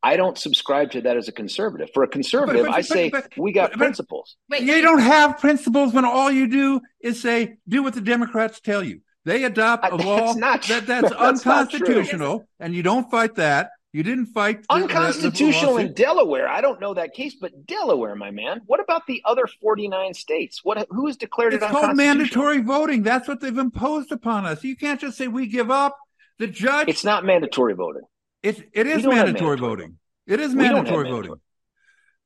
I 0.03 0.17
don't 0.17 0.39
subscribe 0.39 0.93
to 0.93 1.01
that 1.03 1.17
as 1.17 1.27
a 1.29 1.33
conservative. 1.33 1.91
For 1.93 2.05
a 2.05 2.09
conservative, 2.09 2.67
but, 2.67 2.71
but, 2.71 2.77
I 2.77 2.83
say 2.83 3.11
but, 3.11 3.37
we 3.37 3.53
got 3.53 3.73
principles. 3.73 4.37
Wait, 4.49 4.63
you 4.63 4.81
don't 4.81 5.01
have 5.01 5.39
principles 5.39 5.93
when 5.93 6.05
all 6.05 6.31
you 6.31 6.47
do 6.47 6.81
is 7.01 7.21
say, 7.21 7.57
do 7.69 7.83
what 7.83 7.95
the 7.95 8.01
Democrats 8.01 8.61
tell 8.61 8.85
you. 8.85 9.01
They 9.27 9.43
adopt 9.43 9.91
a 9.91 9.97
law 9.97 10.35
not, 10.35 10.63
that, 10.69 10.87
that's, 10.87 11.11
that's 11.11 11.45
unconstitutional, 11.45 12.49
and 12.61 12.73
you 12.73 12.85
don't 12.85 13.11
fight 13.11 13.35
that. 13.35 13.71
You 13.93 14.05
didn't 14.05 14.27
fight 14.27 14.63
the, 14.63 14.75
unconstitutional 14.75 15.75
the, 15.75 15.83
the 15.83 15.89
in 15.89 15.95
Delaware. 15.95 16.47
I 16.47 16.61
don't 16.61 16.81
know 16.81 16.95
that 16.95 17.13
case, 17.13 17.35
but 17.35 17.67
Delaware, 17.67 18.15
my 18.15 18.31
man. 18.31 18.61
What 18.67 18.79
about 18.79 19.03
the 19.09 19.23
other 19.25 19.49
forty-nine 19.61 20.15
states? 20.15 20.61
What 20.63 20.87
who 20.91 21.09
has 21.09 21.17
declared 21.17 21.55
it's 21.55 21.65
it 21.65 21.67
It's 21.67 21.73
called 21.73 21.97
mandatory 21.97 22.61
voting? 22.61 23.03
That's 23.03 23.27
what 23.27 23.41
they've 23.41 23.59
imposed 23.59 24.13
upon 24.13 24.47
us. 24.47 24.63
You 24.63 24.77
can't 24.77 25.01
just 25.01 25.19
say 25.19 25.27
we 25.27 25.49
give 25.49 25.73
up. 25.73 25.97
The 26.39 26.47
judge. 26.47 26.87
It's 26.87 27.05
not 27.05 27.25
mandatory 27.25 27.75
voting. 27.75 28.03
It 28.45 28.69
it 28.73 28.87
is 28.87 29.05
mandatory, 29.05 29.17
mandatory 29.17 29.57
voting. 29.57 29.99
It 30.29 30.39
is 30.39 30.55
mandatory 30.55 31.11
voting. 31.11 31.35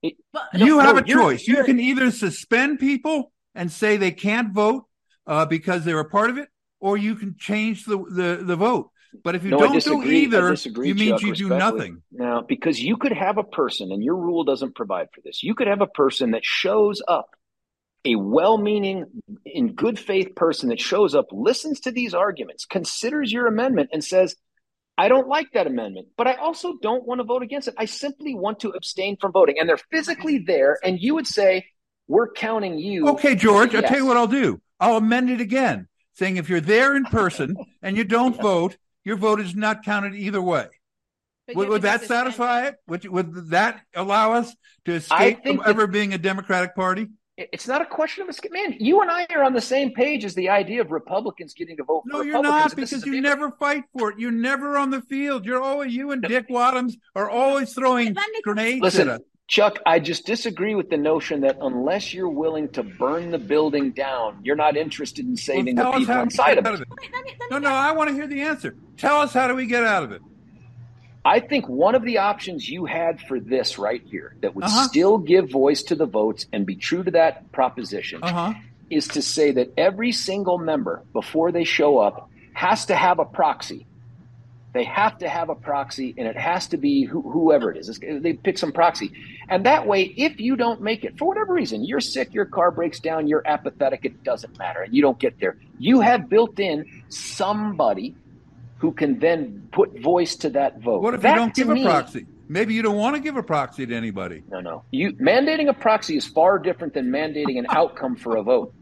It, 0.02 0.16
you 0.52 0.76
no, 0.76 0.78
have 0.80 0.96
no, 0.96 1.00
a 1.00 1.04
choice. 1.04 1.48
You're, 1.48 1.60
you 1.60 1.64
can 1.64 1.80
either 1.80 2.10
suspend 2.10 2.78
people 2.78 3.32
and 3.54 3.72
say 3.72 3.96
they 3.96 4.10
can't 4.10 4.52
vote 4.52 4.84
uh, 5.26 5.46
because 5.46 5.84
they're 5.84 6.00
a 6.00 6.08
part 6.08 6.28
of 6.28 6.36
it, 6.36 6.49
or 6.80 6.96
you 6.96 7.14
can 7.14 7.36
change 7.38 7.84
the 7.84 7.98
the, 7.98 8.42
the 8.42 8.56
vote. 8.56 8.90
But 9.24 9.34
if 9.34 9.44
you 9.44 9.50
no, 9.50 9.58
don't 9.58 9.82
do 9.82 10.02
either, 10.04 10.54
you 10.54 10.94
means 10.94 11.22
you 11.22 11.34
do 11.34 11.48
nothing. 11.48 12.02
Now, 12.12 12.42
because 12.42 12.80
you 12.80 12.96
could 12.96 13.12
have 13.12 13.38
a 13.38 13.42
person, 13.42 13.90
and 13.90 14.02
your 14.02 14.16
rule 14.16 14.44
doesn't 14.44 14.74
provide 14.74 15.08
for 15.12 15.20
this, 15.22 15.42
you 15.42 15.54
could 15.54 15.66
have 15.66 15.80
a 15.80 15.86
person 15.86 16.30
that 16.32 16.44
shows 16.44 17.02
up, 17.06 17.28
a 18.04 18.14
well 18.14 18.56
meaning, 18.56 19.06
in 19.44 19.74
good 19.74 19.98
faith 19.98 20.36
person 20.36 20.68
that 20.68 20.80
shows 20.80 21.14
up, 21.14 21.26
listens 21.32 21.80
to 21.80 21.90
these 21.90 22.14
arguments, 22.14 22.64
considers 22.64 23.32
your 23.32 23.48
amendment, 23.48 23.90
and 23.92 24.04
says, 24.04 24.36
I 24.96 25.08
don't 25.08 25.28
like 25.28 25.48
that 25.54 25.66
amendment, 25.66 26.08
but 26.16 26.28
I 26.28 26.34
also 26.34 26.74
don't 26.80 27.06
want 27.06 27.18
to 27.20 27.24
vote 27.24 27.42
against 27.42 27.66
it. 27.66 27.74
I 27.76 27.86
simply 27.86 28.34
want 28.34 28.60
to 28.60 28.70
abstain 28.70 29.16
from 29.20 29.32
voting. 29.32 29.56
And 29.58 29.68
they're 29.68 29.78
physically 29.90 30.38
there, 30.38 30.78
and 30.84 31.00
you 31.00 31.14
would 31.16 31.26
say, 31.26 31.66
We're 32.06 32.30
counting 32.30 32.78
you. 32.78 33.08
Okay, 33.08 33.34
George, 33.34 33.72
yes. 33.72 33.82
I'll 33.82 33.88
tell 33.88 33.98
you 33.98 34.06
what 34.06 34.16
I'll 34.16 34.28
do. 34.28 34.60
I'll 34.78 34.98
amend 34.98 35.30
it 35.30 35.40
again 35.40 35.88
saying 36.20 36.36
if 36.36 36.50
you're 36.50 36.60
there 36.60 36.94
in 36.94 37.04
person 37.06 37.56
and 37.82 37.96
you 37.96 38.04
don't 38.04 38.40
vote, 38.40 38.76
your 39.04 39.16
vote 39.16 39.40
is 39.40 39.56
not 39.56 39.82
counted 39.82 40.14
either 40.14 40.40
way. 40.40 40.66
Would, 41.54 41.70
would 41.70 41.82
that 41.82 42.02
satisfy 42.02 42.66
it? 42.66 42.76
Would, 42.86 43.06
would 43.06 43.50
that 43.50 43.80
allow 43.96 44.34
us 44.34 44.54
to 44.84 44.92
escape 44.92 45.42
from 45.44 45.62
ever 45.64 45.86
being 45.86 46.12
a 46.12 46.18
Democratic 46.18 46.76
Party? 46.76 47.08
It's 47.38 47.66
not 47.66 47.80
a 47.80 47.86
question 47.86 48.22
of 48.22 48.28
escape. 48.28 48.52
Man, 48.52 48.76
you 48.78 49.00
and 49.00 49.10
I 49.10 49.26
are 49.34 49.42
on 49.42 49.54
the 49.54 49.62
same 49.62 49.92
page 49.92 50.26
as 50.26 50.34
the 50.34 50.50
idea 50.50 50.82
of 50.82 50.90
Republicans 50.90 51.54
getting 51.54 51.78
to 51.78 51.84
vote. 51.84 52.02
No, 52.04 52.20
you're 52.20 52.42
not 52.42 52.76
because 52.76 53.04
you 53.06 53.22
never 53.22 53.50
fight 53.52 53.84
for 53.98 54.10
it. 54.10 54.18
You're 54.18 54.30
never 54.30 54.76
on 54.76 54.90
the 54.90 55.00
field. 55.00 55.46
You're 55.46 55.62
always 55.62 55.94
you 55.94 56.10
and 56.10 56.20
Dick 56.20 56.50
Wadhams 56.50 56.96
are 57.16 57.30
always 57.30 57.72
throwing 57.72 58.14
grenades 58.44 58.82
Listen, 58.82 59.08
at 59.08 59.14
us. 59.14 59.20
Chuck, 59.50 59.80
I 59.84 59.98
just 59.98 60.26
disagree 60.26 60.76
with 60.76 60.90
the 60.90 60.96
notion 60.96 61.40
that 61.40 61.58
unless 61.60 62.14
you're 62.14 62.28
willing 62.28 62.68
to 62.68 62.84
burn 62.84 63.32
the 63.32 63.38
building 63.38 63.90
down, 63.90 64.38
you're 64.44 64.54
not 64.54 64.76
interested 64.76 65.26
in 65.26 65.36
saving 65.36 65.74
well, 65.74 65.90
the 65.90 65.98
people 65.98 66.20
inside 66.20 66.58
of 66.58 66.66
it. 66.66 66.80
it. 66.82 66.88
No, 67.50 67.58
no, 67.58 67.70
I 67.70 67.90
want 67.90 68.10
to 68.10 68.14
hear 68.14 68.28
the 68.28 68.42
answer. 68.42 68.76
Tell 68.96 69.16
us 69.16 69.34
how 69.34 69.48
do 69.48 69.56
we 69.56 69.66
get 69.66 69.82
out 69.82 70.04
of 70.04 70.12
it? 70.12 70.22
I 71.24 71.40
think 71.40 71.68
one 71.68 71.96
of 71.96 72.04
the 72.04 72.18
options 72.18 72.68
you 72.68 72.84
had 72.84 73.20
for 73.22 73.40
this 73.40 73.76
right 73.76 74.02
here 74.04 74.36
that 74.40 74.54
would 74.54 74.66
uh-huh. 74.66 74.86
still 74.86 75.18
give 75.18 75.50
voice 75.50 75.82
to 75.82 75.96
the 75.96 76.06
votes 76.06 76.46
and 76.52 76.64
be 76.64 76.76
true 76.76 77.02
to 77.02 77.10
that 77.10 77.50
proposition 77.50 78.22
uh-huh. 78.22 78.54
is 78.88 79.08
to 79.08 79.20
say 79.20 79.50
that 79.50 79.72
every 79.76 80.12
single 80.12 80.58
member, 80.58 81.02
before 81.12 81.50
they 81.50 81.64
show 81.64 81.98
up, 81.98 82.30
has 82.52 82.86
to 82.86 82.94
have 82.94 83.18
a 83.18 83.24
proxy 83.24 83.84
they 84.72 84.84
have 84.84 85.18
to 85.18 85.28
have 85.28 85.48
a 85.48 85.54
proxy, 85.54 86.14
and 86.16 86.28
it 86.28 86.36
has 86.36 86.68
to 86.68 86.76
be 86.76 87.04
whoever 87.04 87.72
it 87.72 87.76
is. 87.76 87.98
they 87.98 88.34
pick 88.34 88.56
some 88.56 88.72
proxy, 88.72 89.12
and 89.48 89.66
that 89.66 89.86
way, 89.86 90.14
if 90.16 90.40
you 90.40 90.54
don't 90.56 90.80
make 90.80 91.04
it 91.04 91.18
for 91.18 91.26
whatever 91.26 91.52
reason, 91.52 91.84
you're 91.84 92.00
sick, 92.00 92.32
your 92.32 92.44
car 92.44 92.70
breaks 92.70 93.00
down, 93.00 93.26
you're 93.26 93.42
apathetic, 93.46 94.04
it 94.04 94.22
doesn't 94.22 94.56
matter, 94.58 94.82
and 94.82 94.94
you 94.94 95.02
don't 95.02 95.18
get 95.18 95.38
there. 95.40 95.56
You 95.78 96.00
have 96.00 96.28
built 96.28 96.60
in 96.60 96.84
somebody 97.08 98.14
who 98.78 98.92
can 98.92 99.18
then 99.18 99.68
put 99.72 99.98
voice 100.00 100.36
to 100.36 100.50
that 100.50 100.80
vote. 100.80 101.02
What 101.02 101.14
if 101.14 101.22
that, 101.22 101.30
you 101.30 101.36
don't 101.36 101.54
give 101.54 101.68
me, 101.68 101.82
a 101.82 101.86
proxy? 101.86 102.26
Maybe 102.48 102.74
you 102.74 102.82
don't 102.82 102.96
want 102.96 103.14
to 103.14 103.20
give 103.20 103.36
a 103.36 103.42
proxy 103.42 103.86
to 103.86 103.94
anybody. 103.94 104.42
No, 104.50 104.60
no. 104.60 104.84
You 104.90 105.12
mandating 105.14 105.68
a 105.68 105.74
proxy 105.74 106.16
is 106.16 106.26
far 106.26 106.58
different 106.58 106.94
than 106.94 107.10
mandating 107.10 107.58
an 107.58 107.66
outcome 107.68 108.16
for 108.16 108.36
a 108.36 108.42
vote. 108.42 108.74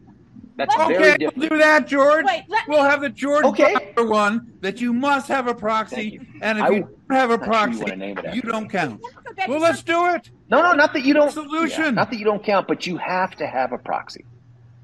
That's 0.59 0.75
okay, 0.75 0.97
very 0.97 1.17
different. 1.17 1.37
We'll 1.37 1.49
do 1.49 1.57
that, 1.59 1.87
George. 1.87 2.25
Wait, 2.25 2.43
we'll 2.67 2.83
have 2.83 2.99
the 2.99 3.09
George 3.09 3.45
okay. 3.45 3.93
one 3.95 4.51
that 4.59 4.81
you 4.81 4.91
must 4.91 5.29
have 5.29 5.47
a 5.47 5.55
proxy, 5.55 6.19
and 6.41 6.57
if 6.57 6.63
I, 6.65 6.69
you 6.69 6.81
don't 6.81 7.17
have 7.17 7.31
a 7.31 7.37
proxy, 7.37 7.85
you, 7.95 8.15
you 8.33 8.41
don't 8.41 8.69
count. 8.69 9.01
Well, 9.47 9.61
let's 9.61 9.81
do 9.83 10.07
it. 10.07 10.29
No, 10.49 10.61
no, 10.61 10.73
not 10.73 10.91
that 10.91 11.05
you 11.05 11.13
don't. 11.13 11.31
Solution. 11.31 11.85
Yeah, 11.85 11.91
not 11.91 12.11
that 12.11 12.17
you 12.17 12.25
don't 12.25 12.43
count, 12.43 12.67
but 12.67 12.85
you 12.85 12.97
have 12.97 13.37
to 13.37 13.47
have 13.47 13.71
a 13.71 13.77
proxy. 13.77 14.25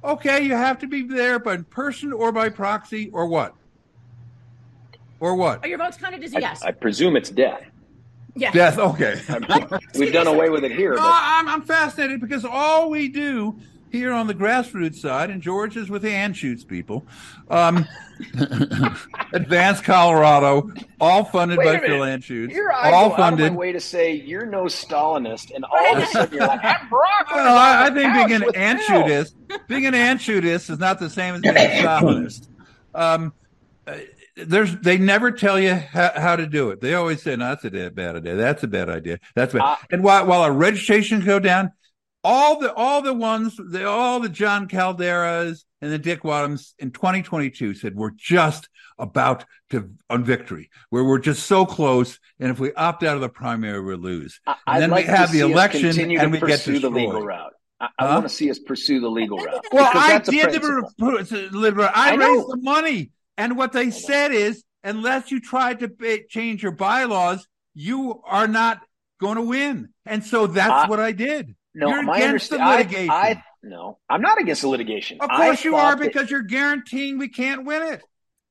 Okay, 0.02 0.46
you 0.46 0.54
have 0.54 0.80
to 0.80 0.88
be 0.88 1.04
there 1.04 1.40
by 1.40 1.58
person 1.58 2.14
or 2.14 2.32
by 2.32 2.48
proxy 2.48 3.10
or 3.12 3.28
what? 3.28 3.54
Or 5.20 5.36
what? 5.36 5.66
Are 5.66 5.68
your 5.68 5.78
votes 5.78 5.98
counted 5.98 6.24
as 6.24 6.34
a 6.34 6.40
yes? 6.40 6.64
I, 6.64 6.70
I 6.70 6.72
presume 6.72 7.18
it's 7.18 7.30
death. 7.30 7.64
Yeah. 8.36 8.52
Death. 8.52 8.78
Okay. 8.78 9.22
We've 9.96 10.14
done 10.14 10.28
away 10.28 10.50
with 10.50 10.64
it 10.64 10.72
here. 10.72 10.92
No, 10.92 11.02
but... 11.02 11.12
I'm, 11.12 11.50
I'm 11.50 11.62
fascinated 11.64 12.22
because 12.22 12.46
all 12.46 12.90
we 12.90 13.10
do 13.10 13.60
here 13.96 14.14
on 14.14 14.28
the 14.28 14.36
grassroots 14.36 14.96
side, 14.96 15.30
and 15.30 15.42
George 15.42 15.78
is 15.78 15.90
with 15.90 16.02
the 16.02 16.10
Anschutz 16.10 16.68
people. 16.68 17.06
Um, 17.50 17.88
Advance 19.34 19.82
Colorado, 19.82 20.72
all 21.00 21.24
funded 21.26 21.58
Wait 21.58 21.82
by 21.82 21.88
Phil 21.88 22.02
Anschutz. 22.02 22.52
Here 22.52 22.72
I 22.72 22.92
all 22.92 23.10
go 23.10 23.18
funded. 23.18 23.46
out 23.46 23.48
of 23.48 23.54
my 23.54 23.60
way 23.60 23.72
to 23.72 23.80
say 23.80 24.14
you're 24.14 24.46
no 24.46 24.66
Stalinist, 24.66 25.54
and 25.54 25.66
all 25.66 25.98
of 25.98 26.04
a 26.04 26.06
sudden 26.08 26.38
you're 26.38 26.48
like, 26.48 26.64
I'm 26.64 26.88
Barack. 26.88 27.34
Well, 27.34 27.58
I, 27.58 27.88
I 27.88 27.90
think 27.90 28.14
being 28.14 28.42
an 28.42 28.50
Anschutist, 28.54 29.34
being 29.68 29.86
an 29.86 29.94
Anschutist 29.94 30.70
is 30.70 30.80
not 30.80 31.00
the 31.00 31.10
same 31.10 31.36
as 31.36 31.42
being 31.42 31.56
a 31.56 31.60
Stalinist. 31.82 32.48
Um, 32.94 33.34
uh, 33.88 33.98
there's 34.38 34.76
they 34.78 34.98
never 34.98 35.32
tell 35.32 35.60
you 35.60 35.74
how, 35.74 36.12
how, 36.16 36.36
to 36.36 36.46
do 36.46 36.72
it. 36.72 36.82
They 36.82 36.94
always 36.94 37.22
say, 37.22 37.36
"No, 37.36 37.50
that's 37.50 37.64
a 37.64 37.90
bad 37.90 38.18
idea. 38.18 38.36
That's 38.36 38.64
a 38.64 38.68
bad 38.68 38.90
idea. 38.90 39.20
That's 39.34 39.54
bad." 39.54 39.62
Uh, 39.62 39.76
and 39.92 40.04
while 40.04 40.26
while 40.26 40.42
our 40.42 40.52
registrations 40.52 41.24
go 41.24 41.40
down, 41.40 41.72
all 42.26 42.60
the 42.60 42.74
all 42.74 43.02
the 43.02 43.14
ones, 43.14 43.56
the, 43.56 43.88
all 43.88 44.20
the 44.20 44.30
Jon 44.30 44.68
Caldaras 44.68 45.64
and 45.82 45.92
the 45.92 46.00
Dick 46.00 46.24
Wadhams 46.24 46.74
in 46.80 46.92
2022 46.92 47.76
said 47.76 47.96
we're 47.96 48.10
just 48.10 48.68
about 48.98 49.46
to 49.70 49.92
on 50.10 50.24
victory, 50.24 50.70
where 50.90 51.04
we're 51.04 51.20
just 51.20 51.46
so 51.46 51.66
close, 51.66 52.20
and 52.40 52.50
if 52.50 52.60
we 52.60 52.74
opt 52.74 53.04
out 53.04 53.16
of 53.16 53.22
the 53.22 53.30
primary, 53.30 53.80
we 53.80 53.96
lose. 53.96 54.40
And 54.48 54.58
I'd 54.66 54.82
then 54.82 54.90
like 54.90 55.06
we 55.06 55.12
have 55.12 55.32
the 55.32 55.42
election, 55.42 56.00
and 56.00 56.32
we 56.32 56.40
get 56.40 56.62
to 56.62 56.80
the 56.80 56.90
legal 56.90 57.22
route. 57.22 57.54
I, 57.80 57.90
I 58.00 58.08
huh? 58.08 58.14
want 58.16 58.24
to 58.24 58.30
see 58.30 58.50
us 58.50 58.58
pursue 58.58 59.00
the 59.00 59.10
legal 59.10 59.38
route. 59.38 59.64
Well, 59.72 59.92
I 59.94 60.18
did 60.20 60.52
the 60.52 61.50
liberal. 61.52 61.90
I, 61.94 62.14
I 62.14 62.16
raised 62.16 62.48
the 62.48 62.60
money, 62.62 63.12
and 63.38 63.56
what 63.56 63.72
they 63.72 63.92
said 63.92 64.32
is, 64.32 64.64
unless 64.84 65.30
you 65.30 65.40
try 65.40 65.76
to 65.76 66.24
change 66.28 66.64
your 66.64 66.72
bylaws, 66.72 67.48
you 67.76 68.22
are 68.26 68.48
not 68.48 68.82
going 69.20 69.36
to 69.36 69.44
win. 69.44 69.90
And 70.06 70.24
so 70.24 70.48
that's 70.48 70.86
uh, 70.86 70.88
what 70.88 71.00
I 71.00 71.12
did. 71.12 71.56
No, 71.76 71.90
you're 71.90 72.04
my 72.04 72.18
against 72.18 72.50
the 72.50 72.58
litigation. 72.58 73.10
I, 73.10 73.30
I, 73.30 73.44
no, 73.62 74.00
I'm 74.10 74.22
not 74.22 74.40
against 74.40 74.62
the 74.62 74.70
litigation. 74.70 75.20
Of 75.20 75.30
course 75.30 75.60
I 75.60 75.64
you 75.68 75.76
are, 75.76 75.98
because 75.98 76.24
that, 76.24 76.32
you're 76.32 76.42
guaranteeing 76.42 77.18
we 77.18 77.28
can't 77.28 77.66
win 77.66 77.82
it. 77.82 78.02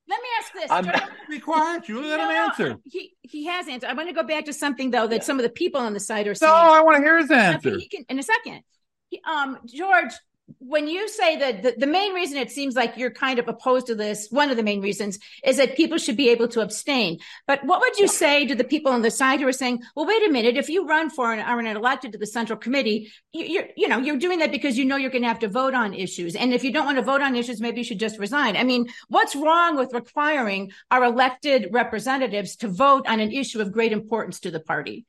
Let 0.07 0.21
me 0.21 0.29
ask 0.39 0.53
this. 0.53 0.71
I'm 0.71 0.85
not, 0.85 1.11
be 1.31 1.41
quiet. 1.41 1.89
You 1.89 2.03
let 2.03 2.19
no, 2.19 2.29
him 2.29 2.31
answer. 2.31 2.77
He 2.85 3.15
he 3.23 3.47
has 3.47 3.67
answered. 3.67 3.89
I 3.89 3.95
want 3.95 4.11
to 4.11 4.15
go 4.15 4.23
back 4.23 4.45
to 4.45 4.53
something 4.53 4.91
though 4.91 5.07
that 5.07 5.17
yeah. 5.17 5.23
some 5.23 5.39
of 5.39 5.43
the 5.43 5.51
people 5.51 5.81
on 5.81 5.95
the 5.95 6.01
site 6.01 6.29
are 6.29 6.35
saying. 6.35 6.53
No, 6.53 6.57
I 6.57 6.83
want 6.83 6.99
to 6.99 7.03
hear 7.03 7.19
his 7.19 7.31
answer. 7.31 7.79
He 7.79 7.89
can, 7.89 8.05
in 8.11 8.19
a 8.19 8.23
second. 8.23 8.61
He, 9.09 9.23
um, 9.27 9.59
George, 9.67 10.13
when 10.59 10.89
you 10.89 11.09
say 11.09 11.37
that 11.39 11.63
the, 11.63 11.75
the, 11.79 11.87
main 11.87 12.13
reason 12.13 12.37
it 12.37 12.51
seems 12.51 12.75
like 12.75 12.97
you're 12.97 13.11
kind 13.11 13.39
of 13.39 13.49
opposed 13.49 13.87
to 13.87 13.95
this, 13.95 14.29
one 14.31 14.51
of 14.51 14.57
the 14.57 14.63
main 14.63 14.83
reasons 14.83 15.19
is 15.45 15.57
that 15.57 15.77
people 15.77 15.97
should 15.97 16.17
be 16.17 16.29
able 16.31 16.49
to 16.49 16.61
abstain. 16.61 17.19
But 17.47 17.65
what 17.65 17.81
would 17.81 17.99
you 17.99 18.09
say 18.09 18.47
to 18.47 18.55
the 18.55 18.65
people 18.65 18.93
on 18.93 19.03
the 19.03 19.11
side 19.11 19.41
who 19.41 19.49
are 19.49 19.53
saying, 19.53 19.83
well, 19.97 20.07
wait 20.07 20.27
a 20.27 20.31
minute, 20.31 20.57
if 20.57 20.69
you 20.69 20.87
run 20.87 21.09
for 21.09 21.33
and 21.33 21.41
are 21.41 21.61
elected 21.61 22.13
to 22.13 22.19
the 22.19 22.27
central 22.27 22.59
committee, 22.59 23.11
you're, 23.33 23.69
you 23.77 23.89
know, 23.89 23.99
you're 23.99 24.19
doing 24.19 24.41
that 24.41 24.53
because 24.53 24.77
you 24.77 24.85
know 24.85 24.97
you're 24.97 25.11
going 25.11 25.23
to 25.23 25.29
have 25.29 25.39
to 25.41 25.49
vote 25.49 25.75
on 25.75 25.95
issues. 25.95 26.37
And 26.37 26.53
if 26.53 26.63
you 26.63 26.73
don't 26.73 26.87
want 26.87 26.99
to 26.99 27.05
vote 27.05 27.23
on 27.23 27.37
issues, 27.37 27.61
maybe 27.61 27.79
you 27.79 27.85
should 27.85 28.01
just 28.01 28.19
resign. 28.19 28.57
I 28.57 28.65
mean, 28.65 28.89
what's 29.09 29.37
wrong 29.37 29.77
with 29.77 29.95
requiring 29.95 30.73
our 30.91 31.05
elected 31.05 31.69
representatives 31.73 32.57
to 32.57 32.69
vote 32.69 33.07
on 33.07 33.21
an 33.21 33.33
issue 33.33 33.61
of 33.61 33.73
great 33.73 33.93
importance 33.93 34.41
to 34.41 34.51
the 34.51 34.61
party? 34.61 35.07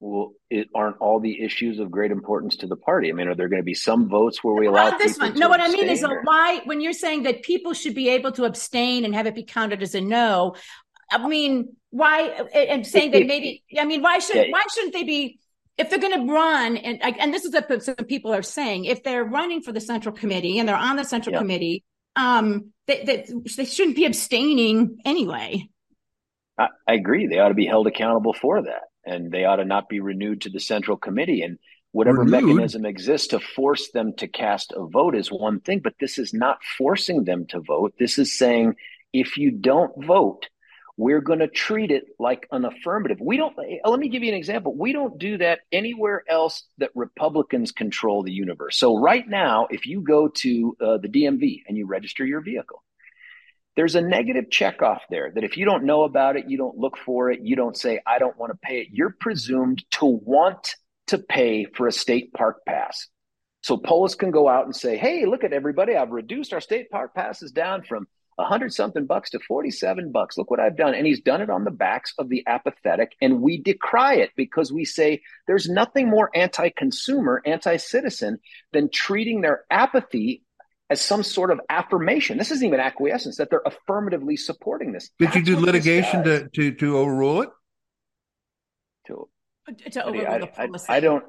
Well, 0.00 0.32
it 0.50 0.68
aren't 0.74 0.98
all 0.98 1.20
the 1.20 1.42
issues 1.42 1.78
of 1.78 1.90
great 1.90 2.10
importance 2.10 2.56
to 2.56 2.66
the 2.66 2.76
party. 2.76 3.08
I 3.08 3.12
mean, 3.12 3.28
are 3.28 3.34
there 3.34 3.48
going 3.48 3.62
to 3.62 3.64
be 3.64 3.74
some 3.74 4.08
votes 4.08 4.44
where 4.44 4.54
we 4.54 4.66
allow 4.66 4.96
this 4.98 5.18
one? 5.18 5.34
No, 5.34 5.48
what 5.48 5.60
I 5.60 5.68
mean 5.68 5.88
is 5.88 6.04
or... 6.04 6.22
why 6.24 6.60
when 6.64 6.80
you're 6.80 6.92
saying 6.92 7.22
that 7.22 7.42
people 7.42 7.72
should 7.72 7.94
be 7.94 8.10
able 8.10 8.32
to 8.32 8.44
abstain 8.44 9.04
and 9.04 9.14
have 9.14 9.26
it 9.26 9.34
be 9.34 9.44
counted 9.44 9.82
as 9.82 9.94
a 9.94 10.00
no. 10.00 10.56
I 11.10 11.26
mean, 11.26 11.76
why 11.94 12.22
and 12.52 12.84
saying 12.84 13.12
that 13.12 13.24
maybe 13.24 13.62
I 13.78 13.84
mean 13.84 14.02
why 14.02 14.18
should 14.18 14.50
why 14.50 14.62
shouldn't 14.74 14.92
they 14.92 15.04
be 15.04 15.38
if 15.78 15.88
they're 15.88 16.00
going 16.00 16.26
to 16.26 16.32
run 16.32 16.76
and 16.76 17.00
and 17.02 17.32
this 17.32 17.44
is 17.44 17.54
what 17.54 17.84
some 17.84 17.94
people 17.94 18.34
are 18.34 18.42
saying 18.42 18.84
if 18.84 19.04
they're 19.04 19.22
running 19.22 19.62
for 19.62 19.70
the 19.70 19.80
central 19.80 20.12
committee 20.12 20.58
and 20.58 20.68
they're 20.68 20.74
on 20.74 20.96
the 20.96 21.04
central 21.04 21.34
yeah. 21.34 21.38
committee 21.38 21.84
um 22.16 22.72
they, 22.88 23.04
they, 23.04 23.26
they 23.56 23.64
shouldn't 23.64 23.94
be 23.94 24.06
abstaining 24.06 24.98
anyway 25.04 25.68
I, 26.58 26.66
I 26.88 26.94
agree 26.94 27.28
they 27.28 27.38
ought 27.38 27.48
to 27.48 27.54
be 27.54 27.66
held 27.66 27.86
accountable 27.86 28.32
for 28.32 28.62
that 28.62 28.82
and 29.06 29.30
they 29.30 29.44
ought 29.44 29.56
to 29.56 29.64
not 29.64 29.88
be 29.88 30.00
renewed 30.00 30.42
to 30.42 30.50
the 30.50 30.60
central 30.60 30.96
committee 30.96 31.42
and 31.42 31.58
whatever 31.92 32.20
renewed. 32.20 32.44
mechanism 32.44 32.84
exists 32.84 33.28
to 33.28 33.40
force 33.40 33.90
them 33.92 34.12
to 34.16 34.26
cast 34.26 34.72
a 34.72 34.84
vote 34.86 35.14
is 35.14 35.30
one 35.30 35.60
thing 35.60 35.80
but 35.80 35.94
this 36.00 36.18
is 36.18 36.34
not 36.34 36.58
forcing 36.76 37.24
them 37.24 37.46
to 37.46 37.60
vote 37.60 37.94
this 37.98 38.18
is 38.18 38.36
saying 38.36 38.74
if 39.12 39.36
you 39.36 39.50
don't 39.50 40.04
vote 40.04 40.48
we're 40.96 41.20
going 41.20 41.40
to 41.40 41.48
treat 41.48 41.90
it 41.90 42.04
like 42.18 42.46
an 42.52 42.64
affirmative. 42.64 43.18
We 43.20 43.36
don't, 43.36 43.54
let 43.84 43.98
me 43.98 44.08
give 44.08 44.22
you 44.22 44.30
an 44.30 44.38
example. 44.38 44.74
We 44.76 44.92
don't 44.92 45.18
do 45.18 45.38
that 45.38 45.60
anywhere 45.72 46.22
else 46.28 46.62
that 46.78 46.90
Republicans 46.94 47.72
control 47.72 48.22
the 48.22 48.32
universe. 48.32 48.78
So, 48.78 48.96
right 48.96 49.26
now, 49.26 49.66
if 49.70 49.86
you 49.86 50.02
go 50.02 50.28
to 50.28 50.76
uh, 50.80 50.98
the 50.98 51.08
DMV 51.08 51.62
and 51.66 51.76
you 51.76 51.86
register 51.86 52.24
your 52.24 52.40
vehicle, 52.40 52.83
there's 53.76 53.94
a 53.94 54.00
negative 54.00 54.50
check 54.50 54.82
off 54.82 55.02
there 55.10 55.32
that 55.34 55.44
if 55.44 55.56
you 55.56 55.64
don't 55.64 55.84
know 55.84 56.04
about 56.04 56.36
it, 56.36 56.48
you 56.48 56.56
don't 56.56 56.78
look 56.78 56.96
for 56.96 57.30
it, 57.30 57.40
you 57.42 57.56
don't 57.56 57.76
say, 57.76 58.00
I 58.06 58.18
don't 58.18 58.38
want 58.38 58.52
to 58.52 58.58
pay 58.62 58.80
it, 58.80 58.88
you're 58.92 59.14
presumed 59.18 59.84
to 59.92 60.06
want 60.06 60.76
to 61.08 61.18
pay 61.18 61.64
for 61.64 61.86
a 61.86 61.92
state 61.92 62.32
park 62.32 62.58
pass. 62.66 63.08
So 63.62 63.76
Polis 63.76 64.14
can 64.14 64.30
go 64.30 64.48
out 64.48 64.66
and 64.66 64.76
say, 64.76 64.96
Hey, 64.96 65.24
look 65.26 65.42
at 65.42 65.52
everybody. 65.52 65.96
I've 65.96 66.10
reduced 66.10 66.52
our 66.52 66.60
state 66.60 66.90
park 66.90 67.14
passes 67.14 67.50
down 67.50 67.82
from 67.82 68.06
a 68.38 68.44
hundred 68.44 68.72
something 68.72 69.06
bucks 69.06 69.30
to 69.30 69.38
47 69.38 70.10
bucks. 70.12 70.36
Look 70.36 70.50
what 70.50 70.60
I've 70.60 70.76
done. 70.76 70.94
And 70.94 71.06
he's 71.06 71.20
done 71.20 71.40
it 71.40 71.50
on 71.50 71.64
the 71.64 71.70
backs 71.70 72.12
of 72.18 72.28
the 72.28 72.42
apathetic. 72.46 73.12
And 73.20 73.40
we 73.40 73.58
decry 73.58 74.16
it 74.16 74.30
because 74.36 74.72
we 74.72 74.84
say 74.84 75.22
there's 75.46 75.68
nothing 75.68 76.10
more 76.10 76.30
anti 76.34 76.70
consumer, 76.70 77.42
anti 77.46 77.76
citizen 77.76 78.38
than 78.72 78.90
treating 78.90 79.40
their 79.40 79.64
apathy 79.70 80.42
as 80.90 81.00
some 81.00 81.22
sort 81.22 81.50
of 81.50 81.60
affirmation. 81.68 82.38
This 82.38 82.50
isn't 82.50 82.66
even 82.66 82.80
acquiescence, 82.80 83.36
that 83.38 83.50
they're 83.50 83.62
affirmatively 83.64 84.36
supporting 84.36 84.92
this. 84.92 85.10
Did 85.18 85.28
That's 85.28 85.36
you 85.36 85.42
do 85.42 85.56
litigation 85.58 86.24
to, 86.24 86.48
to, 86.48 86.72
to 86.72 86.98
overrule 86.98 87.42
it? 87.42 87.50
To, 89.06 89.28
to 89.90 90.04
overrule 90.04 90.26
I, 90.28 90.38
the 90.38 90.46
policy. 90.46 90.86
I, 90.88 90.96
I 90.96 91.00
don't 91.00 91.24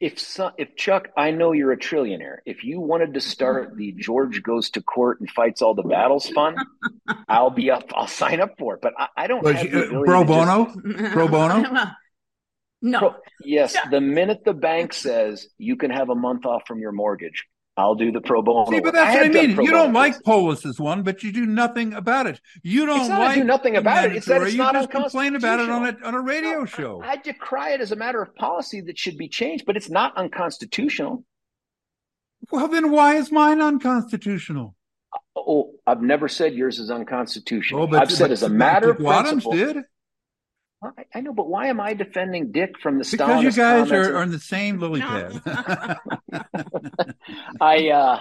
if 0.00 0.18
so, 0.18 0.50
if 0.56 0.76
Chuck, 0.76 1.08
I 1.14 1.30
know 1.30 1.52
you're 1.52 1.72
a 1.72 1.76
trillionaire. 1.76 2.38
If 2.46 2.64
you 2.64 2.80
wanted 2.80 3.14
to 3.14 3.20
start 3.20 3.76
the 3.76 3.92
George 3.92 4.42
goes 4.42 4.70
to 4.70 4.82
court 4.82 5.20
and 5.20 5.30
fights 5.30 5.60
all 5.60 5.74
the 5.74 5.82
battles 5.82 6.26
fund, 6.30 6.56
I'll 7.28 7.50
be 7.50 7.70
up. 7.70 7.92
I'll 7.94 8.06
sign 8.06 8.40
up 8.40 8.54
for 8.58 8.74
it. 8.74 8.80
But 8.80 8.94
I, 8.98 9.08
I 9.14 9.26
don't. 9.26 9.44
Well, 9.44 9.52
have 9.52 9.74
uh, 9.74 10.02
pro 10.04 10.24
bono. 10.24 10.72
Just... 10.86 11.12
pro 11.12 11.28
bono. 11.28 11.92
no. 12.80 12.98
Pro, 12.98 13.14
yes. 13.44 13.76
The 13.90 14.00
minute 14.00 14.42
the 14.42 14.54
bank 14.54 14.94
says 14.94 15.48
you 15.58 15.76
can 15.76 15.90
have 15.90 16.08
a 16.08 16.14
month 16.14 16.46
off 16.46 16.62
from 16.66 16.78
your 16.78 16.92
mortgage, 16.92 17.44
I'll 17.76 17.94
do 17.94 18.12
the 18.12 18.20
pro 18.20 18.42
bono. 18.42 18.70
See, 18.70 18.80
but 18.80 18.92
that's 18.92 19.16
I 19.16 19.28
what 19.28 19.36
I 19.36 19.46
mean. 19.46 19.50
You 19.62 19.70
don't 19.70 19.92
like 19.92 20.22
Polis's 20.22 20.78
one, 20.78 21.02
but 21.02 21.22
you 21.22 21.32
do 21.32 21.46
nothing 21.46 21.94
about 21.94 22.26
it. 22.26 22.40
You 22.62 22.84
don't 22.84 23.08
like 23.08 23.36
do 23.36 23.44
nothing 23.44 23.76
about 23.76 24.06
it. 24.06 24.16
It's 24.16 24.26
that 24.26 24.42
it's 24.42 24.52
you 24.52 24.58
not 24.58 24.74
just 24.74 24.90
complain 24.90 25.36
about 25.36 25.60
it 25.60 25.70
on 25.70 25.86
a 25.86 25.96
on 26.04 26.14
a 26.14 26.20
radio 26.20 26.60
no, 26.60 26.64
show. 26.66 27.02
I, 27.02 27.12
I 27.12 27.16
decry 27.16 27.70
it 27.70 27.80
as 27.80 27.92
a 27.92 27.96
matter 27.96 28.20
of 28.20 28.34
policy 28.34 28.80
that 28.82 28.98
should 28.98 29.16
be 29.16 29.28
changed, 29.28 29.64
but 29.66 29.76
it's 29.76 29.88
not 29.88 30.16
unconstitutional. 30.16 31.24
Well, 32.50 32.68
then 32.68 32.90
why 32.90 33.16
is 33.16 33.30
mine 33.30 33.60
unconstitutional? 33.60 34.74
Oh, 35.36 35.72
I've 35.86 36.02
never 36.02 36.28
said 36.28 36.54
yours 36.54 36.78
is 36.78 36.90
unconstitutional. 36.90 37.82
Oh, 37.82 37.86
but, 37.86 38.02
I've 38.02 38.12
said 38.12 38.24
but, 38.24 38.32
as 38.32 38.42
a 38.42 38.48
matter 38.48 38.90
of 38.90 38.98
principle. 38.98 39.52
did. 39.52 39.76
I, 40.82 41.04
I, 41.14 41.20
know, 41.20 41.34
but 41.34 41.48
why 41.48 41.66
am 41.66 41.80
I 41.80 41.92
defending 41.92 42.52
Dick 42.52 42.78
from 42.82 42.98
the 42.98 43.08
because 43.10 43.42
you 43.42 43.52
guys 43.52 43.92
are, 43.92 44.16
are 44.16 44.22
in 44.22 44.30
the 44.30 44.38
same 44.38 44.78
lily 44.78 45.00
pad. 45.00 45.40
I, 47.60 47.90
uh, 47.90 48.20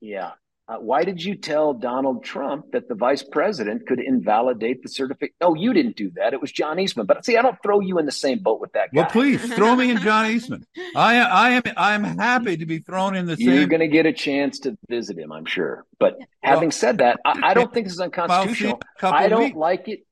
yeah. 0.00 0.32
Uh, 0.66 0.76
why 0.76 1.04
did 1.04 1.22
you 1.22 1.34
tell 1.34 1.74
Donald 1.74 2.24
Trump 2.24 2.72
that 2.72 2.88
the 2.88 2.94
vice 2.94 3.22
president 3.22 3.86
could 3.86 4.00
invalidate 4.00 4.82
the 4.82 4.88
certificate? 4.88 5.34
No, 5.38 5.54
you 5.54 5.74
didn't 5.74 5.96
do 5.96 6.10
that. 6.16 6.32
It 6.32 6.40
was 6.40 6.50
John 6.50 6.78
Eastman. 6.78 7.04
But 7.04 7.22
see, 7.24 7.36
I 7.36 7.42
don't 7.42 7.60
throw 7.62 7.80
you 7.80 7.98
in 7.98 8.06
the 8.06 8.12
same 8.12 8.38
boat 8.38 8.60
with 8.60 8.72
that 8.72 8.90
guy. 8.94 9.02
Well, 9.02 9.10
please 9.10 9.42
throw 9.54 9.76
me 9.76 9.90
in 9.90 9.98
John 9.98 10.30
Eastman. 10.30 10.66
I, 10.96 11.18
I 11.18 11.50
am, 11.50 11.62
I'm 11.76 12.04
happy 12.04 12.56
to 12.56 12.64
be 12.64 12.78
thrown 12.78 13.14
in 13.14 13.26
the 13.26 13.36
You're 13.36 13.50
same. 13.50 13.58
You're 13.58 13.66
going 13.66 13.80
to 13.80 13.88
get 13.88 14.06
a 14.06 14.12
chance 14.12 14.60
to 14.60 14.78
visit 14.88 15.18
him, 15.18 15.32
I'm 15.32 15.44
sure. 15.44 15.84
But 15.98 16.16
having 16.42 16.68
well, 16.68 16.70
said 16.70 16.98
that, 16.98 17.20
I, 17.26 17.50
I, 17.50 17.54
don't 17.54 17.72
think 17.72 17.84
this 17.84 17.94
is 17.94 18.00
unconstitutional. 18.00 18.80
I 19.02 19.28
don't 19.28 19.44
weeks. 19.44 19.56
like 19.56 19.88
it. 19.88 20.06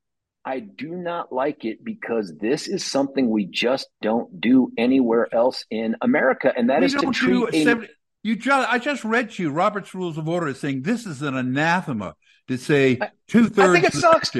I 0.44 0.60
do 0.60 0.90
not 0.90 1.32
like 1.32 1.64
it 1.64 1.84
because 1.84 2.36
this 2.38 2.66
is 2.66 2.84
something 2.84 3.30
we 3.30 3.44
just 3.44 3.88
don't 4.00 4.40
do 4.40 4.72
anywhere 4.76 5.32
else 5.32 5.64
in 5.70 5.96
America, 6.00 6.52
and 6.56 6.68
that 6.70 6.80
we 6.80 6.86
is 6.86 6.94
to 6.94 7.10
treat 7.12 7.54
a, 7.54 7.64
70, 7.64 7.88
you 8.24 8.36
just 8.36 8.68
I 8.68 8.78
just 8.78 9.04
read 9.04 9.30
to 9.32 9.42
you 9.42 9.50
Robert's 9.50 9.94
Rules 9.94 10.18
of 10.18 10.28
Order 10.28 10.48
is 10.48 10.60
saying 10.60 10.82
this 10.82 11.06
is 11.06 11.22
an 11.22 11.36
anathema 11.36 12.14
to 12.48 12.56
say 12.56 12.98
two 13.28 13.48
thirds. 13.48 13.76
I 13.76 13.80
think 13.80 13.94
it 13.94 13.98
sucks. 13.98 14.30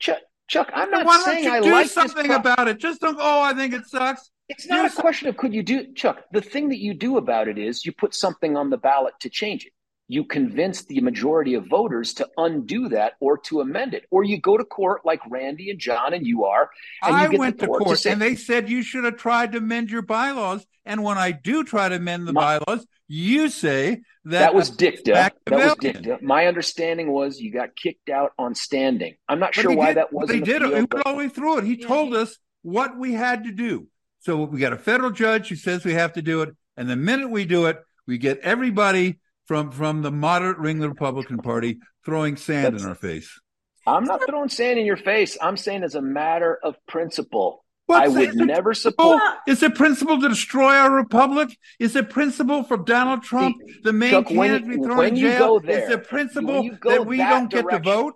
Chuck, 0.00 0.18
Chuck, 0.48 0.70
I'm 0.74 0.90
not 0.90 1.06
Why 1.06 1.22
saying 1.24 1.44
don't 1.44 1.52
you 1.54 1.58
I 1.58 1.60
do 1.62 1.72
like 1.72 1.88
something 1.88 2.26
pro- 2.26 2.36
about 2.36 2.68
it. 2.68 2.78
Just 2.78 3.00
don't. 3.00 3.18
Oh, 3.20 3.40
I 3.42 3.54
think 3.54 3.72
it 3.72 3.86
sucks. 3.86 4.30
It's 4.48 4.66
not 4.66 4.90
do 4.90 4.98
a 4.98 5.00
question 5.00 5.28
of 5.28 5.36
could 5.36 5.54
you 5.54 5.62
do, 5.62 5.92
Chuck. 5.94 6.24
The 6.32 6.40
thing 6.42 6.68
that 6.70 6.78
you 6.78 6.92
do 6.92 7.18
about 7.18 7.46
it 7.46 7.56
is 7.56 7.86
you 7.86 7.92
put 7.92 8.14
something 8.14 8.56
on 8.56 8.70
the 8.70 8.76
ballot 8.76 9.14
to 9.20 9.30
change 9.30 9.64
it 9.64 9.72
you 10.08 10.24
convince 10.24 10.84
the 10.84 11.00
majority 11.00 11.54
of 11.54 11.66
voters 11.66 12.14
to 12.14 12.28
undo 12.36 12.88
that 12.88 13.14
or 13.20 13.38
to 13.38 13.60
amend 13.60 13.94
it. 13.94 14.04
Or 14.10 14.24
you 14.24 14.38
go 14.40 14.56
to 14.56 14.64
court 14.64 15.02
like 15.04 15.20
Randy 15.30 15.70
and 15.70 15.78
John 15.78 16.12
and 16.12 16.26
you 16.26 16.44
are. 16.44 16.70
And 17.02 17.14
I 17.14 17.30
you 17.30 17.38
went 17.38 17.58
to 17.60 17.66
court, 17.66 17.86
to 17.88 17.96
say, 17.96 18.12
and 18.12 18.20
they 18.20 18.34
said 18.34 18.68
you 18.68 18.82
should 18.82 19.04
have 19.04 19.16
tried 19.16 19.52
to 19.52 19.58
amend 19.58 19.90
your 19.90 20.02
bylaws. 20.02 20.66
And 20.84 21.02
when 21.02 21.16
I 21.16 21.30
do 21.30 21.64
try 21.64 21.88
to 21.88 21.96
amend 21.96 22.26
the 22.26 22.32
my, 22.32 22.58
bylaws, 22.58 22.86
you 23.08 23.48
say 23.48 24.02
that 24.24 24.40
that 24.40 24.54
was 24.54 24.70
dicta. 24.70 25.12
That 25.12 25.34
was 25.50 25.76
dicta. 25.80 26.18
My 26.20 26.46
understanding 26.46 27.12
was 27.12 27.40
you 27.40 27.52
got 27.52 27.74
kicked 27.76 28.10
out 28.10 28.32
on 28.38 28.54
standing. 28.54 29.14
I'm 29.28 29.38
not 29.38 29.54
but 29.54 29.62
sure 29.62 29.74
why 29.74 29.88
did, 29.88 29.96
that 29.98 30.12
wasn't. 30.12 30.44
They 30.44 30.52
did. 30.52 30.62
Field, 30.62 30.72
it 30.72 30.76
went 30.76 31.06
all 31.06 31.12
the 31.12 31.18
way 31.18 31.28
through 31.28 31.58
it. 31.58 31.64
He 31.64 31.80
yeah. 31.80 31.86
told 31.86 32.14
us 32.14 32.38
what 32.62 32.98
we 32.98 33.12
had 33.12 33.44
to 33.44 33.52
do. 33.52 33.86
So 34.20 34.44
we 34.44 34.60
got 34.60 34.72
a 34.72 34.78
federal 34.78 35.10
judge 35.10 35.48
who 35.48 35.56
says 35.56 35.84
we 35.84 35.94
have 35.94 36.12
to 36.14 36.22
do 36.22 36.42
it, 36.42 36.54
and 36.76 36.88
the 36.88 36.96
minute 36.96 37.30
we 37.30 37.44
do 37.44 37.66
it, 37.66 37.78
we 38.06 38.18
get 38.18 38.38
everybody 38.40 39.20
from 39.52 39.70
from 39.70 40.00
the 40.00 40.10
moderate 40.10 40.56
ring 40.56 40.78
of 40.78 40.82
the 40.82 40.88
Republican 40.88 41.36
Party 41.36 41.78
throwing 42.06 42.36
sand 42.36 42.72
That's, 42.74 42.82
in 42.82 42.88
our 42.88 42.94
face. 42.94 43.38
I'm 43.86 44.04
not 44.04 44.22
throwing 44.26 44.48
sand 44.48 44.78
in 44.78 44.86
your 44.86 44.96
face. 44.96 45.36
I'm 45.42 45.58
saying 45.58 45.82
as 45.82 45.94
a 45.94 46.00
matter 46.00 46.58
of 46.62 46.76
principle. 46.86 47.62
What's 47.84 48.14
I 48.14 48.18
would 48.18 48.36
never 48.36 48.72
support. 48.72 49.20
Is 49.46 49.62
it 49.62 49.74
principle 49.74 50.18
to 50.20 50.28
destroy 50.28 50.72
our 50.72 50.90
republic? 50.90 51.54
Is 51.78 51.94
it 51.96 52.08
principle 52.08 52.62
for 52.62 52.78
Donald 52.78 53.24
Trump, 53.24 53.56
the 53.82 53.92
main 53.92 54.12
Chuck, 54.12 54.28
candidate, 54.28 54.70
to 54.70 54.78
be 54.78 54.82
thrown 54.82 55.04
in 55.04 55.16
jail? 55.16 55.60
There, 55.60 55.84
is 55.84 55.90
it 55.90 56.08
principle 56.08 56.70
that 56.84 57.04
we 57.04 57.18
that 57.18 57.28
don't 57.28 57.50
get 57.50 57.68
to 57.68 57.78
vote? 57.80 58.14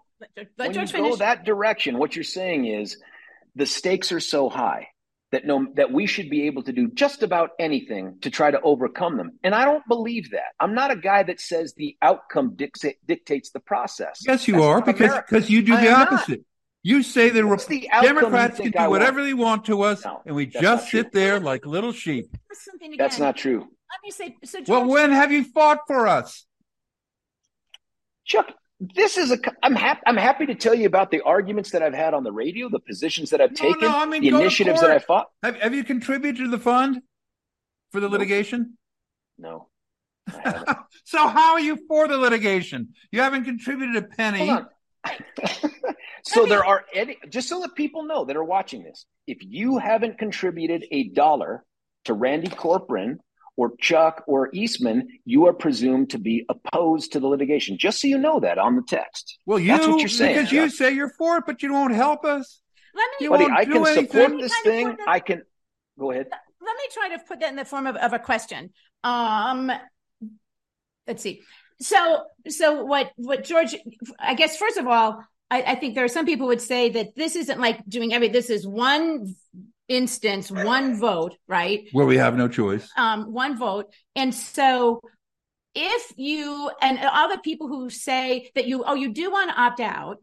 when 0.55 0.73
you 0.73 0.87
go 0.87 1.17
that 1.17 1.45
direction, 1.45 1.99
what 1.99 2.17
you're 2.17 2.25
saying 2.25 2.65
is 2.65 2.97
the 3.57 3.67
stakes 3.67 4.11
are 4.13 4.21
so 4.21 4.49
high 4.49 4.89
that 5.37 5.45
no 5.45 5.67
that 5.75 5.93
we 5.93 6.07
should 6.07 6.31
be 6.31 6.47
able 6.47 6.63
to 6.63 6.73
do 6.73 6.89
just 6.89 7.23
about 7.23 7.51
anything 7.59 8.17
to 8.23 8.31
try 8.31 8.51
to 8.51 8.59
overcome 8.63 9.19
them. 9.19 9.33
And 9.45 9.55
i 9.55 9.67
don't 9.67 9.87
believe 9.87 10.31
that. 10.31 10.55
I'm 10.59 10.75
not 10.75 10.91
a 10.91 10.97
guy 10.97 11.25
that 11.25 11.41
says 11.41 11.75
the 11.75 11.95
outcome 12.01 12.55
dictates 12.57 12.99
dictates 13.07 13.51
the 13.51 13.61
process. 13.61 14.23
Yes 14.27 14.49
you 14.49 14.55
That's 14.55 14.65
are 14.65 14.81
because 14.81 15.15
because 15.15 15.51
you 15.51 15.61
do 15.61 15.75
I 15.75 15.83
the 15.83 15.93
opposite 15.93 16.39
not. 16.39 16.47
you 16.83 17.03
say 17.03 17.29
the, 17.29 17.43
the 17.43 17.89
democrats 18.01 18.59
can 18.59 18.71
do 18.71 18.89
whatever 18.89 19.23
they 19.23 19.35
want 19.35 19.67
to 19.67 19.83
us 19.83 20.03
no, 20.07 20.23
and 20.25 20.35
we 20.35 20.47
just 20.47 20.89
sit 20.89 21.13
there 21.13 21.39
like 21.39 21.67
little 21.67 21.93
sheep. 21.93 22.35
That's 22.97 23.19
not 23.19 23.37
true. 23.37 23.59
Let 23.59 24.01
me 24.03 24.11
say 24.11 24.37
so 24.43 24.61
George, 24.61 24.69
well 24.69 24.87
when 24.87 25.13
have 25.13 25.33
you 25.33 25.45
fought 25.45 25.81
for 25.87 26.07
us? 26.07 26.47
Chuck 28.25 28.55
this 28.81 29.17
is 29.17 29.31
a 29.31 29.39
i'm 29.63 29.75
happy 29.75 30.01
i'm 30.07 30.17
happy 30.17 30.47
to 30.47 30.55
tell 30.55 30.75
you 30.75 30.87
about 30.87 31.11
the 31.11 31.21
arguments 31.23 31.71
that 31.71 31.83
i've 31.83 31.95
had 31.95 32.13
on 32.13 32.25
the 32.25 32.33
radio 32.33 32.69
the 32.69 32.79
positions 32.79 33.31
that 33.31 33.41
i've 33.41 33.53
no, 33.53 33.57
taken 33.57 33.81
no, 33.81 33.97
I 33.97 34.07
mean, 34.07 34.23
the 34.23 34.29
initiatives 34.29 34.81
that 34.81 34.91
i 34.91 34.99
fought. 34.99 35.29
Have, 35.43 35.57
have 35.57 35.75
you 35.75 35.85
contributed 35.85 36.45
to 36.45 36.51
the 36.51 36.59
fund 36.59 37.01
for 37.91 38.01
the 38.01 38.07
nope. 38.07 38.13
litigation? 38.13 38.77
No 39.39 39.69
so 41.05 41.29
how 41.29 41.53
are 41.53 41.61
you 41.61 41.79
for 41.87 42.09
the 42.09 42.19
litigation? 42.19 42.95
You 43.13 43.21
haven't 43.21 43.45
contributed 43.45 43.97
a 43.97 44.03
penny. 44.03 44.51
So 46.27 46.45
there 46.45 46.65
are 46.65 46.85
any 46.93 47.19
just 47.29 47.49
so 47.49 47.61
that 47.61 47.77
people 47.77 48.03
know 48.03 48.25
that 48.25 48.37
are 48.37 48.45
watching 48.45 48.83
this 48.83 49.07
if 49.29 49.39
you 49.41 49.79
haven't 49.79 50.19
contributed 50.19 50.85
a 50.91 51.09
dollar 51.11 51.65
to 52.05 52.15
randy 52.15 52.49
corporon 52.49 53.19
or 53.57 53.77
Chuck 53.77 54.25
or 54.27 54.51
Eastman, 54.53 55.09
you 55.25 55.47
are 55.47 55.53
presumed 55.53 56.11
to 56.11 56.19
be 56.19 56.45
opposed 56.49 57.13
to 57.13 57.21
the 57.21 57.27
litigation. 57.27 57.79
Just 57.79 58.01
so 58.01 58.09
you 58.09 58.19
know 58.19 58.41
that 58.41 58.59
on 58.59 58.77
the 58.77 58.83
text. 58.83 59.39
Well, 59.47 59.59
you 59.59 59.69
That's 59.69 59.87
what 59.87 60.01
you're 60.01 60.09
saying, 60.09 60.35
because 60.35 60.51
Chuck. 60.51 60.55
you 60.57 60.71
say 60.71 60.93
you're 60.93 61.11
for 61.11 61.39
it, 61.39 61.45
but 61.47 61.63
you 61.63 61.73
won't 61.73 61.95
help 61.95 62.25
us. 62.25 62.61
Let 62.95 63.09
me, 63.21 63.25
you 63.25 63.31
Buddy, 63.31 63.45
I 63.45 63.65
can 63.65 63.77
anything. 63.77 64.07
support 64.07 64.41
this 64.41 64.59
thing. 64.63 64.97
I 65.07 65.21
can 65.21 65.43
go 65.99 66.11
ahead. 66.11 66.29
Let 66.31 66.77
me 66.77 66.85
try 66.93 67.17
to 67.17 67.23
put 67.25 67.41
that 67.41 67.51
in 67.51 67.57
the 67.57 67.65
form 67.65 67.87
of, 67.87 67.97
of 67.97 68.13
a 68.13 68.19
question. 68.19 68.71
Um, 69.05 69.71
let's 71.07 71.23
see. 71.23 71.43
So, 71.81 72.25
so 72.49 72.85
what? 72.85 73.13
What 73.17 73.45
George? 73.45 73.77
I 74.19 74.35
guess 74.35 74.57
first 74.57 74.79
of 74.79 74.87
all, 74.87 75.23
I, 75.51 75.63
I 75.63 75.75
think 75.75 75.95
there 75.95 76.05
are 76.05 76.09
some 76.09 76.25
people 76.25 76.47
would 76.47 76.63
say 76.63 76.89
that 76.91 77.15
this 77.15 77.37
isn't 77.37 77.61
like 77.61 77.87
doing 77.87 78.15
every. 78.15 78.29
This 78.29 78.49
is 78.49 78.67
one 78.67 79.35
instance, 79.89 80.51
one 80.51 80.99
vote, 80.99 81.37
right? 81.49 81.89
Where 81.93 82.07
we 82.07 82.17
have 82.17 82.37
no 82.37 82.49
choice. 82.49 82.89
Um, 82.97 83.33
one 83.33 83.57
vote, 83.57 83.87
and 84.15 84.35
so 84.35 85.01
if 85.75 86.13
you 86.17 86.71
and 86.81 86.99
all 86.99 87.29
the 87.29 87.39
people 87.39 87.69
who 87.69 87.91
say 87.91 88.51
that 88.55 88.67
you 88.67 88.83
oh 88.85 88.95
you 88.95 89.13
do 89.13 89.31
want 89.31 89.51
to 89.51 89.61
opt 89.61 89.81
out 89.81 90.19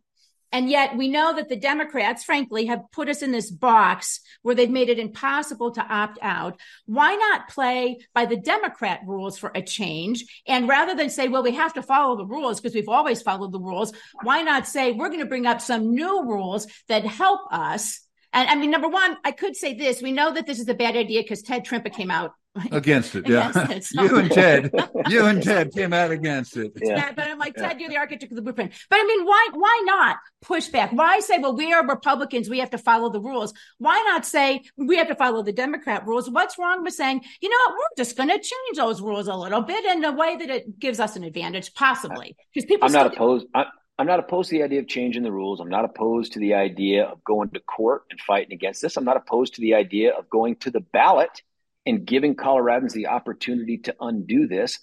and 0.54 0.70
yet 0.70 0.96
we 0.96 1.08
know 1.08 1.36
that 1.36 1.50
the 1.50 1.56
Democrats, 1.56 2.24
frankly, 2.24 2.68
have 2.68 2.84
put 2.92 3.10
us 3.10 3.24
in 3.24 3.32
this 3.32 3.50
box 3.50 4.20
where 4.44 4.54
they've 4.54 4.70
made 4.70 4.88
it 4.88 5.00
impossible 5.00 5.72
to 5.72 5.82
opt 5.82 6.20
out. 6.22 6.62
Why 6.86 7.16
not 7.16 7.50
play 7.50 7.98
by 8.14 8.28
the 8.28 8.38
Democrat 8.38 9.00
rules 9.04 9.40
for 9.40 9.52
a 9.56 9.64
change? 9.64 10.24
And 10.48 10.70
rather 10.70 10.94
than 10.94 11.10
say, 11.10 11.28
well, 11.28 11.42
we 11.42 11.56
have 11.56 11.74
to 11.74 11.82
follow 11.82 12.16
the 12.16 12.28
rules 12.28 12.62
because 12.62 12.76
we've 12.76 12.88
always 12.88 13.24
followed 13.24 13.52
the 13.52 13.60
rules, 13.60 13.94
why 14.22 14.44
not 14.44 14.68
say 14.68 14.92
we're 14.92 15.10
going 15.10 15.22
to 15.22 15.26
bring 15.26 15.48
up 15.48 15.60
some 15.60 15.96
new 15.96 16.24
rules 16.24 16.68
that 16.88 17.04
help 17.04 17.42
us? 17.52 18.02
And 18.34 18.50
I 18.50 18.56
mean, 18.56 18.72
number 18.72 18.90
one, 18.90 19.18
I 19.24 19.32
could 19.32 19.56
say 19.56 19.76
this. 19.76 20.02
We 20.02 20.12
know 20.12 20.34
that 20.34 20.48
this 20.48 20.60
is 20.60 20.68
a 20.68 20.74
bad 20.74 20.96
idea 20.96 21.22
because 21.22 21.42
Ted 21.42 21.66
Trimpa 21.66 21.94
came 21.94 22.10
out 22.10 22.32
against 22.72 23.16
it. 23.16 23.28
Yeah, 23.28 23.50
against 23.50 23.72
it, 23.72 23.84
so. 23.96 24.04
you 24.04 24.18
and 24.18 24.32
Ted, 24.32 24.72
you 25.08 25.26
and 25.26 25.42
Ted 25.42 25.72
came 25.74 25.94
out 25.94 26.12
against 26.12 26.58
it. 26.58 26.72
Yeah. 26.82 27.12
but 27.12 27.28
I'm 27.28 27.40
like 27.40 27.56
Ted, 27.56 27.80
you're 27.80 27.90
the 27.90 27.98
architect 27.98 28.32
of 28.32 28.36
the 28.36 28.42
blueprint. 28.42 28.74
But 28.90 28.98
I 28.98 29.06
mean, 29.06 29.26
why 29.26 29.50
why 29.54 29.84
not 29.86 30.18
push 30.42 30.68
back? 30.68 30.92
Why 30.92 31.20
say, 31.20 31.40
well, 31.40 31.56
we 31.56 31.74
are 31.74 31.86
Republicans, 31.86 32.50
we 32.50 32.60
have 32.60 32.72
to 32.72 32.78
follow 32.78 33.10
the 33.12 33.22
rules? 33.22 33.54
Why 33.78 34.04
not 34.08 34.26
say 34.26 34.64
we 34.78 34.98
have 34.98 35.08
to 35.08 35.16
follow 35.16 35.44
the 35.44 35.54
Democrat 35.54 36.06
rules? 36.06 36.30
What's 36.30 36.58
wrong 36.58 36.84
with 36.84 36.94
saying, 36.94 37.22
you 37.42 37.50
know 37.50 37.58
what, 37.68 37.74
we're 37.74 38.04
just 38.04 38.18
going 38.18 38.30
to 38.30 38.36
change 38.38 38.78
those 38.78 39.02
rules 39.02 39.28
a 39.28 39.36
little 39.36 39.62
bit 39.62 39.86
in 39.86 40.04
a 40.04 40.12
way 40.12 40.38
that 40.38 40.50
it 40.50 40.80
gives 40.80 41.00
us 41.00 41.16
an 41.16 41.24
advantage, 41.24 41.74
possibly 41.74 42.36
because 42.54 42.66
people. 42.66 42.86
I'm 42.88 42.94
not 42.94 43.14
opposed. 43.14 43.48
I- 43.54 43.66
I'm 44.04 44.08
not 44.08 44.20
opposed 44.20 44.50
to 44.50 44.58
the 44.58 44.64
idea 44.64 44.82
of 44.82 44.88
changing 44.90 45.24
the 45.24 45.32
rules. 45.32 45.62
I'm 45.62 45.70
not 45.70 45.86
opposed 45.86 46.34
to 46.34 46.40
the 46.40 46.56
idea 46.56 47.06
of 47.06 47.24
going 47.24 47.52
to 47.52 47.62
court 47.62 48.04
and 48.12 48.20
fighting 48.20 48.52
against 48.52 48.82
this. 48.82 48.98
I'm 48.98 49.06
not 49.06 49.16
opposed 49.16 49.54
to 49.54 49.62
the 49.62 49.76
idea 49.76 50.12
of 50.12 50.30
going 50.30 50.58
to 50.58 50.72
the 50.72 50.82
ballot 50.82 51.42
and 51.86 52.06
giving 52.06 52.36
Coloradans 52.36 52.92
the 52.92 53.08
opportunity 53.08 53.78
to 53.78 53.96
undo 54.02 54.46
this. 54.46 54.80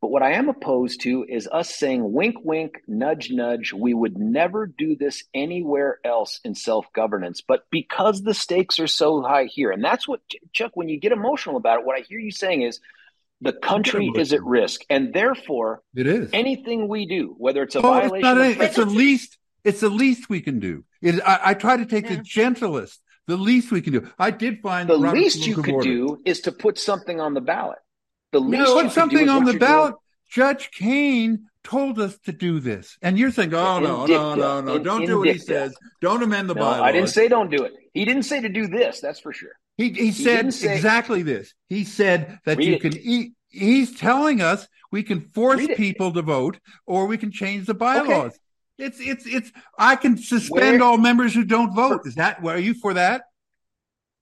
But 0.00 0.12
what 0.12 0.22
I 0.22 0.34
am 0.34 0.48
opposed 0.48 1.00
to 1.00 1.26
is 1.28 1.48
us 1.50 1.74
saying, 1.74 2.12
wink, 2.12 2.36
wink, 2.44 2.80
nudge, 2.86 3.32
nudge, 3.32 3.72
we 3.72 3.92
would 3.92 4.16
never 4.16 4.66
do 4.68 4.94
this 4.94 5.24
anywhere 5.34 5.98
else 6.04 6.38
in 6.44 6.54
self 6.54 6.86
governance. 6.92 7.40
But 7.40 7.66
because 7.72 8.22
the 8.22 8.34
stakes 8.34 8.78
are 8.78 8.86
so 8.86 9.20
high 9.20 9.46
here, 9.46 9.72
and 9.72 9.82
that's 9.82 10.06
what, 10.06 10.20
Chuck, 10.52 10.70
when 10.74 10.88
you 10.88 11.00
get 11.00 11.10
emotional 11.10 11.56
about 11.56 11.80
it, 11.80 11.86
what 11.86 11.98
I 11.98 12.02
hear 12.02 12.20
you 12.20 12.30
saying 12.30 12.62
is 12.62 12.78
the 13.40 13.52
country 13.52 14.10
is 14.14 14.32
at 14.32 14.42
risk. 14.42 14.82
And 14.90 15.12
therefore, 15.14 15.82
it 15.94 16.06
is 16.06 16.30
anything 16.32 16.88
we 16.88 17.06
do, 17.06 17.34
whether 17.38 17.62
it's 17.62 17.74
a 17.74 17.78
oh, 17.78 17.82
violation, 17.82 18.40
it's, 18.40 18.60
it's 18.60 18.76
the 18.76 18.86
least, 18.86 19.38
it's 19.64 19.80
the 19.80 19.88
least 19.88 20.28
we 20.28 20.40
can 20.40 20.60
do. 20.60 20.84
It, 21.02 21.20
I, 21.26 21.40
I 21.46 21.54
try 21.54 21.76
to 21.76 21.86
take 21.86 22.04
yeah. 22.04 22.16
the 22.16 22.22
gentlest 22.22 23.00
the 23.30 23.36
least 23.36 23.70
we 23.70 23.80
can 23.80 23.92
do. 23.92 24.10
I 24.18 24.30
did 24.30 24.60
find 24.60 24.88
the 24.88 24.96
least 24.96 25.46
you 25.46 25.62
could 25.62 25.80
do 25.80 26.20
is 26.24 26.40
to 26.42 26.52
put 26.52 26.78
something 26.78 27.20
on 27.20 27.32
the 27.32 27.40
ballot. 27.40 27.78
The 28.32 28.40
least 28.40 28.64
no, 28.64 28.82
put 28.82 28.92
something 28.92 29.28
on 29.28 29.44
the 29.44 29.54
ballot. 29.54 29.92
Doing. 29.92 30.00
Judge 30.28 30.70
Kane 30.70 31.49
told 31.64 31.98
us 32.00 32.18
to 32.20 32.32
do 32.32 32.60
this, 32.60 32.96
and 33.02 33.18
you're 33.18 33.30
saying, 33.30 33.54
"Oh 33.54 33.78
no, 33.78 34.06
no, 34.06 34.34
no, 34.34 34.60
no! 34.60 34.78
Don't 34.78 35.06
do 35.06 35.18
what 35.18 35.28
he 35.28 35.38
says. 35.38 35.74
Don't 36.00 36.22
amend 36.22 36.48
the 36.48 36.54
no, 36.54 36.62
bylaws." 36.62 36.80
I 36.80 36.92
didn't 36.92 37.10
say 37.10 37.28
don't 37.28 37.50
do 37.50 37.64
it. 37.64 37.72
He 37.94 38.04
didn't 38.04 38.24
say 38.24 38.40
to 38.40 38.48
do 38.48 38.66
this. 38.66 39.00
That's 39.00 39.20
for 39.20 39.32
sure. 39.32 39.52
He 39.76 39.90
he, 39.90 40.06
he 40.06 40.12
said 40.12 40.52
say, 40.52 40.74
exactly 40.74 41.22
this. 41.22 41.54
He 41.68 41.84
said 41.84 42.38
that 42.44 42.62
you 42.62 42.74
it. 42.74 42.80
can 42.80 42.96
eat. 42.96 43.32
He's 43.48 43.98
telling 43.98 44.40
us 44.40 44.68
we 44.92 45.02
can 45.02 45.28
force 45.30 45.66
people 45.76 46.12
to 46.12 46.22
vote, 46.22 46.58
or 46.86 47.06
we 47.06 47.18
can 47.18 47.32
change 47.32 47.66
the 47.66 47.74
bylaws. 47.74 48.08
Okay. 48.08 48.36
It's 48.78 49.00
it's 49.00 49.26
it's. 49.26 49.52
I 49.78 49.96
can 49.96 50.16
suspend 50.16 50.80
Where, 50.80 50.88
all 50.88 50.98
members 50.98 51.34
who 51.34 51.44
don't 51.44 51.74
vote. 51.74 52.02
Is 52.06 52.14
that? 52.14 52.44
Are 52.44 52.58
you 52.58 52.74
for 52.74 52.94
that? 52.94 53.22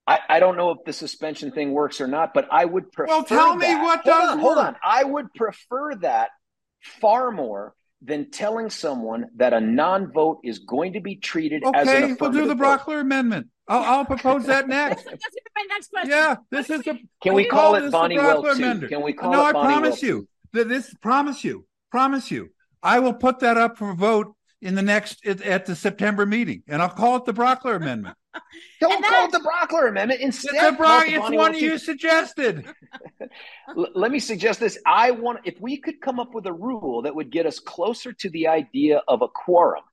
I, 0.07 0.21
I 0.29 0.41
don't 0.41 0.57
know 0.57 0.71
if 0.71 0.79
the 0.87 0.93
suspension 0.95 1.53
thing 1.53 1.73
works 1.73 2.01
or 2.01 2.07
not, 2.07 2.33
but 2.33 2.49
I 2.51 2.65
would 2.65 2.91
prefer. 2.91 3.13
Well, 3.13 3.25
tell 3.25 3.55
me 3.55 3.75
what 3.75 4.01
hold 4.01 4.05
does 4.05 4.31
on, 4.31 4.39
work. 4.39 4.45
Hold 4.45 4.59
on, 4.59 4.77
I 4.83 5.05
would 5.05 5.33
prefer 5.35 5.97
that 5.97 6.31
far 6.81 7.31
more 7.31 7.75
than 8.03 8.31
telling 8.31 8.71
someone 8.71 9.27
that 9.37 9.53
a 9.53 9.61
non-vote 9.61 10.41
is 10.45 10.61
going 10.61 10.93
to 10.93 11.01
be 11.01 11.17
treated 11.17 11.65
okay, 11.65 11.79
as 11.79 11.89
an 11.89 12.17
we'll 12.21 12.31
do 12.31 12.47
the 12.47 12.55
Brauchler 12.55 13.01
Amendment. 13.01 13.49
I'll, 13.67 13.83
I'll 13.83 14.05
propose 14.05 14.47
that 14.47 14.69
next. 14.69 15.05
That's 15.05 15.25
my 15.57 15.67
next 15.69 15.91
question. 15.91 16.11
Yeah, 16.11 16.37
this 16.51 16.71
is 16.71 16.87
a. 16.87 16.99
Can 17.23 17.35
we 17.35 17.47
call, 17.47 17.75
it 17.75 17.93
Bonniwell 17.93 18.81
too? 18.81 18.87
Can 18.87 19.03
we 19.03 19.13
call 19.13 19.33
no, 19.33 19.49
it? 19.49 19.53
No, 19.53 19.61
I 19.61 19.65
promise 19.65 20.03
you. 20.03 20.29
That 20.53 20.69
this 20.69 20.95
promise 21.03 21.45
you, 21.45 21.67
promise 21.91 22.31
you. 22.31 22.51
I 22.83 23.01
will 23.01 23.13
put 23.13 23.41
that 23.41 23.59
up 23.59 23.77
for 23.77 23.93
vote 23.95 24.35
in 24.61 24.75
the 24.75 24.83
next 24.83 25.25
at, 25.27 25.41
at 25.43 25.67
the 25.67 25.77
September 25.77 26.27
meeting, 26.27 26.63
and 26.67 26.83
I'll 26.83 26.89
call 26.89 27.17
it 27.17 27.25
the 27.25 27.35
Brauchler 27.35 27.77
Amendment. 27.77 28.17
Don't 28.81 29.05
call 29.05 29.27
it 29.27 29.33
the 29.33 29.39
Brauchler 29.41 29.89
Amendment. 29.89 30.21
Instead, 30.21 30.55
it's, 30.55 30.77
Bro- 30.77 31.03
it's 31.07 31.31
one 31.31 31.55
you 31.55 31.79
suggested. 31.79 32.67
L- 33.77 33.89
let 33.95 34.11
me 34.11 34.19
suggest 34.19 34.61
this. 34.61 34.79
I 34.87 35.13
want 35.13 35.41
if 35.45 35.61
we 35.61 35.79
could 35.79 36.01
come 36.01 36.19
up 36.21 36.35
with 36.35 36.47
a 36.47 36.53
rule 36.53 37.03
that 37.03 37.15
would 37.15 37.31
get 37.31 37.47
us 37.47 37.59
closer 37.59 38.13
to 38.13 38.31
the 38.31 38.49
idea 38.49 39.03
of 39.07 39.23
a 39.23 39.29
quorum 39.29 39.85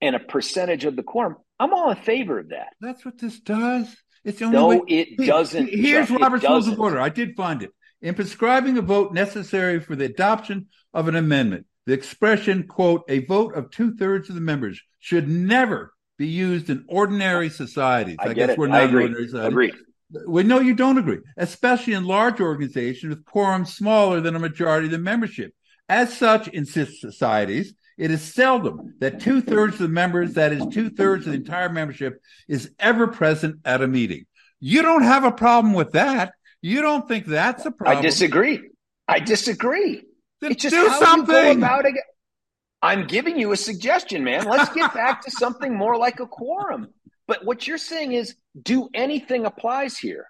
and 0.00 0.16
a 0.16 0.20
percentage 0.20 0.84
of 0.84 0.96
the 0.96 1.02
quorum. 1.02 1.36
I'm 1.58 1.72
all 1.72 1.90
in 1.90 1.96
favor 1.96 2.38
of 2.38 2.48
that. 2.48 2.68
That's 2.80 3.04
what 3.04 3.18
this 3.18 3.38
does. 3.40 3.94
It's 4.24 4.38
the 4.38 4.46
only 4.46 4.56
no, 4.56 4.68
way. 4.68 4.80
it 4.88 5.18
doesn't. 5.18 5.68
Here's 5.68 6.08
Chuck, 6.08 6.20
Robert's 6.20 6.44
Rules 6.44 6.68
of 6.68 6.80
Order. 6.80 7.00
I 7.00 7.10
did 7.10 7.36
find 7.36 7.62
it. 7.62 7.70
In 8.00 8.14
prescribing 8.14 8.76
a 8.76 8.82
vote 8.82 9.14
necessary 9.14 9.80
for 9.80 9.96
the 9.96 10.06
adoption 10.06 10.68
of 10.92 11.08
an 11.08 11.14
amendment, 11.14 11.66
the 11.86 11.92
expression, 11.92 12.66
quote, 12.66 13.04
a 13.08 13.24
vote 13.26 13.54
of 13.54 13.70
two 13.70 13.94
thirds 13.96 14.28
of 14.28 14.34
the 14.34 14.40
members 14.40 14.80
should 15.00 15.28
never 15.28 15.92
be 16.16 16.26
used 16.26 16.70
in 16.70 16.84
ordinary 16.88 17.50
societies. 17.50 18.16
I, 18.18 18.28
I 18.28 18.32
guess 18.34 18.50
it. 18.50 18.58
we're 18.58 18.68
not 18.68 18.94
ordinary 18.94 19.26
societies. 19.26 19.52
Agree. 19.52 19.72
Well, 20.26 20.44
no, 20.44 20.60
you 20.60 20.74
don't 20.74 20.98
agree, 20.98 21.18
especially 21.36 21.94
in 21.94 22.04
large 22.04 22.40
organizations 22.40 23.10
with 23.10 23.24
quorums 23.24 23.68
smaller 23.68 24.20
than 24.20 24.36
a 24.36 24.38
majority 24.38 24.86
of 24.86 24.92
the 24.92 24.98
membership. 24.98 25.52
As 25.88 26.16
such, 26.16 26.48
in 26.48 26.64
societies, 26.66 27.74
it 27.98 28.10
is 28.10 28.22
seldom 28.22 28.94
that 29.00 29.20
two 29.20 29.40
thirds 29.40 29.74
of 29.74 29.80
the 29.82 29.88
members, 29.88 30.34
that 30.34 30.52
is 30.52 30.64
two 30.72 30.90
thirds 30.90 31.26
of 31.26 31.32
the 31.32 31.38
entire 31.38 31.68
membership, 31.68 32.20
is 32.48 32.70
ever 32.78 33.08
present 33.08 33.60
at 33.64 33.82
a 33.82 33.88
meeting. 33.88 34.26
You 34.60 34.82
don't 34.82 35.02
have 35.02 35.24
a 35.24 35.32
problem 35.32 35.74
with 35.74 35.92
that. 35.92 36.32
You 36.62 36.80
don't 36.80 37.06
think 37.06 37.26
that's 37.26 37.66
a 37.66 37.70
problem. 37.70 37.98
I 37.98 38.02
disagree. 38.02 38.70
I 39.06 39.20
disagree. 39.20 40.02
Then 40.44 40.52
it's 40.52 40.62
just 40.62 40.74
do 40.74 40.86
something. 41.02 41.56
About 41.56 41.86
it. 41.86 41.94
I'm 42.82 43.06
giving 43.06 43.38
you 43.38 43.52
a 43.52 43.56
suggestion, 43.56 44.22
man. 44.24 44.44
Let's 44.44 44.70
get 44.74 44.92
back 44.92 45.22
to 45.22 45.30
something 45.30 45.74
more 45.74 45.96
like 45.96 46.20
a 46.20 46.26
quorum. 46.26 46.88
But 47.26 47.46
what 47.46 47.66
you're 47.66 47.78
saying 47.78 48.12
is, 48.12 48.36
do 48.60 48.90
anything 48.92 49.46
applies 49.46 49.96
here? 49.96 50.26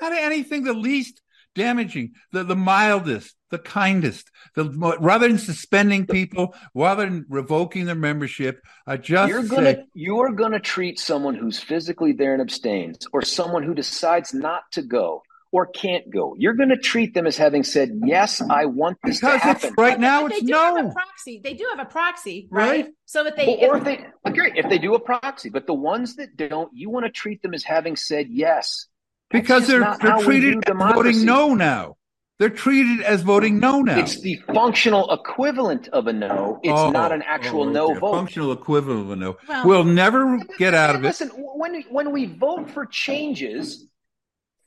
Not 0.00 0.12
anything 0.12 0.62
the 0.62 0.74
least 0.74 1.20
damaging, 1.56 2.12
the, 2.30 2.44
the 2.44 2.54
mildest, 2.54 3.34
the 3.50 3.58
kindest. 3.58 4.30
The 4.54 4.66
rather 5.00 5.26
than 5.26 5.38
suspending 5.38 6.06
people, 6.06 6.54
rather 6.72 7.04
than 7.04 7.26
revoking 7.28 7.86
their 7.86 7.96
membership, 7.96 8.60
I 8.86 8.96
just 8.96 9.28
you're 9.28 9.42
gonna 9.42 9.74
say, 9.74 9.84
you're 9.92 10.30
gonna 10.34 10.60
treat 10.60 11.00
someone 11.00 11.34
who's 11.34 11.58
physically 11.58 12.12
there 12.12 12.32
and 12.32 12.42
abstains, 12.42 13.08
or 13.12 13.22
someone 13.22 13.64
who 13.64 13.74
decides 13.74 14.32
not 14.32 14.62
to 14.74 14.82
go, 14.82 15.22
or 15.56 15.64
can't 15.64 16.10
go. 16.10 16.36
You're 16.38 16.52
going 16.52 16.68
to 16.68 16.76
treat 16.76 17.14
them 17.14 17.26
as 17.26 17.38
having 17.38 17.64
said, 17.64 17.98
"Yes, 18.04 18.42
I 18.42 18.66
want 18.66 18.98
this 19.02 19.20
because 19.20 19.40
to 19.40 19.46
happen." 19.46 19.74
right 19.78 19.98
now, 19.98 20.20
but 20.20 20.32
it's 20.32 20.42
they 20.42 20.46
do 20.48 20.52
no. 20.52 20.76
Have 20.76 20.86
a 20.88 20.90
proxy. 20.90 21.40
They 21.42 21.54
do 21.54 21.66
have 21.74 21.86
a 21.86 21.90
proxy, 21.90 22.46
right? 22.50 22.68
right? 22.68 22.94
So 23.06 23.24
that 23.24 23.36
they, 23.36 23.66
or 23.66 23.78
if, 23.78 23.80
if 23.80 23.84
they, 23.86 24.06
agree, 24.26 24.52
if 24.54 24.68
they 24.68 24.76
do 24.76 24.94
a 24.94 25.00
proxy, 25.00 25.48
but 25.48 25.66
the 25.66 25.72
ones 25.72 26.16
that 26.16 26.36
don't, 26.36 26.70
you 26.74 26.90
want 26.90 27.06
to 27.06 27.10
treat 27.10 27.40
them 27.40 27.54
as 27.54 27.64
having 27.64 27.96
said 27.96 28.26
yes, 28.28 28.86
because 29.30 29.66
they're 29.66 29.96
they're 30.02 30.18
treated 30.18 30.68
as 30.68 30.76
voting 30.76 31.24
no 31.24 31.54
now. 31.54 31.96
They're 32.38 32.50
treated 32.50 33.00
as 33.00 33.22
voting 33.22 33.58
no 33.58 33.80
now. 33.80 33.98
It's 33.98 34.20
the 34.20 34.36
functional 34.52 35.10
equivalent 35.10 35.88
of 35.88 36.06
a 36.06 36.12
no. 36.12 36.60
It's 36.62 36.78
oh, 36.78 36.90
not 36.90 37.10
an 37.10 37.22
actual 37.22 37.62
oh, 37.62 37.70
no 37.70 37.94
vote. 37.94 38.12
Functional 38.12 38.52
equivalent 38.52 39.00
of 39.00 39.10
a 39.10 39.16
no. 39.16 39.38
Well, 39.48 39.64
we'll 39.64 39.84
never 39.84 40.38
get 40.58 40.74
out 40.74 40.96
of 40.96 41.02
it. 41.02 41.06
Listen, 41.06 41.30
when 41.30 41.82
when 41.84 42.12
we 42.12 42.26
vote 42.26 42.68
for 42.68 42.84
changes, 42.84 43.86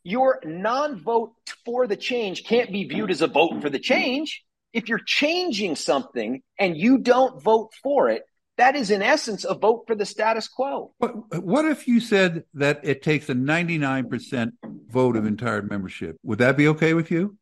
your 0.04 0.40
non 0.46 1.00
vote 1.00 1.34
for 1.66 1.88
the 1.88 1.96
change 1.96 2.44
can't 2.44 2.72
be 2.72 2.86
viewed 2.86 3.12
as 3.12 3.22
a 3.22 3.28
vote 3.28 3.62
for 3.62 3.70
the 3.70 3.80
change. 3.80 4.44
If 4.72 4.88
you're 4.88 5.02
changing 5.04 5.76
something 5.76 6.42
and 6.60 6.78
you 6.78 7.00
don't 7.00 7.42
vote 7.42 7.72
for 7.82 8.10
it, 8.10 8.24
that 8.58 8.76
is 8.76 8.92
in 8.92 9.02
essence 9.02 9.46
a 9.46 9.56
vote 9.56 9.86
for 9.88 9.96
the 9.96 10.06
status 10.06 10.48
quo. 10.48 10.94
But 11.00 11.44
what 11.44 11.66
if 11.66 11.88
you 11.88 12.00
said 12.00 12.44
that 12.56 12.82
it 12.84 13.02
takes 13.02 13.30
a 13.30 13.34
99% 13.34 14.52
vote 14.90 15.16
of 15.16 15.26
entire 15.26 15.62
membership? 15.62 16.18
Would 16.24 16.40
that 16.40 16.58
be 16.58 16.68
okay 16.68 16.94
with 16.94 17.10
you? 17.10 17.38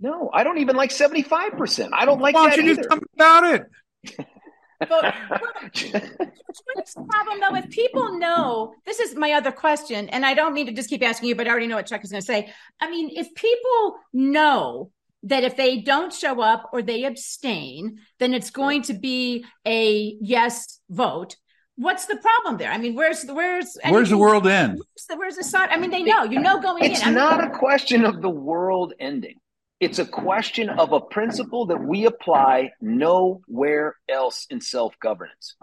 No, 0.00 0.30
I 0.32 0.44
don't 0.44 0.58
even 0.58 0.76
like 0.76 0.90
75%. 0.90 1.90
I 1.92 2.04
don't 2.04 2.20
like 2.20 2.34
Why 2.34 2.50
don't 2.50 2.64
you 2.64 2.72
either. 2.72 2.82
just 2.82 3.02
about 3.14 3.44
it? 3.44 4.26
But 4.88 5.14
what's 6.74 6.94
the 6.94 7.06
problem 7.08 7.40
though? 7.40 7.56
If 7.56 7.70
people 7.70 8.18
know, 8.18 8.74
this 8.86 9.00
is 9.00 9.14
my 9.14 9.32
other 9.32 9.52
question, 9.52 10.08
and 10.08 10.24
I 10.24 10.34
don't 10.34 10.54
mean 10.54 10.66
to 10.66 10.72
just 10.72 10.90
keep 10.90 11.02
asking 11.02 11.28
you, 11.28 11.34
but 11.34 11.46
I 11.46 11.50
already 11.50 11.66
know 11.66 11.76
what 11.76 11.86
Chuck 11.86 12.04
is 12.04 12.10
going 12.10 12.22
to 12.22 12.26
say. 12.26 12.52
I 12.80 12.90
mean, 12.90 13.10
if 13.14 13.34
people 13.34 13.96
know 14.12 14.90
that 15.24 15.42
if 15.42 15.56
they 15.56 15.80
don't 15.80 16.12
show 16.12 16.40
up 16.40 16.70
or 16.72 16.82
they 16.82 17.04
abstain, 17.04 17.98
then 18.18 18.34
it's 18.34 18.50
going 18.50 18.82
to 18.82 18.94
be 18.94 19.44
a 19.66 20.16
yes 20.20 20.80
vote. 20.90 21.36
What's 21.76 22.06
the 22.06 22.16
problem 22.16 22.58
there? 22.58 22.70
I 22.70 22.78
mean, 22.78 22.94
where's 22.94 23.22
the 23.22 23.34
where's 23.34 23.76
where's 23.88 24.10
the 24.10 24.18
world 24.18 24.46
end? 24.46 24.74
Where's 24.74 25.06
the, 25.08 25.16
where's 25.16 25.36
the 25.36 25.42
side? 25.42 25.70
I 25.70 25.76
mean, 25.76 25.90
they 25.90 26.04
know, 26.04 26.22
you 26.22 26.38
know, 26.38 26.60
going 26.60 26.84
it's 26.84 27.02
in. 27.02 27.08
It's 27.08 27.16
not 27.16 27.42
a 27.42 27.50
question 27.50 28.04
of 28.04 28.22
the 28.22 28.30
world 28.30 28.92
ending. 29.00 29.40
It's 29.80 29.98
a 29.98 30.06
question 30.06 30.68
of 30.68 30.92
a 30.92 31.00
principle 31.00 31.66
that 31.66 31.82
we 31.82 32.06
apply 32.06 32.70
nowhere 32.80 33.96
else 34.08 34.46
in 34.48 34.60
self 34.60 34.98
governance. 35.00 35.56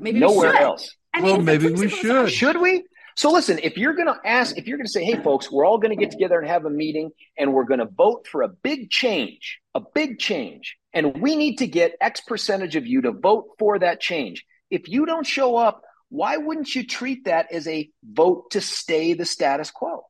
Maybe 0.00 0.20
nowhere 0.20 0.54
else. 0.54 0.94
I 1.12 1.20
well, 1.20 1.40
maybe 1.40 1.72
we 1.72 1.88
should. 1.88 2.30
Should 2.30 2.60
we? 2.60 2.84
So 3.16 3.30
listen, 3.30 3.60
if 3.62 3.76
you're 3.76 3.94
going 3.94 4.08
to 4.08 4.18
ask, 4.24 4.56
if 4.58 4.66
you're 4.66 4.76
going 4.76 4.86
to 4.86 4.92
say, 4.92 5.04
hey, 5.04 5.22
folks, 5.22 5.50
we're 5.50 5.64
all 5.64 5.78
going 5.78 5.96
to 5.96 6.02
get 6.02 6.10
together 6.10 6.38
and 6.38 6.48
have 6.48 6.64
a 6.64 6.70
meeting 6.70 7.10
and 7.38 7.52
we're 7.52 7.64
going 7.64 7.78
to 7.78 7.86
vote 7.86 8.26
for 8.26 8.42
a 8.42 8.48
big 8.48 8.90
change, 8.90 9.60
a 9.74 9.80
big 9.80 10.18
change, 10.18 10.76
and 10.92 11.20
we 11.20 11.36
need 11.36 11.58
to 11.58 11.68
get 11.68 11.96
X 12.00 12.20
percentage 12.20 12.74
of 12.74 12.86
you 12.86 13.02
to 13.02 13.12
vote 13.12 13.50
for 13.58 13.78
that 13.78 14.00
change. 14.00 14.44
If 14.70 14.88
you 14.88 15.06
don't 15.06 15.26
show 15.26 15.56
up, 15.56 15.82
why 16.08 16.38
wouldn't 16.38 16.74
you 16.74 16.86
treat 16.86 17.26
that 17.26 17.52
as 17.52 17.68
a 17.68 17.88
vote 18.02 18.50
to 18.52 18.60
stay 18.60 19.14
the 19.14 19.24
status 19.24 19.70
quo? 19.70 20.04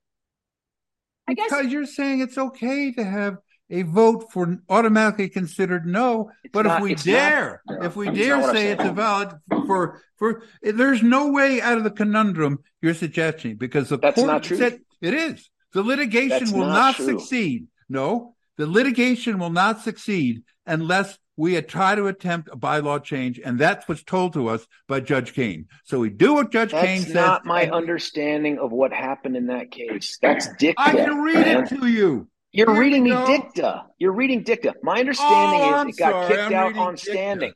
I 1.27 1.35
guess 1.35 1.49
because 1.49 1.73
you're 1.73 1.87
saying 1.87 2.21
it's 2.21 2.39
okay 2.39 2.93
to 2.93 3.05
have 3.05 3.39
a 3.71 3.83
vote 3.83 4.31
for 4.31 4.59
automatically 4.69 5.29
considered 5.29 5.87
no. 5.87 6.31
But 6.53 6.67
not, 6.67 6.79
if 6.79 6.83
we 6.83 6.95
dare, 6.95 7.63
not, 7.67 7.81
no, 7.81 7.87
if 7.87 7.97
we 7.97 8.11
dare 8.11 8.43
say 8.53 8.73
it's 8.73 8.85
a 8.85 8.93
valid 8.93 9.31
for 9.67 10.03
for, 10.17 10.43
there's 10.63 11.03
no 11.03 11.31
way 11.31 11.61
out 11.61 11.79
of 11.79 11.85
the 11.85 11.91
conundrum 11.91 12.59
you're 12.83 12.95
suggesting 12.95 13.57
because 13.57 13.89
the 13.89 13.99
That's 13.99 14.17
court 14.17 14.27
not 14.27 14.43
true. 14.43 14.57
said 14.57 14.81
it 15.01 15.15
is. 15.15 15.51
The 15.73 15.83
litigation 15.83 16.39
That's 16.39 16.53
will 16.53 16.67
not, 16.67 16.75
not 16.75 16.97
succeed. 16.97 17.67
No, 17.89 18.35
the 18.57 18.67
litigation 18.67 19.39
will 19.39 19.51
not 19.51 19.81
succeed 19.81 20.45
unless 20.67 21.19
we 21.37 21.55
had 21.55 21.69
tried 21.69 21.97
to 21.97 22.07
attempt 22.07 22.49
a 22.53 22.57
bylaw 22.57 23.03
change, 23.03 23.41
and 23.45 23.59
that's 23.59 23.89
what's 23.89 24.03
told 24.03 24.35
to 24.35 24.49
us 24.49 24.67
by 24.89 25.01
Judge 25.01 25.35
Kane. 25.35 25.67
So 25.85 25.99
we 25.99 26.11
do 26.11 26.35
what 26.35 26.53
Judge 26.53 26.71
that's 26.71 26.87
Kane 26.87 27.03
says. 27.03 27.13
That's 27.13 27.45
not 27.45 27.47
my 27.47 27.69
understanding 27.71 28.59
of 28.59 28.73
what 28.73 28.93
happened 28.93 29.37
in 29.37 29.47
that 29.47 29.71
case. 29.71 30.19
That's 30.23 30.49
dicta. 30.57 30.81
I 30.81 30.93
can 30.93 31.19
read 31.23 31.35
man. 31.35 31.65
it 31.65 31.69
to 31.71 31.87
you. 31.87 32.29
You're 32.53 32.73
Here 32.73 32.81
reading 32.81 33.03
me 33.03 33.11
go. 33.11 33.27
dicta. 33.27 33.87
You're 33.99 34.13
reading 34.13 34.45
dicta. 34.45 34.75
My 34.83 35.01
understanding 35.01 35.61
oh, 35.61 35.69
is 35.69 35.75
I'm 35.75 35.89
it 35.89 35.97
got 35.97 36.13
sorry. 36.13 36.29
kicked 36.29 36.41
I'm 36.41 36.55
out 36.55 36.77
on 36.77 36.95
dicta. 36.95 37.11
standing. 37.11 37.53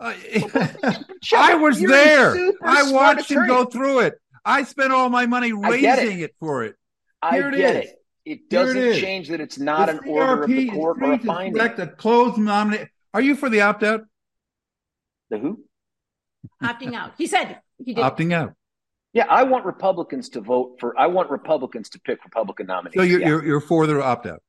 Uh, 0.00 0.14
I 1.36 1.54
was 1.54 1.80
You're 1.80 1.92
there. 1.92 2.52
I 2.60 2.90
watched 2.90 3.30
him 3.30 3.46
go 3.46 3.66
through 3.66 4.00
it. 4.00 4.14
I 4.44 4.64
spent 4.64 4.92
all 4.92 5.08
my 5.10 5.26
money 5.26 5.52
raising 5.52 6.18
it. 6.18 6.24
it. 6.24 6.34
for 6.40 6.64
it. 6.64 6.74
I 7.22 7.36
Here 7.36 7.48
it 7.50 7.56
get 7.56 7.76
is. 7.76 7.90
it. 7.90 7.98
It 8.24 8.50
doesn't 8.50 8.76
it 8.76 9.00
change 9.00 9.28
that 9.28 9.40
it's 9.40 9.58
not 9.58 9.86
the 9.86 9.98
an 9.98 10.08
order 10.08 10.42
of 10.42 10.48
the 10.48 10.68
court 10.70 11.02
or 11.02 11.12
a 11.12 11.18
finding. 11.18 11.60
a 11.60 11.86
closed 11.88 12.38
nominee. 12.38 12.86
Are 13.14 13.20
you 13.20 13.34
for 13.36 13.48
the 13.48 13.62
opt 13.62 13.82
out? 13.82 14.02
The 15.30 15.38
who? 15.38 15.64
Opting 16.62 16.94
out. 16.94 17.12
He 17.18 17.26
said 17.26 17.60
he 17.84 17.94
did. 17.94 18.02
Opting 18.02 18.32
out. 18.32 18.54
Yeah, 19.12 19.26
I 19.28 19.42
want 19.42 19.64
Republicans 19.64 20.30
to 20.30 20.40
vote 20.40 20.76
for. 20.80 20.98
I 20.98 21.06
want 21.06 21.30
Republicans 21.30 21.90
to 21.90 22.00
pick 22.00 22.24
Republican 22.24 22.66
nominees. 22.66 22.94
So 22.96 23.02
you're 23.02 23.20
yeah. 23.20 23.28
you're, 23.28 23.44
you're 23.44 23.60
for 23.60 23.86
the 23.86 24.02
opt 24.02 24.26
out. 24.26 24.42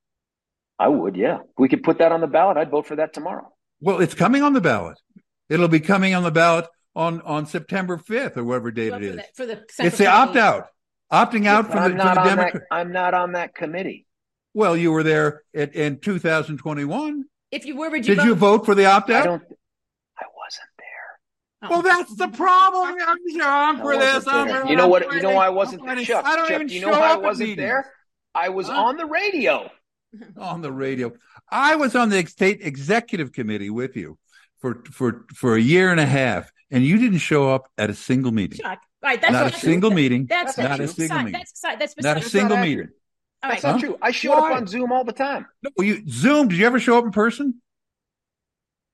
I 0.79 0.87
would, 0.87 1.15
yeah. 1.15 1.41
If 1.41 1.57
we 1.57 1.69
could 1.69 1.83
put 1.83 1.99
that 1.99 2.11
on 2.11 2.21
the 2.21 2.27
ballot. 2.27 2.57
I'd 2.57 2.71
vote 2.71 2.87
for 2.87 2.95
that 2.95 3.13
tomorrow. 3.13 3.51
Well, 3.79 4.01
it's 4.01 4.13
coming 4.13 4.41
on 4.41 4.53
the 4.53 4.61
ballot. 4.61 4.97
It'll 5.49 5.67
be 5.67 5.79
coming 5.79 6.13
on 6.13 6.23
the 6.23 6.31
ballot 6.31 6.67
on 6.95 7.21
on 7.21 7.45
September 7.45 7.97
5th 7.97 8.37
or 8.37 8.43
whatever 8.43 8.71
date 8.71 8.91
Well, 8.91 9.03
it 9.03 9.05
for 9.05 9.11
is. 9.11 9.15
the, 9.15 9.23
for 9.35 9.45
the 9.45 9.85
it's 9.85 9.97
the 9.97 10.07
opt 10.07 10.37
out. 10.37 10.67
Opting 11.11 11.45
out 11.45 11.69
from 11.69 11.79
I'm 11.79 11.91
the, 11.91 11.97
not 11.97 12.15
from 12.15 12.23
the 12.23 12.31
on 12.31 12.37
Democrat. 12.37 12.53
that. 12.53 12.75
I'm 12.75 12.91
not 12.91 13.13
on 13.13 13.33
that 13.33 13.53
committee. 13.53 14.07
Well, 14.53 14.77
you 14.77 14.91
were 14.91 15.03
there 15.03 15.43
at, 15.55 15.75
in 15.75 15.99
2021. 15.99 17.25
If 17.53 17.65
you 17.65 17.75
were, 17.75 17.89
would 17.89 18.05
you 18.07 18.15
Did 18.15 18.21
vote? 18.21 18.25
you 18.27 18.35
vote 18.35 18.65
for 18.65 18.73
the 18.75 18.85
opt 18.85 19.09
out? 19.11 19.15
I 19.15 19.19
out? 19.19 19.25
don't. 19.25 19.43
I 20.19 20.25
wasn't 20.35 20.69
there. 20.79 20.85
Oh. 21.63 21.69
Well, 21.69 21.81
that's 21.83 22.15
the 22.15 22.27
problem. 22.29 22.95
I'm, 22.99 23.41
I'm 23.41 23.77
for 23.79 23.95
this. 23.97 24.27
I'm 24.27 24.47
for 24.49 24.69
You 24.69 24.75
know 24.75 24.85
I'm 24.85 24.89
what? 24.89 25.05
for 25.05 25.15
You 25.15 25.21
know 25.21 25.31
why 25.35 25.45
I 25.45 25.49
wasn't 25.49 25.85
there. 25.85 25.95
Chuck. 26.03 26.25
I 26.25 26.35
don't 26.35 26.47
Chuck, 26.47 26.55
even 26.55 26.67
do 26.67 26.73
you 26.75 26.81
know 26.81 26.89
why 26.91 27.13
I 27.13 27.17
wasn't 27.17 27.49
meetings. 27.49 27.57
there? 27.65 27.91
I 28.33 28.49
was 28.49 28.67
Huh? 28.67 28.73
on 28.85 28.97
the 28.97 29.05
radio. 29.05 29.69
on 30.37 30.61
the 30.61 30.71
radio. 30.71 31.13
I 31.51 31.75
was 31.75 31.95
on 31.95 32.09
the 32.09 32.25
state 32.25 32.59
executive 32.61 33.31
committee 33.31 33.69
with 33.69 33.95
you 33.95 34.17
for 34.59 34.83
for 34.91 35.25
for 35.35 35.55
a 35.55 35.61
year 35.61 35.91
and 35.91 35.99
a 35.99 36.05
half, 36.05 36.51
and 36.71 36.83
you 36.83 36.97
didn't 36.97 37.19
show 37.19 37.53
up 37.53 37.69
at 37.77 37.89
a 37.91 37.93
single 37.93 38.31
meeting. 38.31 38.59
Chuck. 38.59 38.79
All 39.03 39.09
right, 39.09 39.21
that's 39.21 39.33
Not 39.33 39.53
a 39.53 39.59
single 39.59 39.91
meeting. 39.91 40.25
That's 40.25 40.57
not 40.57 40.79
a 40.79 40.87
single 40.87 41.17
meeting. 41.23 41.43
That's 41.77 41.95
Not 42.01 42.17
a 42.17 42.21
single 42.21 42.57
meeting. 42.57 42.89
Accurate. 43.43 43.43
All 43.43 43.49
That's 43.49 43.63
right. 43.63 43.71
not 43.71 43.81
Huh? 43.81 43.87
true. 43.87 43.97
I 44.01 44.11
showed 44.11 44.31
Why? 44.41 44.51
up 44.51 44.57
on 44.57 44.67
Zoom 44.67 44.91
all 44.91 45.03
the 45.03 45.11
time. 45.13 45.45
No, 45.61 45.83
you 45.83 46.03
Zoom. 46.07 46.47
Did 46.47 46.57
you 46.59 46.65
ever 46.65 46.79
show 46.79 46.97
up 46.97 47.05
in 47.05 47.11
person? 47.11 47.61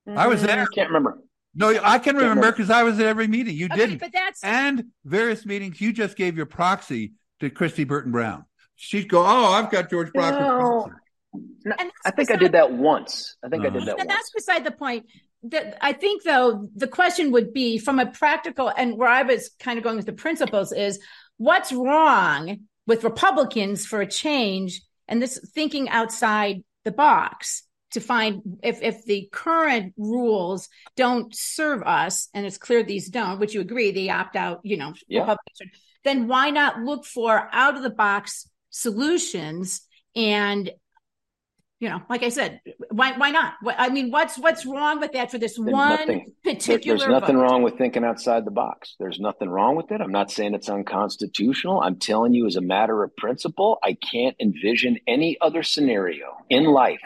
I 0.07 0.27
was 0.27 0.41
there. 0.41 0.61
I 0.63 0.65
Can't 0.73 0.89
remember. 0.89 1.19
No, 1.55 1.69
I 1.83 1.99
can 1.99 2.15
remember 2.15 2.35
remember. 2.41 2.51
because 2.51 2.69
I 2.69 2.83
was 2.83 2.99
at 2.99 3.05
every 3.05 3.27
meeting. 3.27 3.55
You 3.55 3.65
Okay, 3.65 3.75
didn't. 3.75 3.97
but 3.99 4.11
that's 4.13 4.43
and 4.43 4.85
various 5.03 5.45
meetings, 5.45 5.79
you 5.81 5.91
just 5.93 6.15
gave 6.15 6.37
your 6.37 6.45
proxy 6.45 7.13
to 7.41 7.49
Kristi 7.49 7.87
Burton 7.87 8.11
Brown. 8.11 8.45
She'd 8.75 9.09
go, 9.09 9.21
"Oh, 9.25 9.45
I've 9.51 9.69
got 9.69 9.89
George 9.89 10.11
Proctor's 10.13 10.47
No. 10.47 10.55
proxy." 10.81 10.91
No, 11.65 11.75
and 11.77 11.89
I 11.89 11.93
that's 12.05 12.15
think 12.15 12.31
I 12.31 12.35
did 12.37 12.53
that 12.53 12.71
once. 12.71 13.35
I 13.43 13.49
think 13.49 13.63
I 13.63 13.67
Uh-huh. 13.67 13.79
did 13.79 13.87
that 13.87 13.99
and 13.99 14.07
once. 14.07 14.17
that's 14.17 14.31
beside 14.31 14.63
the 14.63 14.71
point. 14.71 15.05
That 15.43 15.77
I 15.81 15.93
think 15.93 16.23
though 16.23 16.69
the 16.75 16.87
question 16.87 17.31
would 17.31 17.53
be 17.53 17.77
from 17.77 17.99
a 17.99 18.07
practical 18.07 18.71
and 18.75 18.97
where 18.97 19.09
I 19.09 19.21
was 19.23 19.49
kind 19.59 19.77
of 19.77 19.83
going 19.83 19.97
with 19.97 20.05
the 20.07 20.13
principles 20.13 20.71
is 20.71 20.99
what's 21.37 21.71
wrong 21.71 22.59
with 22.89 23.03
Republicans 23.03 23.85
for 23.85 24.01
a 24.01 24.07
change 24.07 24.81
and 25.07 25.21
this 25.21 25.39
thinking 25.53 25.87
outside 25.89 26.63
the 26.85 26.91
box 26.91 27.61
to 27.91 27.99
find 27.99 28.41
if 28.63 28.81
if 28.81 29.05
the 29.05 29.29
current 29.31 29.93
rules 29.95 30.67
don't 30.95 31.33
serve 31.35 31.83
us 31.83 32.29
and 32.33 32.47
it's 32.47 32.57
clear 32.57 32.81
these 32.81 33.07
don't, 33.09 33.39
which 33.39 33.53
you 33.53 33.61
agree 33.61 33.91
they 33.91 34.09
opt 34.09 34.35
out, 34.35 34.61
you 34.63 34.75
know, 34.75 34.93
Yeah. 35.07 35.19
Republicans 35.21 35.79
then 36.03 36.27
why 36.27 36.49
not 36.49 36.79
look 36.79 37.05
for 37.05 37.47
out 37.51 37.75
of 37.75 37.83
the 37.83 37.89
box 37.91 38.49
solutions 38.71 39.81
and 40.15 40.71
you 41.79 41.87
know, 41.89 42.01
like 42.09 42.23
I 42.23 42.29
said, 42.29 42.59
why 42.91 43.13
why 43.17 43.31
not? 43.31 43.53
I 43.77 43.89
mean, 43.89 44.11
what's 44.11 44.37
what's 44.37 44.65
wrong 44.65 44.99
with 44.99 45.13
that 45.13 45.31
for 45.31 45.37
this 45.37 45.55
There's 45.57 45.71
one 45.71 45.89
nothing- 45.91 46.33
There- 46.43 46.55
particular? 46.55 46.97
there's 46.97 47.09
nothing 47.09 47.37
vote? 47.37 47.41
wrong 47.43 47.63
with 47.63 47.77
thinking 47.77 48.03
outside 48.03 48.43
the 48.45 48.51
box. 48.51 48.95
There's 48.99 49.19
nothing 49.19 49.49
wrong 49.49 49.77
with 49.77 49.89
it. 49.91 50.01
I'm 50.01 50.11
not 50.11 50.29
saying 50.29 50.53
it's 50.55 50.69
unconstitutional. 50.69 51.81
I'm 51.81 51.97
telling 51.97 52.33
you, 52.33 52.47
as 52.47 52.57
a 52.57 52.61
matter 52.61 53.01
of 53.03 53.15
principle, 53.15 53.79
I 53.83 53.93
can't 53.93 54.35
envision 54.41 54.97
any 55.07 55.37
other 55.39 55.63
scenario 55.63 56.37
in 56.49 56.65
life 56.65 56.99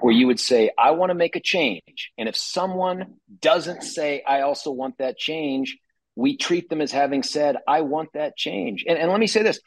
where 0.00 0.14
you 0.14 0.26
would 0.28 0.40
say, 0.40 0.70
I 0.78 0.92
want 0.92 1.10
to 1.10 1.14
make 1.14 1.34
a 1.36 1.40
change. 1.40 2.12
And 2.16 2.28
if 2.28 2.36
someone 2.36 3.14
doesn't 3.40 3.82
say, 3.82 4.22
I 4.26 4.42
also 4.42 4.70
want 4.70 4.98
that 4.98 5.18
change, 5.18 5.78
we 6.14 6.36
treat 6.36 6.68
them 6.68 6.80
as 6.80 6.92
having 6.92 7.22
said, 7.22 7.56
I 7.66 7.80
want 7.80 8.10
that 8.14 8.36
change. 8.36 8.84
And, 8.86 8.98
and 8.98 9.10
let 9.10 9.18
me 9.20 9.26
say 9.26 9.42
this 9.42 9.60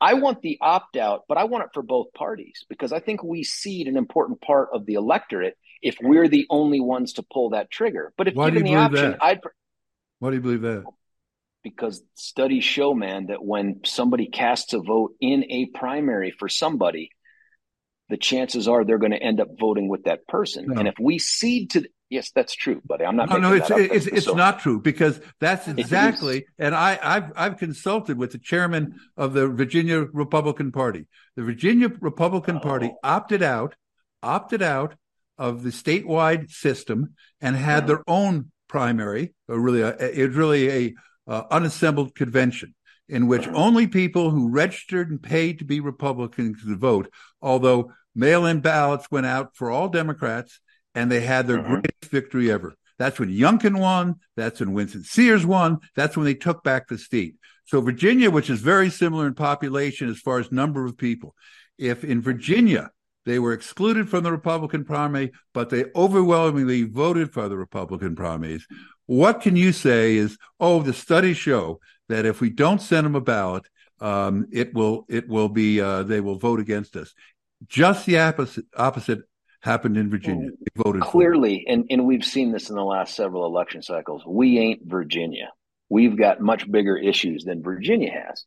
I 0.00 0.14
want 0.14 0.42
the 0.42 0.58
opt 0.60 0.96
out, 0.96 1.24
but 1.28 1.38
I 1.38 1.44
want 1.44 1.64
it 1.64 1.70
for 1.74 1.82
both 1.82 2.12
parties 2.12 2.64
because 2.68 2.92
I 2.92 3.00
think 3.00 3.22
we 3.22 3.42
cede 3.42 3.88
an 3.88 3.96
important 3.96 4.40
part 4.40 4.68
of 4.72 4.86
the 4.86 4.94
electorate 4.94 5.56
if 5.82 5.96
we're 6.00 6.28
the 6.28 6.46
only 6.50 6.80
ones 6.80 7.14
to 7.14 7.22
pull 7.22 7.50
that 7.50 7.70
trigger. 7.70 8.12
But 8.16 8.28
if 8.28 8.34
Why 8.34 8.50
given 8.50 8.64
the 8.64 8.76
option, 8.76 9.10
that? 9.12 9.22
I'd 9.22 9.40
Why 10.20 10.30
do 10.30 10.36
you 10.36 10.42
believe 10.42 10.62
that? 10.62 10.84
because 11.62 12.02
studies 12.14 12.64
show, 12.64 12.94
man, 12.94 13.26
that 13.26 13.44
when 13.44 13.80
somebody 13.84 14.26
casts 14.26 14.72
a 14.72 14.80
vote 14.80 15.14
in 15.20 15.44
a 15.50 15.66
primary 15.66 16.30
for 16.30 16.48
somebody, 16.48 17.10
the 18.08 18.16
chances 18.16 18.68
are 18.68 18.84
they're 18.84 18.98
going 18.98 19.12
to 19.12 19.22
end 19.22 19.40
up 19.40 19.48
voting 19.58 19.88
with 19.88 20.04
that 20.04 20.26
person. 20.26 20.66
No. 20.68 20.78
And 20.78 20.88
if 20.88 20.94
we 20.98 21.18
cede 21.18 21.70
to, 21.70 21.88
yes, 22.10 22.30
that's 22.34 22.54
true, 22.54 22.80
buddy. 22.84 23.04
I'm 23.04 23.16
not. 23.16 23.28
No, 23.30 23.38
no, 23.38 23.52
it's 23.52 23.70
it's 23.70 24.06
it's 24.06 24.26
so- 24.26 24.34
not 24.34 24.60
true 24.60 24.80
because 24.80 25.20
that's 25.40 25.68
exactly. 25.68 26.46
And 26.58 26.74
I 26.74 26.98
I've 27.02 27.32
I've 27.36 27.56
consulted 27.58 28.18
with 28.18 28.32
the 28.32 28.38
chairman 28.38 28.98
of 29.16 29.32
the 29.32 29.48
Virginia 29.48 30.00
Republican 30.12 30.72
Party. 30.72 31.06
The 31.36 31.44
Virginia 31.44 31.88
Republican 32.00 32.60
Party 32.60 32.90
Oh. 32.92 32.98
opted 33.02 33.42
out, 33.42 33.74
opted 34.22 34.62
out 34.62 34.94
of 35.36 35.62
the 35.62 35.70
statewide 35.70 36.50
system 36.50 37.14
and 37.40 37.56
had 37.56 37.84
Oh. 37.84 37.86
their 37.86 38.02
own 38.08 38.50
primary. 38.68 39.34
Or 39.48 39.58
really, 39.58 39.82
a, 39.82 39.90
it's 39.90 40.34
really 40.36 40.70
a 40.70 40.94
uh, 41.26 41.44
unassembled 41.50 42.14
convention 42.14 42.74
in 43.08 43.26
which 43.26 43.42
Mhm. 43.42 43.54
only 43.54 43.86
people 43.86 44.30
who 44.30 44.50
registered 44.50 45.10
and 45.10 45.22
paid 45.22 45.58
to 45.58 45.64
be 45.64 45.78
Republicans 45.80 46.62
could 46.62 46.78
vote. 46.78 47.10
Although 47.40 47.92
mail-in 48.14 48.60
ballots 48.60 49.10
went 49.10 49.26
out 49.26 49.54
for 49.54 49.70
all 49.70 49.88
Democrats, 49.88 50.60
and 50.94 51.10
they 51.10 51.20
had 51.20 51.46
their 51.46 51.58
Mhm. 51.58 51.68
greatest 51.68 52.10
victory 52.10 52.50
ever. 52.50 52.74
That's 52.98 53.18
when 53.20 53.30
Youngkin 53.30 53.78
won. 53.78 54.16
That's 54.36 54.60
when 54.60 54.72
Winsome 54.72 55.04
Sears 55.04 55.46
won. 55.46 55.78
That's 55.94 56.16
when 56.16 56.24
they 56.26 56.34
took 56.34 56.64
back 56.64 56.88
the 56.88 56.98
state. 56.98 57.36
So 57.64 57.80
Virginia, 57.80 58.30
which 58.30 58.50
is 58.50 58.60
very 58.60 58.90
similar 58.90 59.26
in 59.26 59.34
population 59.34 60.08
as 60.08 60.18
far 60.18 60.38
as 60.40 60.50
number 60.50 60.84
of 60.84 60.96
people, 60.96 61.34
if 61.78 62.02
in 62.02 62.20
Virginia 62.20 62.90
they 63.24 63.38
were 63.38 63.52
excluded 63.52 64.08
from 64.08 64.24
the 64.24 64.32
Republican 64.32 64.84
primary, 64.84 65.32
but 65.52 65.68
they 65.68 65.84
overwhelmingly 65.94 66.84
voted 66.84 67.32
for 67.32 67.48
the 67.48 67.58
Republican 67.58 68.16
primaries, 68.16 68.66
what 69.06 69.42
can 69.42 69.54
you 69.54 69.70
say 69.72 70.16
is, 70.16 70.38
oh, 70.58 70.82
the 70.82 70.94
studies 70.94 71.36
show 71.36 71.78
that 72.08 72.24
if 72.26 72.40
we 72.40 72.50
don't 72.50 72.80
send 72.80 73.04
them 73.04 73.14
a 73.14 73.20
ballot, 73.20 73.66
um, 74.00 74.46
it 74.50 74.72
will 74.74 75.04
it 75.08 75.28
will 75.28 75.48
be 75.48 75.80
uh, 75.80 76.02
they 76.04 76.20
will 76.20 76.38
vote 76.38 76.60
against 76.60 76.96
us. 76.96 77.12
Just 77.66 78.06
the 78.06 78.18
opposite 78.18 78.64
opposite 78.76 79.20
happened 79.60 79.96
in 79.96 80.10
Virginia. 80.10 80.50
They 80.50 80.82
voted 80.82 81.02
clearly, 81.02 81.64
and, 81.68 81.84
and 81.90 82.06
we've 82.06 82.24
seen 82.24 82.52
this 82.52 82.70
in 82.70 82.76
the 82.76 82.84
last 82.84 83.14
several 83.14 83.44
election 83.46 83.82
cycles. 83.82 84.22
We 84.26 84.58
ain't 84.58 84.82
Virginia. 84.84 85.50
We've 85.88 86.16
got 86.16 86.40
much 86.40 86.70
bigger 86.70 86.96
issues 86.96 87.44
than 87.44 87.62
Virginia 87.62 88.10
has. 88.10 88.44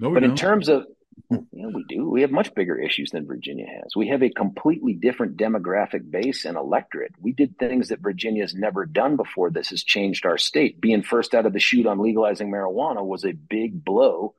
No, 0.00 0.12
but 0.12 0.20
don't. 0.20 0.30
in 0.30 0.36
terms 0.36 0.68
of, 0.68 0.84
yeah, 1.30 1.66
we 1.74 1.84
do. 1.88 2.08
We 2.08 2.22
have 2.22 2.30
much 2.30 2.54
bigger 2.54 2.78
issues 2.78 3.10
than 3.10 3.26
Virginia 3.26 3.66
has. 3.66 3.94
We 3.96 4.08
have 4.08 4.22
a 4.22 4.30
completely 4.30 4.94
different 4.94 5.36
demographic 5.36 6.10
base 6.10 6.44
and 6.44 6.56
electorate. 6.56 7.12
We 7.20 7.32
did 7.32 7.58
things 7.58 7.88
that 7.88 8.00
Virginia's 8.00 8.54
never 8.54 8.86
done 8.86 9.16
before. 9.16 9.50
This 9.50 9.70
has 9.70 9.82
changed 9.82 10.24
our 10.26 10.38
state. 10.38 10.80
Being 10.80 11.02
first 11.02 11.34
out 11.34 11.44
of 11.46 11.52
the 11.52 11.60
chute 11.60 11.86
on 11.86 11.98
legalizing 11.98 12.50
marijuana 12.50 13.04
was 13.04 13.24
a 13.24 13.32
big 13.32 13.84
blow 13.84 14.34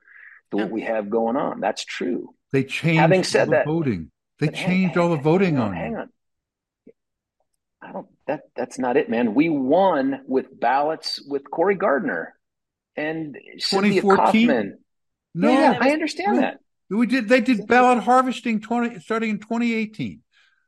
to 0.52 0.58
what 0.58 0.72
we 0.72 0.82
have 0.82 1.10
going 1.10 1.36
on. 1.36 1.60
That's 1.60 1.84
true. 1.86 2.34
They 2.52 2.64
changed 2.64 3.00
Having 3.00 3.24
said 3.26 3.48
the 3.48 3.52
that- 3.52 3.66
voting. 3.66 4.12
They 4.40 4.48
But 4.48 4.56
hang- 4.56 4.68
changed 4.68 4.98
all 4.98 5.10
the 5.10 5.18
voting 5.18 5.56
hang 5.56 5.64
on 5.64 5.74
Hang 5.74 5.96
on. 5.96 6.10
I 7.82 7.92
don't. 7.92 8.08
That 8.28 8.42
that's 8.56 8.78
not 8.78 8.98
it, 8.98 9.10
man. 9.10 9.34
We 9.34 9.50
won 9.50 10.22
with 10.28 10.48
ballots 10.60 11.22
with 11.28 11.50
Cory 11.50 11.76
Gardner 11.76 12.36
and 12.96 13.38
Cynthia 13.58 14.02
2014? 14.02 14.48
Coffman. 14.48 14.72
No, 15.34 15.50
yeah, 15.52 15.78
I 15.80 15.92
understand 15.92 16.36
no. 16.36 16.42
that. 16.42 16.60
we 16.90 17.08
did. 17.08 17.30
They 17.30 17.42
did 17.42 17.68
ballot 17.68 18.04
harvesting 18.04 18.60
twenty 18.62 19.00
starting 19.00 19.30
in 19.32 19.40
2018. 19.40 20.22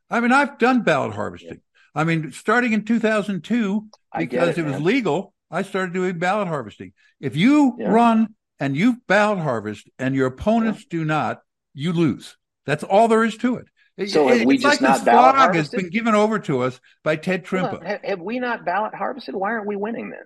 I 0.09 0.19
mean, 0.19 0.31
I've 0.31 0.57
done 0.57 0.81
ballot 0.83 1.13
harvesting. 1.13 1.61
I 1.93 2.03
mean, 2.05 2.31
starting 2.31 2.73
in 2.73 2.85
2002 2.85 3.87
because 4.17 4.49
it, 4.49 4.57
it, 4.59 4.63
was 4.63 4.73
man. 4.73 4.83
legal. 4.83 5.33
I 5.49 5.63
started 5.63 5.93
doing 5.93 6.17
ballot 6.17 6.47
harvesting. 6.47 6.93
If 7.19 7.35
you 7.35 7.75
Yeah. 7.77 7.91
run 7.91 8.35
and 8.59 8.75
you 8.77 9.01
ballot 9.07 9.39
harvest 9.39 9.89
and 9.99 10.15
your 10.15 10.27
opponents 10.27 10.85
do 10.85 11.03
not, 11.03 11.41
you 11.73 11.91
lose. 11.91 12.37
That's 12.65 12.83
all 12.83 13.07
there 13.07 13.23
is 13.23 13.37
to 13.37 13.57
it. 13.57 13.67
It- 13.97 14.09
So 14.09 14.27
have 14.27 14.41
it- 14.41 14.47
we 14.47 14.55
it's 14.55 14.63
just 14.63 14.81
like 14.81 14.89
not 14.89 14.95
this 14.97 15.05
ballot 15.05 15.35
flag 15.35 15.55
has 15.55 15.69
been 15.69 15.89
given 15.89 16.15
over 16.15 16.39
to 16.39 16.61
us 16.61 16.79
by 17.03 17.15
Ted 17.15 17.45
Hold 17.47 17.63
Trimpa. 17.63 17.79
on, 17.79 17.85
Have, 17.85 18.01
have 18.03 18.19
we 18.21 18.39
not 18.39 18.65
ballot 18.65 18.93
harvested? 18.95 19.35
Why 19.35 19.51
aren't 19.51 19.67
we 19.67 19.75
winning 19.75 20.09
then? 20.09 20.23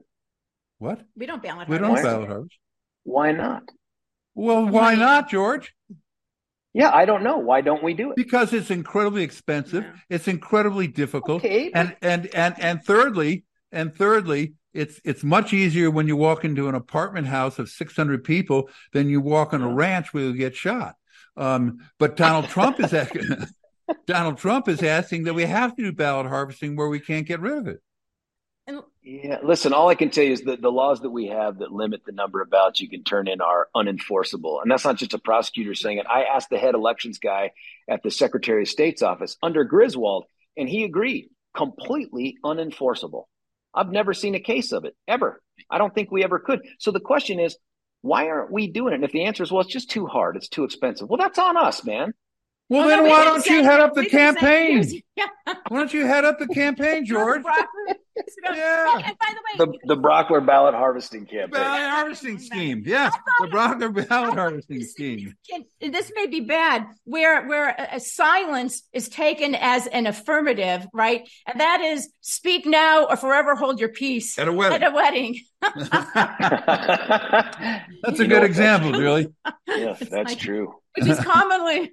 What? 0.78 1.02
We 1.16 1.26
don't 1.26 1.42
ballot 1.42 1.68
We 1.68 1.78
don't 1.78 1.88
harvest. 1.88 2.06
ballot 2.06 2.28
harvest. 2.30 2.58
Why 3.04 3.32
not? 3.32 3.64
Well, 4.34 4.68
why 4.68 4.96
not, 4.96 5.30
George? 5.30 5.74
Yeah, 6.74 6.92
I 6.94 7.06
don't 7.06 7.24
know. 7.24 7.38
Why 7.38 7.62
don't 7.62 7.82
we 7.84 7.94
do 7.94 8.10
it? 8.12 8.18
Because 8.18 8.52
it's 8.52 8.70
incredibly 8.70 9.24
expensive. 9.24 9.84
Yeah. 9.86 9.94
It's 10.10 10.28
incredibly 10.28 10.88
difficult. 10.88 11.38
Okay, 11.44 11.70
but- 11.70 11.80
And 11.80 11.96
and 12.02 12.36
and 12.36 12.56
and 12.60 12.84
thirdly, 12.84 13.46
and 13.72 13.96
thirdly, 13.96 14.56
it's 14.74 15.00
it's 15.06 15.24
much 15.24 15.54
easier 15.54 15.90
when 15.90 16.08
you 16.08 16.18
walk 16.18 16.44
into 16.44 16.68
an 16.68 16.76
apartment 16.76 17.28
house 17.28 17.60
of 17.60 17.70
600 17.70 18.26
people 18.26 18.70
than 18.92 19.08
you 19.08 19.22
walk 19.22 19.54
on 19.54 19.62
a 19.62 19.74
ranch 19.74 20.14
where 20.14 20.26
you 20.26 20.34
get 20.34 20.54
shot. 20.56 20.96
Um, 21.38 21.80
but 22.00 22.16
Donald 22.16 22.46
Trump 22.46 22.80
is 22.80 22.94
asking, 22.94 23.24
Donald 24.08 24.38
Trump 24.38 24.68
is 24.68 24.82
asking 24.82 25.24
that 25.24 25.34
we 25.34 25.44
have 25.44 25.76
to 25.76 25.84
do 25.84 25.92
ballot 25.92 26.28
harvesting 26.28 26.76
where 26.76 26.88
we 26.88 27.00
can't 27.00 27.28
get 27.28 27.40
rid 27.40 27.58
of 27.58 27.68
it. 27.68 27.82
And 28.68 28.82
Yeah, 29.04 29.40
listen, 29.44 29.74
all 29.74 29.90
I 29.90 29.96
can 29.96 30.10
tell 30.10 30.24
you 30.24 30.32
is 30.32 30.42
that 30.44 30.62
the 30.62 30.72
laws 30.72 31.02
that 31.02 31.12
we 31.12 31.28
have 31.28 31.60
that 31.60 31.72
limit 31.72 32.02
the 32.06 32.12
number 32.12 32.42
of 32.42 32.50
ballots 32.50 32.82
you 32.82 32.90
can 32.90 33.04
turn 33.04 33.28
in 33.28 33.42
are 33.42 33.68
unenforceable. 33.76 34.62
And 34.62 34.72
that's 34.72 34.86
not 34.86 34.98
just 34.98 35.14
a 35.14 35.20
prosecutor 35.20 35.76
saying 35.76 36.00
it. 36.00 36.08
I 36.08 36.24
asked 36.24 36.50
the 36.50 36.58
head 36.58 36.74
elections 36.74 37.20
guy 37.20 37.52
at 37.88 38.02
the 38.02 38.10
Secretary 38.10 38.64
of 38.64 38.68
State's 38.68 39.04
office 39.04 39.38
under 39.44 39.64
Griswold, 39.64 40.26
and 40.58 40.68
he 40.68 40.84
agreed 40.84 41.30
completely 41.56 42.38
unenforceable. 42.44 43.26
I've 43.74 43.92
never 43.92 44.14
seen 44.14 44.36
a 44.36 44.40
case 44.40 44.72
of 44.72 44.86
it 44.86 44.96
ever. 45.08 45.42
I 45.70 45.78
don't 45.78 45.94
think 45.94 46.12
we 46.12 46.24
ever 46.24 46.40
could. 46.40 46.62
So 46.80 46.92
the 46.92 47.00
question 47.00 47.40
is, 47.40 47.58
why 48.06 48.30
aren't 48.30 48.52
we 48.52 48.68
doing 48.68 48.94
it? 48.94 48.96
And 48.98 49.04
if 49.04 49.12
the 49.12 49.24
answer 49.26 49.42
is, 49.44 49.52
well, 49.52 49.62
it's 49.62 49.74
just 49.74 49.90
too 49.90 50.06
hard, 50.06 50.36
it's 50.38 50.48
too 50.48 50.64
expensive. 50.64 51.10
Well, 51.10 51.18
that's 51.18 51.40
on 51.40 51.58
us, 51.58 51.84
man. 51.84 52.14
Well, 52.70 52.86
Oh, 52.86 52.88
then 52.88 53.04
why 53.10 53.26
don't 53.26 53.46
you 53.48 53.64
head 53.64 53.80
up 53.80 53.94
the 53.96 54.06
campaign? 54.06 54.84
Years- 55.18 55.30
Yeah. 55.48 55.54
Why 55.70 55.78
don't 55.78 55.94
you 55.94 56.06
head 56.06 56.26
up 56.26 56.40
the 56.40 56.48
campaign, 56.48 57.06
George? 57.14 57.44
Yeah. 58.46 58.94
And 58.96 59.18
by 59.20 59.28
the 59.34 59.66
way, 59.66 59.72
The 59.88 59.96
the 59.96 60.02
Brauchler 60.02 60.46
ballot 60.46 60.74
harvesting 60.74 61.26
campaign. 61.26 61.50
Ballot 61.50 61.90
harvesting 61.90 62.40
scheme. 62.40 62.82
Yes, 62.86 63.14
the 63.42 63.48
Brauchler 63.48 64.08
ballot 64.08 64.36
harvesting 64.36 64.84
scheme. 64.86 65.36
And 65.82 65.94
this 65.94 66.14
may 66.16 66.26
be 66.28 66.40
bad, 66.40 66.86
where 67.04 67.46
where 67.46 67.72
a, 67.78 67.96
a 67.96 68.00
silence 68.00 68.84
is 68.94 69.10
taken 69.10 69.54
as 69.54 69.88
an 69.88 70.08
affirmative, 70.08 70.88
right? 70.94 71.28
And 71.46 71.60
that 71.60 71.82
is 71.82 72.08
speak 72.22 72.66
now 72.66 73.04
or 73.04 73.18
forever 73.18 73.54
hold 73.54 73.82
your 73.82 73.90
peace 73.90 74.40
At 74.40 74.48
a 74.48 74.54
wedding. 74.54 74.82
At 74.82 74.92
a 74.92 74.96
wedding. 74.96 75.42
That's 78.04 78.20
a 78.20 78.24
You 78.24 78.28
good 78.30 78.40
know, 78.40 78.44
example, 78.44 78.92
really. 78.94 79.28
Yes, 79.68 80.00
that's 80.00 80.30
like- 80.32 80.40
true. 80.40 80.74
Which 80.98 81.08
is 81.10 81.20
commonly 81.20 81.92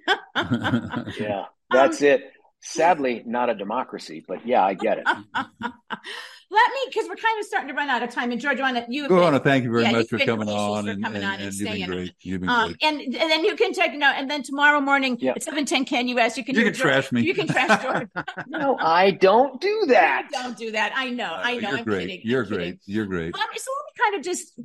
Yeah, 1.19 1.45
that's 1.69 2.01
um, 2.01 2.07
it. 2.07 2.31
Sadly, 2.65 3.23
not 3.25 3.49
a 3.49 3.55
democracy, 3.55 4.23
but 4.27 4.47
yeah, 4.47 4.63
I 4.63 4.73
get 4.73 4.97
it. 4.97 5.05
let 5.35 6.71
me 6.71 6.79
because 6.87 7.09
we're 7.09 7.15
kind 7.15 7.39
of 7.39 7.45
starting 7.45 7.67
to 7.69 7.73
run 7.73 7.89
out 7.89 8.03
of 8.03 8.09
time. 8.11 8.31
And 8.31 8.39
George, 8.39 8.59
on 8.59 8.77
it, 8.77 8.85
you 8.89 9.07
Go 9.07 9.23
on, 9.23 9.39
thank 9.41 9.63
you 9.63 9.71
very 9.71 9.83
Yeah, 9.83 9.91
much 9.91 10.07
for 10.09 10.19
coming 10.19 10.47
on 10.47 10.85
for 10.85 10.89
and, 10.91 11.03
coming 11.03 11.23
and, 11.23 11.25
on 11.25 11.33
and 11.35 11.43
and 11.43 11.53
you've 11.53 11.59
been 11.59 11.67
staying 11.67 11.83
on. 11.83 11.89
great. 11.89 12.13
You've 12.21 12.41
been 12.41 12.49
Um, 12.49 12.67
great. 12.69 12.83
and 12.83 13.01
and 13.01 13.31
then 13.31 13.43
you 13.43 13.55
can 13.55 13.73
take 13.73 13.93
no, 13.95 14.07
and 14.07 14.29
then 14.29 14.43
tomorrow 14.43 14.79
morning 14.79 15.17
Yeah. 15.19 15.31
at 15.35 15.43
seven 15.43 15.65
ten 15.65 15.83
can 15.85 16.07
you 16.07 16.15
can 16.15 16.25
You 16.35 16.43
can 16.43 16.67
a- 16.67 16.71
trash 16.71 17.11
me. 17.11 17.21
You 17.23 17.33
can 17.33 17.47
trash 17.47 17.81
George. 17.83 18.07
No, 18.47 18.77
I 18.79 19.11
don't 19.11 19.59
do 19.59 19.85
that. 19.87 20.29
Don't 20.31 20.57
do 20.57 20.71
that. 20.71 20.93
I 20.95 21.09
know. 21.09 21.33
I 21.33 21.57
know. 21.57 21.69
You're 21.69 21.77
I'm 21.79 21.83
great. 21.83 22.01
kidding. 22.07 22.21
You're 22.23 22.43
I'm 22.43 22.49
kidding. 22.49 22.69
great. 22.71 22.79
You're 22.85 23.05
great. 23.07 23.35
Um, 23.35 23.41
so 23.55 23.71
let 23.77 23.85
me 23.85 24.03
kind 24.03 24.15
of 24.19 24.23
just, 24.23 24.59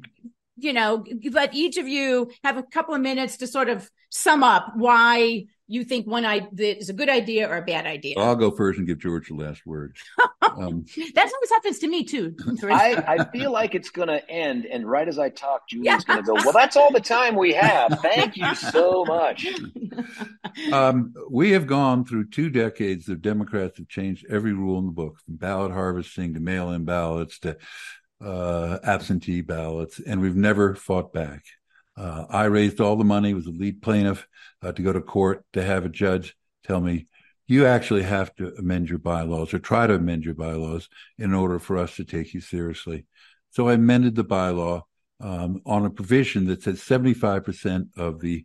you 0.57 0.73
know, 0.73 1.05
let 1.33 1.55
each 1.55 1.79
of 1.79 1.89
you 1.89 2.31
have 2.45 2.59
a 2.59 2.63
couple 2.63 2.95
of 2.95 3.01
minutes 3.01 3.39
to 3.39 3.47
sort 3.47 3.69
of 3.69 3.91
sum 4.11 4.43
up 4.43 4.73
why 4.77 5.47
you 5.69 5.85
think 5.85 6.07
one 6.07 6.25
idea 6.25 6.75
is 6.75 6.89
a 6.89 6.95
good 6.95 7.11
idea 7.11 7.49
or 7.49 7.59
a 7.59 7.63
bad 7.63 7.87
idea. 7.87 8.15
I'll 8.19 8.35
go 8.35 8.51
first 8.51 8.79
and 8.79 8.87
give 8.87 8.99
George 8.99 9.29
the 9.29 9.35
last 9.35 9.65
word. 9.65 9.97
Um, 10.49 10.87
That 11.15 11.31
always 11.33 11.51
happens 11.51 11.79
to 11.81 11.89
me 11.89 12.05
too. 12.05 12.35
I, 12.65 13.05
I 13.07 13.25
feel 13.31 13.53
like 13.53 13.77
it's 13.77 13.91
going 13.91 14.09
to 14.09 14.29
end, 14.29 14.65
and 14.65 14.89
right 14.91 15.07
as 15.07 15.19
I 15.19 15.29
talk, 15.29 15.69
Julian's 15.69 16.05
going 16.05 16.19
to 16.21 16.25
go, 16.25 16.35
Well, 16.35 16.53
that's 16.53 16.75
all 16.75 16.91
the 16.91 17.01
time 17.01 17.37
we 17.37 17.53
have. 17.53 18.01
Thank 18.01 18.37
you 18.37 18.55
so 18.57 19.05
much. 19.05 19.47
um, 20.73 21.13
we 21.31 21.53
have 21.53 21.67
gone 21.67 22.05
through 22.05 22.31
two 22.31 22.51
decades 22.51 23.09
of 23.09 23.23
Democrats 23.23 23.79
have 23.79 23.89
changed 23.89 24.27
every 24.29 24.53
rule 24.53 24.79
in 24.79 24.87
the 24.87 24.93
book, 24.93 25.19
from 25.25 25.37
ballot 25.37 25.71
harvesting 25.71 26.35
to 26.35 26.41
mail-in 26.41 26.85
ballots 26.85 27.39
to 27.41 27.57
uh, 28.25 28.79
absentee 28.83 29.43
ballots, 29.43 30.01
and 30.01 30.21
we've 30.21 30.35
never 30.35 30.75
fought 30.75 31.13
back. 31.13 31.45
Uh, 31.97 32.25
I 32.31 32.45
raised 32.45 32.81
all 32.81 32.97
the 32.97 33.05
money, 33.05 33.35
was 33.35 33.45
the 33.45 33.51
lead 33.51 33.83
plaintiff 33.83 34.27
uh, 34.63 34.73
to 34.73 34.83
go 34.83 34.93
to 34.93 35.01
court 35.01 35.45
to 35.53 35.63
have 35.63 35.85
a 35.85 35.89
judge 35.89 36.37
tell 36.65 36.81
me, 36.81 37.07
you 37.47 37.67
actually 37.67 38.03
have 38.03 38.35
to 38.37 38.53
amend 38.59 38.89
your 38.89 38.99
bylaws 38.99 39.55
or 39.55 39.59
try 39.59 39.87
to 39.87 39.95
amend 39.95 40.25
your 40.25 40.35
bylaws 40.35 40.89
in 41.17 41.33
order 41.33 41.59
for 41.59 41.79
us 41.79 41.97
to 41.97 42.05
take 42.05 42.35
you 42.35 42.41
seriously. 42.41 43.07
So 43.51 43.69
I 43.69 43.75
amended 43.75 44.15
the 44.15 44.25
bylaw 44.25 44.83
um, 45.21 45.63
on 45.65 45.87
a 45.87 45.91
provision 45.91 46.47
that 46.47 46.63
says 46.63 46.81
75% 46.81 47.89
of 47.97 48.21
the 48.21 48.45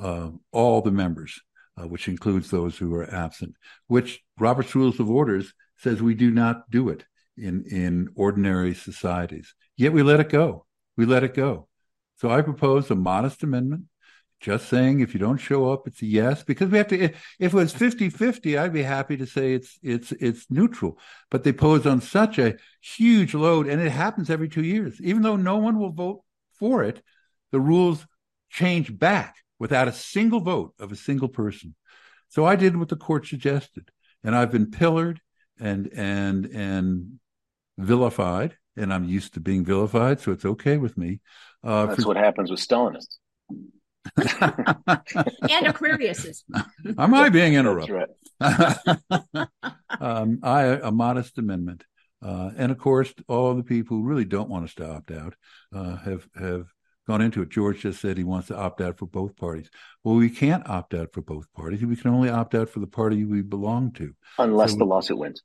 uh, 0.00 0.30
all 0.52 0.80
the 0.80 0.90
members, 0.90 1.40
uh, 1.80 1.86
which 1.86 2.08
includes 2.08 2.50
those 2.50 2.76
who 2.76 2.94
are 2.94 3.12
absent, 3.12 3.54
which 3.86 4.22
Robert's 4.38 4.74
Rules 4.74 4.98
of 4.98 5.10
Orders 5.10 5.52
says 5.78 6.02
we 6.02 6.14
do 6.14 6.30
not 6.30 6.70
do 6.70 6.88
it 6.88 7.04
in, 7.36 7.64
in 7.70 8.08
ordinary 8.14 8.74
societies. 8.74 9.54
Yet 9.76 9.92
we 9.92 10.02
let 10.02 10.20
it 10.20 10.28
go. 10.28 10.66
We 10.96 11.06
let 11.06 11.24
it 11.24 11.34
go. 11.34 11.68
So 12.16 12.30
I 12.30 12.42
propose 12.42 12.90
a 12.90 12.94
modest 12.94 13.42
amendment, 13.42 13.84
just 14.44 14.68
saying 14.68 15.00
if 15.00 15.14
you 15.14 15.20
don't 15.20 15.38
show 15.38 15.72
up, 15.72 15.86
it's 15.86 16.02
a 16.02 16.06
yes, 16.06 16.42
because 16.42 16.68
we 16.68 16.76
have 16.76 16.88
to, 16.88 17.00
if, 17.00 17.36
if 17.38 17.54
it 17.54 17.56
was 17.56 17.72
50 17.72 18.10
50, 18.10 18.58
I'd 18.58 18.74
be 18.74 18.82
happy 18.82 19.16
to 19.16 19.26
say 19.26 19.54
it's, 19.54 19.78
it's, 19.82 20.12
it's 20.12 20.50
neutral. 20.50 20.98
But 21.30 21.44
they 21.44 21.52
pose 21.52 21.86
on 21.86 22.02
such 22.02 22.38
a 22.38 22.56
huge 22.82 23.32
load, 23.32 23.66
and 23.66 23.80
it 23.80 23.90
happens 23.90 24.28
every 24.28 24.50
two 24.50 24.62
years. 24.62 25.00
Even 25.00 25.22
though 25.22 25.36
no 25.36 25.56
one 25.56 25.78
will 25.78 25.92
vote 25.92 26.24
for 26.58 26.84
it, 26.84 27.02
the 27.52 27.60
rules 27.60 28.06
change 28.50 28.96
back 28.96 29.36
without 29.58 29.88
a 29.88 29.92
single 29.92 30.40
vote 30.40 30.74
of 30.78 30.92
a 30.92 30.96
single 30.96 31.28
person. 31.28 31.74
So 32.28 32.44
I 32.44 32.54
did 32.54 32.76
what 32.76 32.90
the 32.90 32.96
court 32.96 33.26
suggested, 33.26 33.90
and 34.22 34.36
I've 34.36 34.52
been 34.52 34.70
pillared 34.70 35.22
and 35.58 35.88
and 35.94 36.44
and 36.46 37.18
vilified, 37.78 38.58
and 38.76 38.92
I'm 38.92 39.04
used 39.04 39.34
to 39.34 39.40
being 39.40 39.64
vilified, 39.64 40.20
so 40.20 40.32
it's 40.32 40.44
okay 40.44 40.76
with 40.76 40.98
me. 40.98 41.20
Uh, 41.62 41.86
That's 41.86 42.02
for- 42.02 42.08
what 42.08 42.18
happens 42.18 42.50
with 42.50 42.60
Stalinists. 42.60 43.16
and 44.16 45.66
Aquariuses. 45.66 46.42
Am 46.98 47.14
I 47.14 47.28
being 47.28 47.54
That's 47.54 47.66
interrupted? 47.66 48.08
right. 48.40 49.48
um, 50.00 50.40
I 50.42 50.62
a 50.64 50.90
modest 50.90 51.38
amendment, 51.38 51.84
uh, 52.22 52.50
and 52.56 52.70
of 52.70 52.78
course, 52.78 53.12
all 53.28 53.54
the 53.54 53.62
people 53.62 53.96
who 53.96 54.04
really 54.04 54.24
don't 54.24 54.50
want 54.50 54.64
us 54.64 54.74
to 54.74 54.90
opt 54.90 55.10
out 55.10 55.34
uh, 55.74 55.96
have 55.96 56.26
have 56.36 56.66
gone 57.06 57.20
into 57.20 57.42
it. 57.42 57.48
George 57.50 57.80
just 57.80 58.00
said 58.00 58.16
he 58.16 58.24
wants 58.24 58.48
to 58.48 58.56
opt 58.56 58.80
out 58.80 58.98
for 58.98 59.06
both 59.06 59.36
parties. 59.36 59.70
Well, 60.02 60.16
we 60.16 60.30
can't 60.30 60.68
opt 60.68 60.94
out 60.94 61.12
for 61.12 61.20
both 61.22 61.52
parties. 61.52 61.84
We 61.84 61.96
can 61.96 62.10
only 62.10 62.28
opt 62.30 62.54
out 62.54 62.68
for 62.68 62.80
the 62.80 62.86
party 62.86 63.24
we 63.24 63.42
belong 63.42 63.92
to. 63.92 64.14
Unless 64.38 64.72
So- 64.72 64.78
the 64.78 64.84
lawsuit 64.84 65.18
wins. 65.18 65.42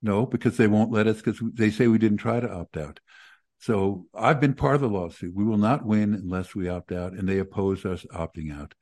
No, 0.00 0.26
because 0.26 0.56
they 0.56 0.68
won't 0.68 0.92
let 0.92 1.08
us 1.08 1.16
because 1.16 1.40
they 1.54 1.70
say 1.70 1.88
we 1.88 1.98
didn't 1.98 2.18
try 2.18 2.38
to 2.38 2.48
opt 2.48 2.76
out. 2.76 3.00
So 3.58 4.06
I've 4.14 4.40
been 4.40 4.54
part 4.54 4.76
of 4.76 4.80
the 4.80 4.88
lawsuit. 4.88 5.34
We 5.34 5.44
will 5.44 5.58
not 5.58 5.84
win 5.84 6.14
unless 6.14 6.54
we 6.54 6.68
opt 6.68 6.92
out, 6.92 7.12
and 7.12 7.28
they 7.28 7.38
oppose 7.38 7.84
us 7.84 8.06
opting 8.14 8.56
out. 8.56 8.74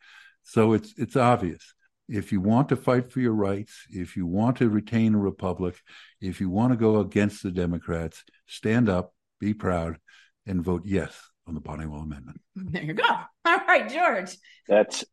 So 0.43 0.75
it's 0.75 0.95
it's 0.97 1.17
obvious. 1.17 1.75
if 2.09 2.31
you 2.31 2.41
want 2.41 2.69
to 2.69 2.77
fight 2.77 3.11
for 3.11 3.21
your 3.21 3.33
rights, 3.33 3.87
if 3.91 4.17
you 4.17 4.27
want 4.27 4.59
to 4.59 4.69
retain 4.69 5.15
a 5.15 5.19
republic, 5.19 5.75
if 6.21 6.41
you 6.41 6.49
want 6.49 6.73
to 6.73 6.77
go 6.77 7.01
against 7.01 7.43
the 7.43 7.51
Democrats, 7.51 8.23
stand 8.47 8.89
up, 8.89 9.13
be 9.41 9.55
proud, 9.55 9.99
and 10.47 10.63
vote 10.63 10.83
yes 10.85 11.21
on 11.49 11.55
the 11.55 11.61
Wall 11.61 12.03
Amendment. 12.03 12.41
There 12.55 12.83
you 12.83 12.95
go. 12.95 13.05
All 13.45 13.59
right, 13.67 13.89
George. 13.89 14.37
That's 14.69 15.05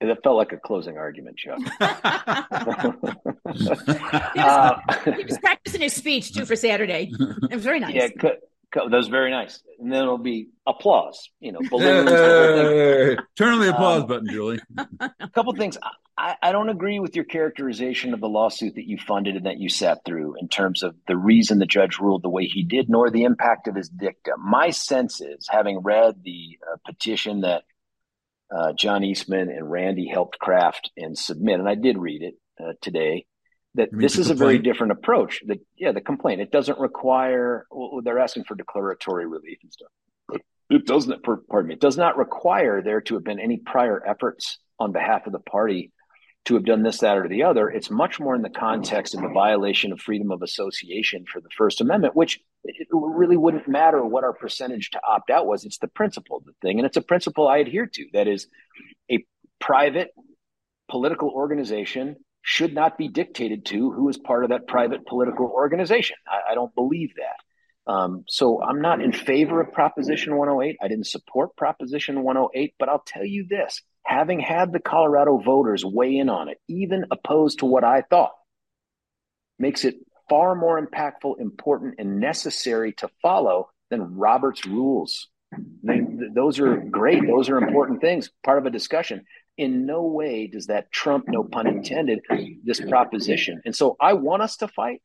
that 0.00 0.22
felt 0.24 0.36
like 0.36 0.52
a 0.52 0.56
closing 0.56 0.96
argument, 0.96 1.36
Chuck. 1.36 1.58
he, 3.54 3.68
was, 3.68 5.16
he 5.16 5.24
was 5.24 5.38
practicing 5.38 5.80
his 5.80 5.92
speech 5.92 6.32
too 6.32 6.44
for 6.44 6.56
Saturday. 6.56 7.12
It 7.50 7.54
was 7.54 7.64
very 7.64 7.80
nice. 7.80 7.94
Yeah, 7.94 8.08
that 8.74 8.90
was 8.90 9.08
very 9.08 9.30
nice. 9.30 9.62
And 9.78 9.92
then 9.92 10.02
it'll 10.02 10.18
be 10.18 10.48
applause, 10.66 11.28
you 11.40 11.52
know, 11.52 11.60
balloons. 11.70 12.10
Turn 13.36 13.54
on 13.54 13.60
the 13.60 13.70
applause 13.70 14.02
um, 14.02 14.08
button, 14.08 14.28
Julie. 14.28 14.60
A 15.00 15.28
couple 15.28 15.54
things. 15.54 15.78
I, 16.16 16.36
I, 16.42 16.52
don't 16.52 16.68
agree 16.68 17.00
with 17.00 17.16
your 17.16 17.24
characterization 17.24 18.14
of 18.14 18.20
the 18.20 18.28
lawsuit 18.28 18.74
that 18.74 18.86
you 18.86 18.98
funded 18.98 19.36
and 19.36 19.46
that 19.46 19.58
you 19.58 19.68
sat 19.68 20.04
through 20.04 20.36
in 20.38 20.48
terms 20.48 20.82
of 20.82 20.94
the 21.06 21.16
reason 21.16 21.58
the 21.58 21.66
judge 21.66 21.98
ruled 21.98 22.22
the 22.22 22.28
way 22.28 22.44
he 22.44 22.62
did, 22.62 22.88
nor 22.88 23.10
the 23.10 23.24
impact 23.24 23.66
of 23.66 23.74
his 23.74 23.88
dicta. 23.88 24.32
My 24.38 24.70
sense 24.70 25.20
is, 25.20 25.48
having 25.48 25.80
read 25.80 26.22
the 26.22 26.58
uh, 26.70 26.76
petition 26.86 27.40
that 27.42 27.64
uh, 28.54 28.72
John 28.74 29.04
Eastman 29.04 29.48
and 29.48 29.70
Randy 29.70 30.06
helped 30.06 30.38
craft 30.38 30.90
and 30.96 31.16
submit, 31.16 31.60
and 31.60 31.68
I 31.68 31.74
did 31.74 31.96
read 31.98 32.22
it 32.22 32.34
uh, 32.62 32.72
today, 32.82 33.26
that 33.74 33.88
this 33.92 34.18
is 34.18 34.30
a 34.30 34.34
very 34.34 34.58
different 34.58 34.92
approach. 34.92 35.40
That 35.46 35.58
yeah, 35.76 35.92
the 35.92 36.00
complaint 36.00 36.40
it 36.40 36.50
doesn't 36.50 36.78
require. 36.78 37.66
Well, 37.70 38.00
they're 38.02 38.18
asking 38.18 38.44
for 38.44 38.54
declaratory 38.54 39.26
relief 39.26 39.58
and 39.62 39.72
stuff. 39.72 40.42
It 40.70 40.86
doesn't. 40.86 41.22
Pardon 41.22 41.68
me. 41.68 41.74
It 41.74 41.80
does 41.80 41.96
not 41.96 42.16
require 42.16 42.82
there 42.82 43.00
to 43.02 43.14
have 43.14 43.24
been 43.24 43.38
any 43.38 43.58
prior 43.58 44.02
efforts 44.06 44.58
on 44.78 44.92
behalf 44.92 45.26
of 45.26 45.32
the 45.32 45.38
party 45.38 45.92
to 46.44 46.54
have 46.54 46.64
done 46.64 46.82
this, 46.82 46.98
that, 46.98 47.16
or 47.16 47.28
the 47.28 47.44
other. 47.44 47.68
It's 47.68 47.90
much 47.90 48.18
more 48.18 48.34
in 48.34 48.42
the 48.42 48.50
context 48.50 49.14
of 49.14 49.20
the 49.20 49.28
violation 49.28 49.92
of 49.92 50.00
freedom 50.00 50.32
of 50.32 50.42
association 50.42 51.24
for 51.30 51.40
the 51.40 51.48
First 51.56 51.80
Amendment, 51.80 52.16
which 52.16 52.40
it 52.64 52.88
really 52.90 53.36
wouldn't 53.36 53.68
matter 53.68 54.04
what 54.04 54.24
our 54.24 54.32
percentage 54.32 54.90
to 54.90 55.00
opt 55.08 55.30
out 55.30 55.46
was. 55.46 55.64
It's 55.64 55.78
the 55.78 55.88
principle 55.88 56.38
of 56.38 56.44
the 56.44 56.52
thing, 56.60 56.78
and 56.78 56.86
it's 56.86 56.96
a 56.96 57.02
principle 57.02 57.46
I 57.46 57.58
adhere 57.58 57.86
to. 57.86 58.06
That 58.12 58.26
is, 58.26 58.48
a 59.10 59.24
private 59.60 60.10
political 60.90 61.30
organization 61.30 62.16
should 62.42 62.74
not 62.74 62.98
be 62.98 63.08
dictated 63.08 63.64
to 63.66 63.92
who 63.92 64.08
is 64.08 64.18
part 64.18 64.44
of 64.44 64.50
that 64.50 64.66
private 64.66 65.06
political 65.06 65.46
organization. 65.46 66.16
I, 66.26 66.52
I 66.52 66.54
don't 66.54 66.74
believe 66.74 67.10
that. 67.16 67.90
Um, 67.90 68.24
so 68.28 68.62
I'm 68.62 68.80
not 68.80 69.00
in 69.00 69.12
favor 69.12 69.60
of 69.60 69.72
Proposition 69.72 70.36
108. 70.36 70.76
I 70.82 70.88
didn't 70.88 71.06
support 71.06 71.56
Proposition 71.56 72.22
108, 72.22 72.74
but 72.78 72.88
I'll 72.88 73.02
tell 73.06 73.24
you 73.24 73.46
this 73.48 73.82
having 74.04 74.40
had 74.40 74.72
the 74.72 74.80
Colorado 74.80 75.38
voters 75.38 75.84
weigh 75.84 76.16
in 76.16 76.28
on 76.28 76.48
it, 76.48 76.58
even 76.68 77.06
opposed 77.10 77.60
to 77.60 77.66
what 77.66 77.84
I 77.84 78.02
thought, 78.02 78.32
makes 79.58 79.84
it 79.84 79.94
far 80.28 80.54
more 80.54 80.84
impactful, 80.84 81.40
important, 81.40 81.94
and 81.98 82.18
necessary 82.18 82.92
to 82.94 83.08
follow 83.20 83.70
than 83.90 84.16
Robert's 84.16 84.66
rules. 84.66 85.28
They, 85.82 86.00
those 86.34 86.58
are 86.58 86.76
great. 86.76 87.26
Those 87.26 87.48
are 87.48 87.58
important 87.58 88.00
things, 88.00 88.30
part 88.42 88.58
of 88.58 88.66
a 88.66 88.70
discussion 88.70 89.24
in 89.56 89.86
no 89.86 90.02
way 90.02 90.46
does 90.46 90.66
that 90.66 90.90
trump, 90.90 91.26
no 91.28 91.44
pun 91.44 91.66
intended, 91.66 92.20
this 92.64 92.80
proposition. 92.80 93.60
And 93.64 93.74
so 93.76 93.96
I 94.00 94.14
want 94.14 94.42
us 94.42 94.56
to 94.58 94.68
fight, 94.68 95.02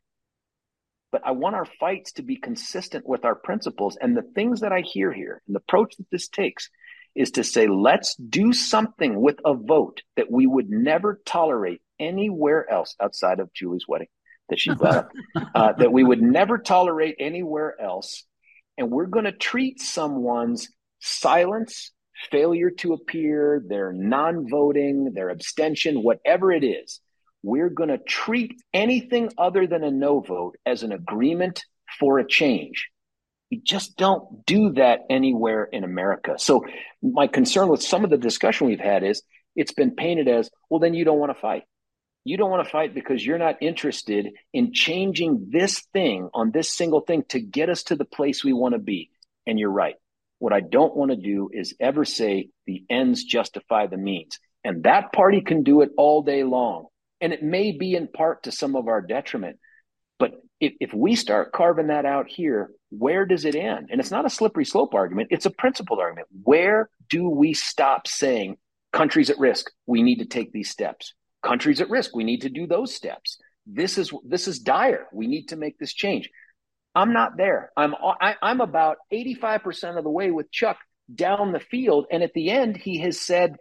but 1.12 1.22
I 1.26 1.32
want 1.32 1.56
our 1.56 1.68
fights 1.80 2.14
to 2.14 2.24
be 2.24 2.38
consistent 2.38 3.08
with 3.08 3.26
our 3.26 3.36
principles. 3.36 3.98
And 4.00 4.16
the 4.16 4.22
things 4.22 4.62
that 4.62 4.72
I 4.72 4.82
hear 4.82 5.12
here 5.12 5.42
and 5.48 5.56
the 5.56 5.60
approach 5.60 5.98
that 5.98 6.10
this 6.12 6.28
takes 6.28 6.70
is 7.16 7.32
to 7.32 7.44
say, 7.44 7.68
let's 7.68 8.16
do 8.16 8.54
something 8.54 9.20
with 9.20 9.40
a 9.44 9.54
vote 9.54 10.04
that 10.16 10.32
we 10.32 10.46
would 10.46 10.70
never 10.70 11.20
tolerate 11.26 11.82
anywhere 12.00 12.70
else 12.70 12.96
outside 13.02 13.40
of 13.40 13.52
Julie's 13.54 13.88
wedding 13.88 14.08
that 14.50 14.60
she 14.60 14.74
brought 14.74 14.96
up, 14.96 15.12
uh, 15.56 15.74
that 15.74 15.92
we 15.92 16.04
would 16.04 16.22
never 16.22 16.58
tolerate 16.58 17.16
anywhere 17.20 17.76
else. 17.82 18.24
And 18.78 18.92
we're 18.92 19.08
going 19.08 19.26
to 19.26 19.32
treat 19.32 19.82
someone's 19.82 20.70
silence 21.00 21.92
failure 22.32 22.72
to 22.72 22.94
appear, 22.94 23.64
their 23.68 23.94
non 23.94 24.50
voting, 24.50 25.14
their 25.14 25.30
abstention, 25.30 26.04
whatever 26.04 26.52
it 26.52 26.64
is, 26.64 27.00
we're 27.44 27.70
going 27.70 27.90
to 27.90 27.98
treat 27.98 28.62
anything 28.74 29.30
other 29.38 29.68
than 29.68 29.84
a 29.84 29.92
no 29.92 30.20
vote 30.20 30.58
as 30.66 30.84
an 30.84 30.92
agreement 30.92 31.64
for 32.00 32.20
a 32.20 32.28
change. 32.28 32.90
We 33.52 33.62
just 33.62 33.96
don't 33.96 34.46
do 34.46 34.74
that 34.74 35.02
anywhere 35.10 35.64
in 35.64 35.84
America. 35.84 36.36
So, 36.38 36.66
my 37.02 37.28
concern 37.28 37.70
with 37.70 37.82
some 37.82 38.04
of 38.04 38.10
the 38.10 38.18
discussion 38.18 38.68
we've 38.68 38.80
had 38.80 39.04
is 39.04 39.22
it's 39.56 39.72
been 39.72 39.96
painted 39.96 40.28
as 40.28 40.50
well, 40.70 40.80
then 40.80 40.94
you 40.94 41.06
don't 41.06 41.20
want 41.20 41.34
to 41.34 41.40
fight. 41.40 41.64
You 42.26 42.36
don't 42.36 42.52
want 42.52 42.66
to 42.66 42.70
fight 42.70 42.94
because 42.94 43.26
you're 43.26 43.38
not 43.38 43.56
interested 43.62 44.28
in 44.54 44.74
changing 44.74 45.48
this 45.50 45.80
thing 45.94 46.30
on 46.34 46.52
this 46.52 46.70
single 46.70 47.00
thing 47.00 47.24
to 47.30 47.40
get 47.40 47.70
us 47.70 47.84
to 47.84 47.96
the 47.96 48.04
place 48.04 48.44
we 48.44 48.52
want 48.52 48.74
to 48.74 48.80
be. 48.80 49.12
And 49.46 49.58
you're 49.58 49.72
right. 49.72 49.96
What 50.40 50.54
I 50.54 50.60
don't 50.60 50.96
want 50.96 51.12
to 51.12 51.18
do 51.18 51.50
is 51.52 51.76
ever 51.80 52.06
say 52.06 52.50
the 52.66 52.84
ends 52.90 53.24
justify 53.24 53.88
the 53.88 53.98
means. 53.98 54.40
And 54.64 54.84
that 54.84 55.14
party 55.14 55.42
can 55.42 55.64
do 55.64 55.82
it 55.82 55.92
all 55.98 56.22
day 56.22 56.44
long. 56.44 56.88
And 57.22 57.34
it 57.34 57.42
may 57.42 57.72
be 57.72 57.96
in 57.96 58.08
part 58.08 58.44
to 58.44 58.52
some 58.52 58.76
of 58.76 58.88
our 58.88 59.02
detriment. 59.02 59.58
But 60.20 60.34
if, 60.60 60.74
if 60.80 60.94
we 60.94 61.16
start 61.16 61.52
carving 61.52 61.88
that 61.88 62.06
out 62.06 62.28
here, 62.28 62.72
where 62.90 63.26
does 63.26 63.46
it 63.46 63.56
end? 63.56 63.90
And 63.92 64.00
it's 64.00 64.12
not 64.12 64.26
a 64.26 64.30
slippery 64.30 64.66
slope 64.66 64.94
argument, 64.94 65.30
it's 65.32 65.46
a 65.46 65.52
principled 65.52 66.00
argument. 66.00 66.28
Where 66.44 66.90
do 67.10 67.30
we 67.30 67.54
stop 67.54 68.08
saying 68.08 68.58
countries 68.94 69.30
at 69.30 69.40
risk, 69.40 69.72
we 69.86 70.04
need 70.04 70.20
to 70.20 70.26
take 70.26 70.52
these 70.52 70.70
steps? 70.70 71.14
Countries 71.44 71.82
at 71.82 71.90
risk, 71.90 72.16
we 72.16 72.24
need 72.24 72.42
to 72.42 72.50
do 72.50 72.68
those 72.68 72.94
steps. 72.94 73.40
This 73.66 73.98
is 73.98 74.12
this 74.26 74.48
is 74.48 74.60
dire. 74.60 75.08
We 75.12 75.28
need 75.28 75.50
to 75.50 75.56
make 75.56 75.78
this 75.78 75.94
change. 75.94 76.30
I'm 76.98 77.14
not 77.14 77.38
there. 77.38 77.72
I'm 77.78 77.94
I, 77.94 78.32
am 78.32 78.36
i 78.42 78.52
am 78.52 78.60
about 78.60 78.98
85% 79.14 80.00
of 80.00 80.04
the 80.04 80.10
way 80.10 80.32
with 80.32 80.52
Chuck 80.52 80.78
down 81.14 81.52
the 81.52 81.60
field, 81.60 82.08
and 82.12 82.24
at 82.24 82.34
the 82.34 82.50
end, 82.50 82.76
he 82.76 82.98
has 83.02 83.22
said, 83.22 83.58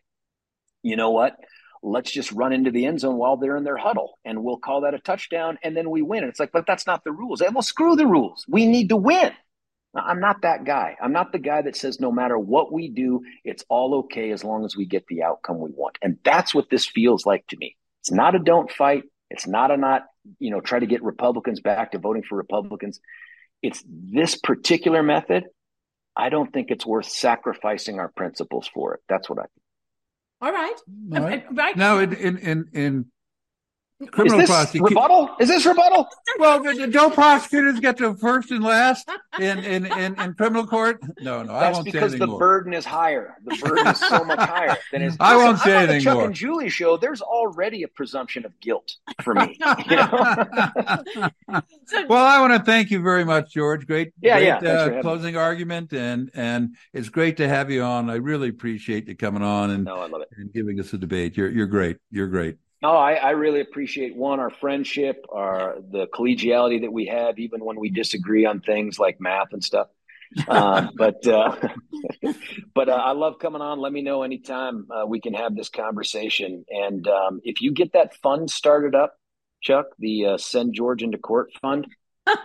"You 0.82 0.96
know 0.96 1.10
what? 1.10 1.36
Let's 1.82 2.10
just 2.10 2.32
run 2.32 2.54
into 2.54 2.70
the 2.70 2.86
end 2.86 3.00
zone 3.00 3.18
while 3.18 3.36
they're 3.36 3.58
in 3.58 3.64
their 3.64 3.76
huddle, 3.76 4.18
and 4.24 4.42
we'll 4.42 4.56
call 4.56 4.80
that 4.80 4.94
a 4.94 4.98
touchdown, 4.98 5.58
and 5.62 5.76
then 5.76 5.90
we 5.90 6.00
win." 6.00 6.22
And 6.22 6.30
it's 6.30 6.40
like, 6.40 6.50
but 6.50 6.66
that's 6.66 6.86
not 6.86 7.04
the 7.04 7.12
rules. 7.12 7.42
And 7.42 7.54
well, 7.54 7.60
screw 7.60 7.94
the 7.94 8.06
rules. 8.06 8.46
We 8.48 8.66
need 8.66 8.88
to 8.88 8.96
win. 8.96 9.32
I'm 9.94 10.20
not 10.20 10.40
that 10.42 10.64
guy. 10.64 10.96
I'm 11.02 11.12
not 11.12 11.32
the 11.32 11.38
guy 11.38 11.60
that 11.60 11.76
says 11.76 12.00
no 12.00 12.10
matter 12.10 12.38
what 12.38 12.72
we 12.72 12.88
do, 12.88 13.20
it's 13.44 13.64
all 13.68 13.96
okay 13.96 14.30
as 14.30 14.44
long 14.44 14.64
as 14.64 14.76
we 14.76 14.86
get 14.86 15.06
the 15.08 15.22
outcome 15.22 15.58
we 15.58 15.70
want. 15.70 15.98
And 16.02 16.18
that's 16.24 16.54
what 16.54 16.70
this 16.70 16.86
feels 16.86 17.26
like 17.26 17.46
to 17.48 17.56
me. 17.58 17.76
It's 18.00 18.10
not 18.10 18.34
a 18.34 18.38
don't 18.38 18.70
fight. 18.70 19.04
It's 19.30 19.46
not 19.46 19.70
a 19.70 19.76
not, 19.76 20.04
you 20.38 20.50
know, 20.50 20.60
try 20.60 20.78
to 20.78 20.86
get 20.86 21.02
Republicans 21.02 21.60
back 21.60 21.92
to 21.92 21.98
voting 21.98 22.22
for 22.22 22.36
Republicans 22.36 23.00
it's 23.62 23.82
this 23.86 24.36
particular 24.36 25.02
method, 25.02 25.44
I 26.16 26.28
don't 26.28 26.52
think 26.52 26.70
it's 26.70 26.86
worth 26.86 27.08
sacrificing 27.08 27.98
our 27.98 28.08
principles 28.08 28.68
for 28.72 28.94
it. 28.94 29.00
That's 29.08 29.28
what 29.28 29.38
I 29.38 29.42
think. 29.42 29.50
All 30.40 30.52
right. 30.52 30.76
All 31.14 31.20
right. 31.20 31.44
right. 31.52 31.76
Now, 31.76 31.98
in 31.98 32.12
in 32.12 32.68
in 32.72 33.06
Criminal 34.10 34.40
is 34.40 34.48
this 34.50 34.74
rebuttal? 34.74 35.30
Is 35.40 35.48
this 35.48 35.64
rebuttal? 35.64 36.06
Well, 36.38 36.62
don't 36.90 37.14
prosecutors 37.14 37.80
get 37.80 37.96
to 37.96 38.14
first 38.16 38.50
and 38.50 38.62
last 38.62 39.08
in, 39.40 39.58
in, 39.60 39.86
in, 39.86 40.20
in 40.20 40.34
criminal 40.34 40.66
court? 40.66 41.00
No, 41.22 41.42
no, 41.42 41.54
I 41.54 41.72
won't 41.72 41.86
because 41.86 42.12
the 42.12 42.26
more. 42.26 42.38
burden 42.38 42.74
is 42.74 42.84
higher. 42.84 43.36
The 43.46 43.56
burden 43.56 43.86
is 43.86 43.98
so 43.98 44.22
much 44.22 44.38
higher 44.38 44.76
than 44.92 45.00
is. 45.00 45.16
I 45.20 45.36
won't 45.36 45.58
say 45.60 45.74
I'm 45.74 45.84
anything 45.84 46.02
Chuck 46.02 46.16
more. 46.16 46.26
and 46.26 46.34
Julie 46.34 46.68
show. 46.68 46.98
There's 46.98 47.22
already 47.22 47.84
a 47.84 47.88
presumption 47.88 48.44
of 48.44 48.58
guilt 48.60 48.96
for 49.22 49.32
me. 49.32 49.58
You 49.88 49.96
know? 49.96 50.10
well, 52.06 52.26
I 52.26 52.38
want 52.40 52.52
to 52.52 52.62
thank 52.66 52.90
you 52.90 53.00
very 53.00 53.24
much, 53.24 53.54
George. 53.54 53.86
Great, 53.86 54.12
yeah, 54.20 54.38
great 54.38 54.62
yeah. 54.62 54.70
Uh, 54.70 55.00
closing 55.00 55.38
argument, 55.38 55.94
and 55.94 56.30
and 56.34 56.76
it's 56.92 57.08
great 57.08 57.38
to 57.38 57.48
have 57.48 57.70
you 57.70 57.82
on. 57.82 58.10
I 58.10 58.16
really 58.16 58.50
appreciate 58.50 59.08
you 59.08 59.16
coming 59.16 59.42
on 59.42 59.70
and, 59.70 59.84
no, 59.84 60.04
and 60.36 60.52
giving 60.52 60.78
us 60.80 60.92
a 60.92 60.98
debate. 60.98 61.38
You're 61.38 61.50
you're 61.50 61.66
great. 61.66 61.96
You're 62.10 62.28
great. 62.28 62.58
No, 62.82 62.90
I, 62.90 63.14
I, 63.14 63.30
really 63.30 63.60
appreciate 63.60 64.14
one 64.14 64.38
our 64.38 64.50
friendship, 64.50 65.24
our 65.32 65.78
the 65.90 66.06
collegiality 66.08 66.82
that 66.82 66.92
we 66.92 67.06
have, 67.06 67.38
even 67.38 67.64
when 67.64 67.80
we 67.80 67.88
disagree 67.88 68.44
on 68.44 68.60
things 68.60 68.98
like 68.98 69.20
math 69.20 69.52
and 69.52 69.64
stuff. 69.64 69.88
Um, 70.48 70.90
but 70.96 71.24
uh, 71.26 71.56
but 72.74 72.88
uh, 72.88 72.92
I 72.92 73.12
love 73.12 73.38
coming 73.38 73.62
on. 73.62 73.78
Let 73.78 73.92
me 73.92 74.02
know 74.02 74.24
anytime 74.24 74.88
uh, 74.90 75.06
we 75.06 75.20
can 75.20 75.34
have 75.34 75.54
this 75.54 75.68
conversation. 75.68 76.64
And 76.68 77.06
um, 77.06 77.40
if 77.44 77.62
you 77.62 77.72
get 77.72 77.92
that 77.92 78.16
fund 78.16 78.50
started 78.50 78.96
up, 78.96 79.14
Chuck, 79.62 79.86
the 80.00 80.26
uh, 80.26 80.36
Send 80.36 80.74
George 80.74 81.04
into 81.04 81.16
Court 81.16 81.52
fund, 81.62 81.86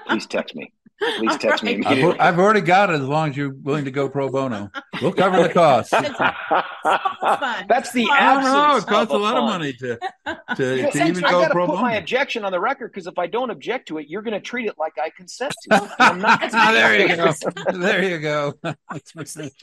please 0.07 0.27
text 0.27 0.55
me. 0.55 0.71
Please 1.01 1.37
text 1.37 1.63
right. 1.63 1.79
me. 1.79 1.85
I've, 1.85 2.19
I've, 2.19 2.39
already 2.39 2.61
got 2.61 2.91
it 2.91 2.93
as 2.93 3.07
long 3.07 3.31
as 3.31 3.37
you're 3.37 3.53
willing 3.53 3.85
to 3.85 3.91
go 3.91 4.07
pro 4.07 4.29
bono. 4.29 4.69
We'll 5.01 5.13
cover 5.13 5.41
the 5.41 5.49
cost. 5.49 5.89
That's 5.89 6.05
the 7.91 8.07
absence. 8.11 8.53
No, 8.53 8.77
it 8.77 8.85
costs 8.85 9.11
a, 9.11 9.15
a 9.15 9.17
lot 9.17 9.35
of 9.35 9.45
money 9.45 9.73
to 9.73 9.97
to, 10.55 10.77
yeah, 10.77 10.91
to 10.91 11.07
even 11.07 11.23
go 11.23 11.49
pro 11.49 11.65
bono. 11.65 11.73
I've 11.73 11.79
put 11.79 11.81
my 11.81 11.95
objection 11.95 12.45
on 12.45 12.51
the 12.51 12.59
record 12.59 12.91
because 12.91 13.07
if 13.07 13.17
I 13.17 13.25
don't 13.25 13.49
object 13.49 13.87
to 13.87 13.97
it, 13.97 14.09
you're 14.09 14.21
going 14.21 14.35
to 14.35 14.39
treat 14.39 14.67
it 14.67 14.77
like 14.77 14.99
I 14.99 15.09
consent 15.09 15.55
to 15.63 15.83
it. 15.83 15.91
I'm 15.97 16.19
not. 16.19 16.39
there 16.51 16.99
you 16.99 17.15
go. 17.15 17.33
There 17.81 18.03
you 18.03 18.19
go. 18.19 18.53
thank 18.61 18.75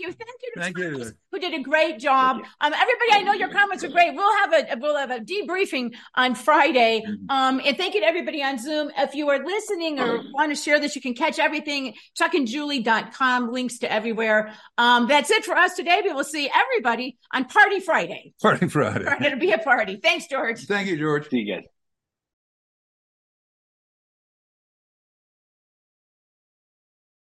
you. 0.01 0.13
Thank 0.13 0.41
you. 0.43 0.53
Thank 0.57 0.79
you. 0.79 1.13
Who 1.31 1.39
did 1.39 1.55
a 1.55 1.63
great 1.63 1.99
job. 1.99 2.37
Um, 2.61 2.73
everybody, 2.73 3.13
I 3.13 3.23
know 3.23 3.33
your 3.33 3.49
comments 3.49 3.85
are 3.85 3.89
great. 3.89 4.15
We'll 4.15 4.37
have 4.39 4.53
a 4.53 4.79
we'll 4.81 4.97
have 4.97 5.11
a 5.11 5.21
debriefing 5.21 5.95
on 6.15 6.35
Friday. 6.35 7.03
Mm-hmm. 7.07 7.31
Um, 7.31 7.61
and 7.65 7.77
thank 7.77 7.95
you 7.95 8.01
to 8.01 8.07
everybody 8.07 8.43
on 8.43 8.59
Zoom. 8.59 8.91
If 8.97 9.15
you 9.15 9.29
are 9.31 9.45
listening 9.45 10.01
or 10.01 10.23
want 10.33 10.51
to 10.51 10.57
share 10.57 10.81
this, 10.81 10.97
you 10.97 11.03
can 11.03 11.15
catch 11.15 11.39
everything 11.39 11.95
chuckandjulie.com, 12.19 13.53
links 13.53 13.79
to 13.79 13.93
everywhere. 13.93 14.53
Um, 14.77 15.07
that's 15.09 15.31
it 15.31 15.45
for 15.45 15.57
us 15.57 15.75
today. 15.75 16.01
We 16.05 16.13
will 16.13 16.25
see 16.25 16.51
everybody 16.55 17.19
on 17.33 17.45
Party 17.45 17.81
Friday. 17.81 18.33
Party 18.41 18.69
Friday. 18.69 19.05
It's 19.07 19.21
going 19.21 19.33
to 19.33 19.37
be 19.37 19.53
a 19.53 19.59
party. 19.59 19.97
Thanks, 20.03 20.27
George. 20.27 20.67
Thank 20.67 20.89
you, 20.89 20.97
George. 20.97 21.29
See 21.29 21.39
you 21.39 21.55
guys. 21.55 21.65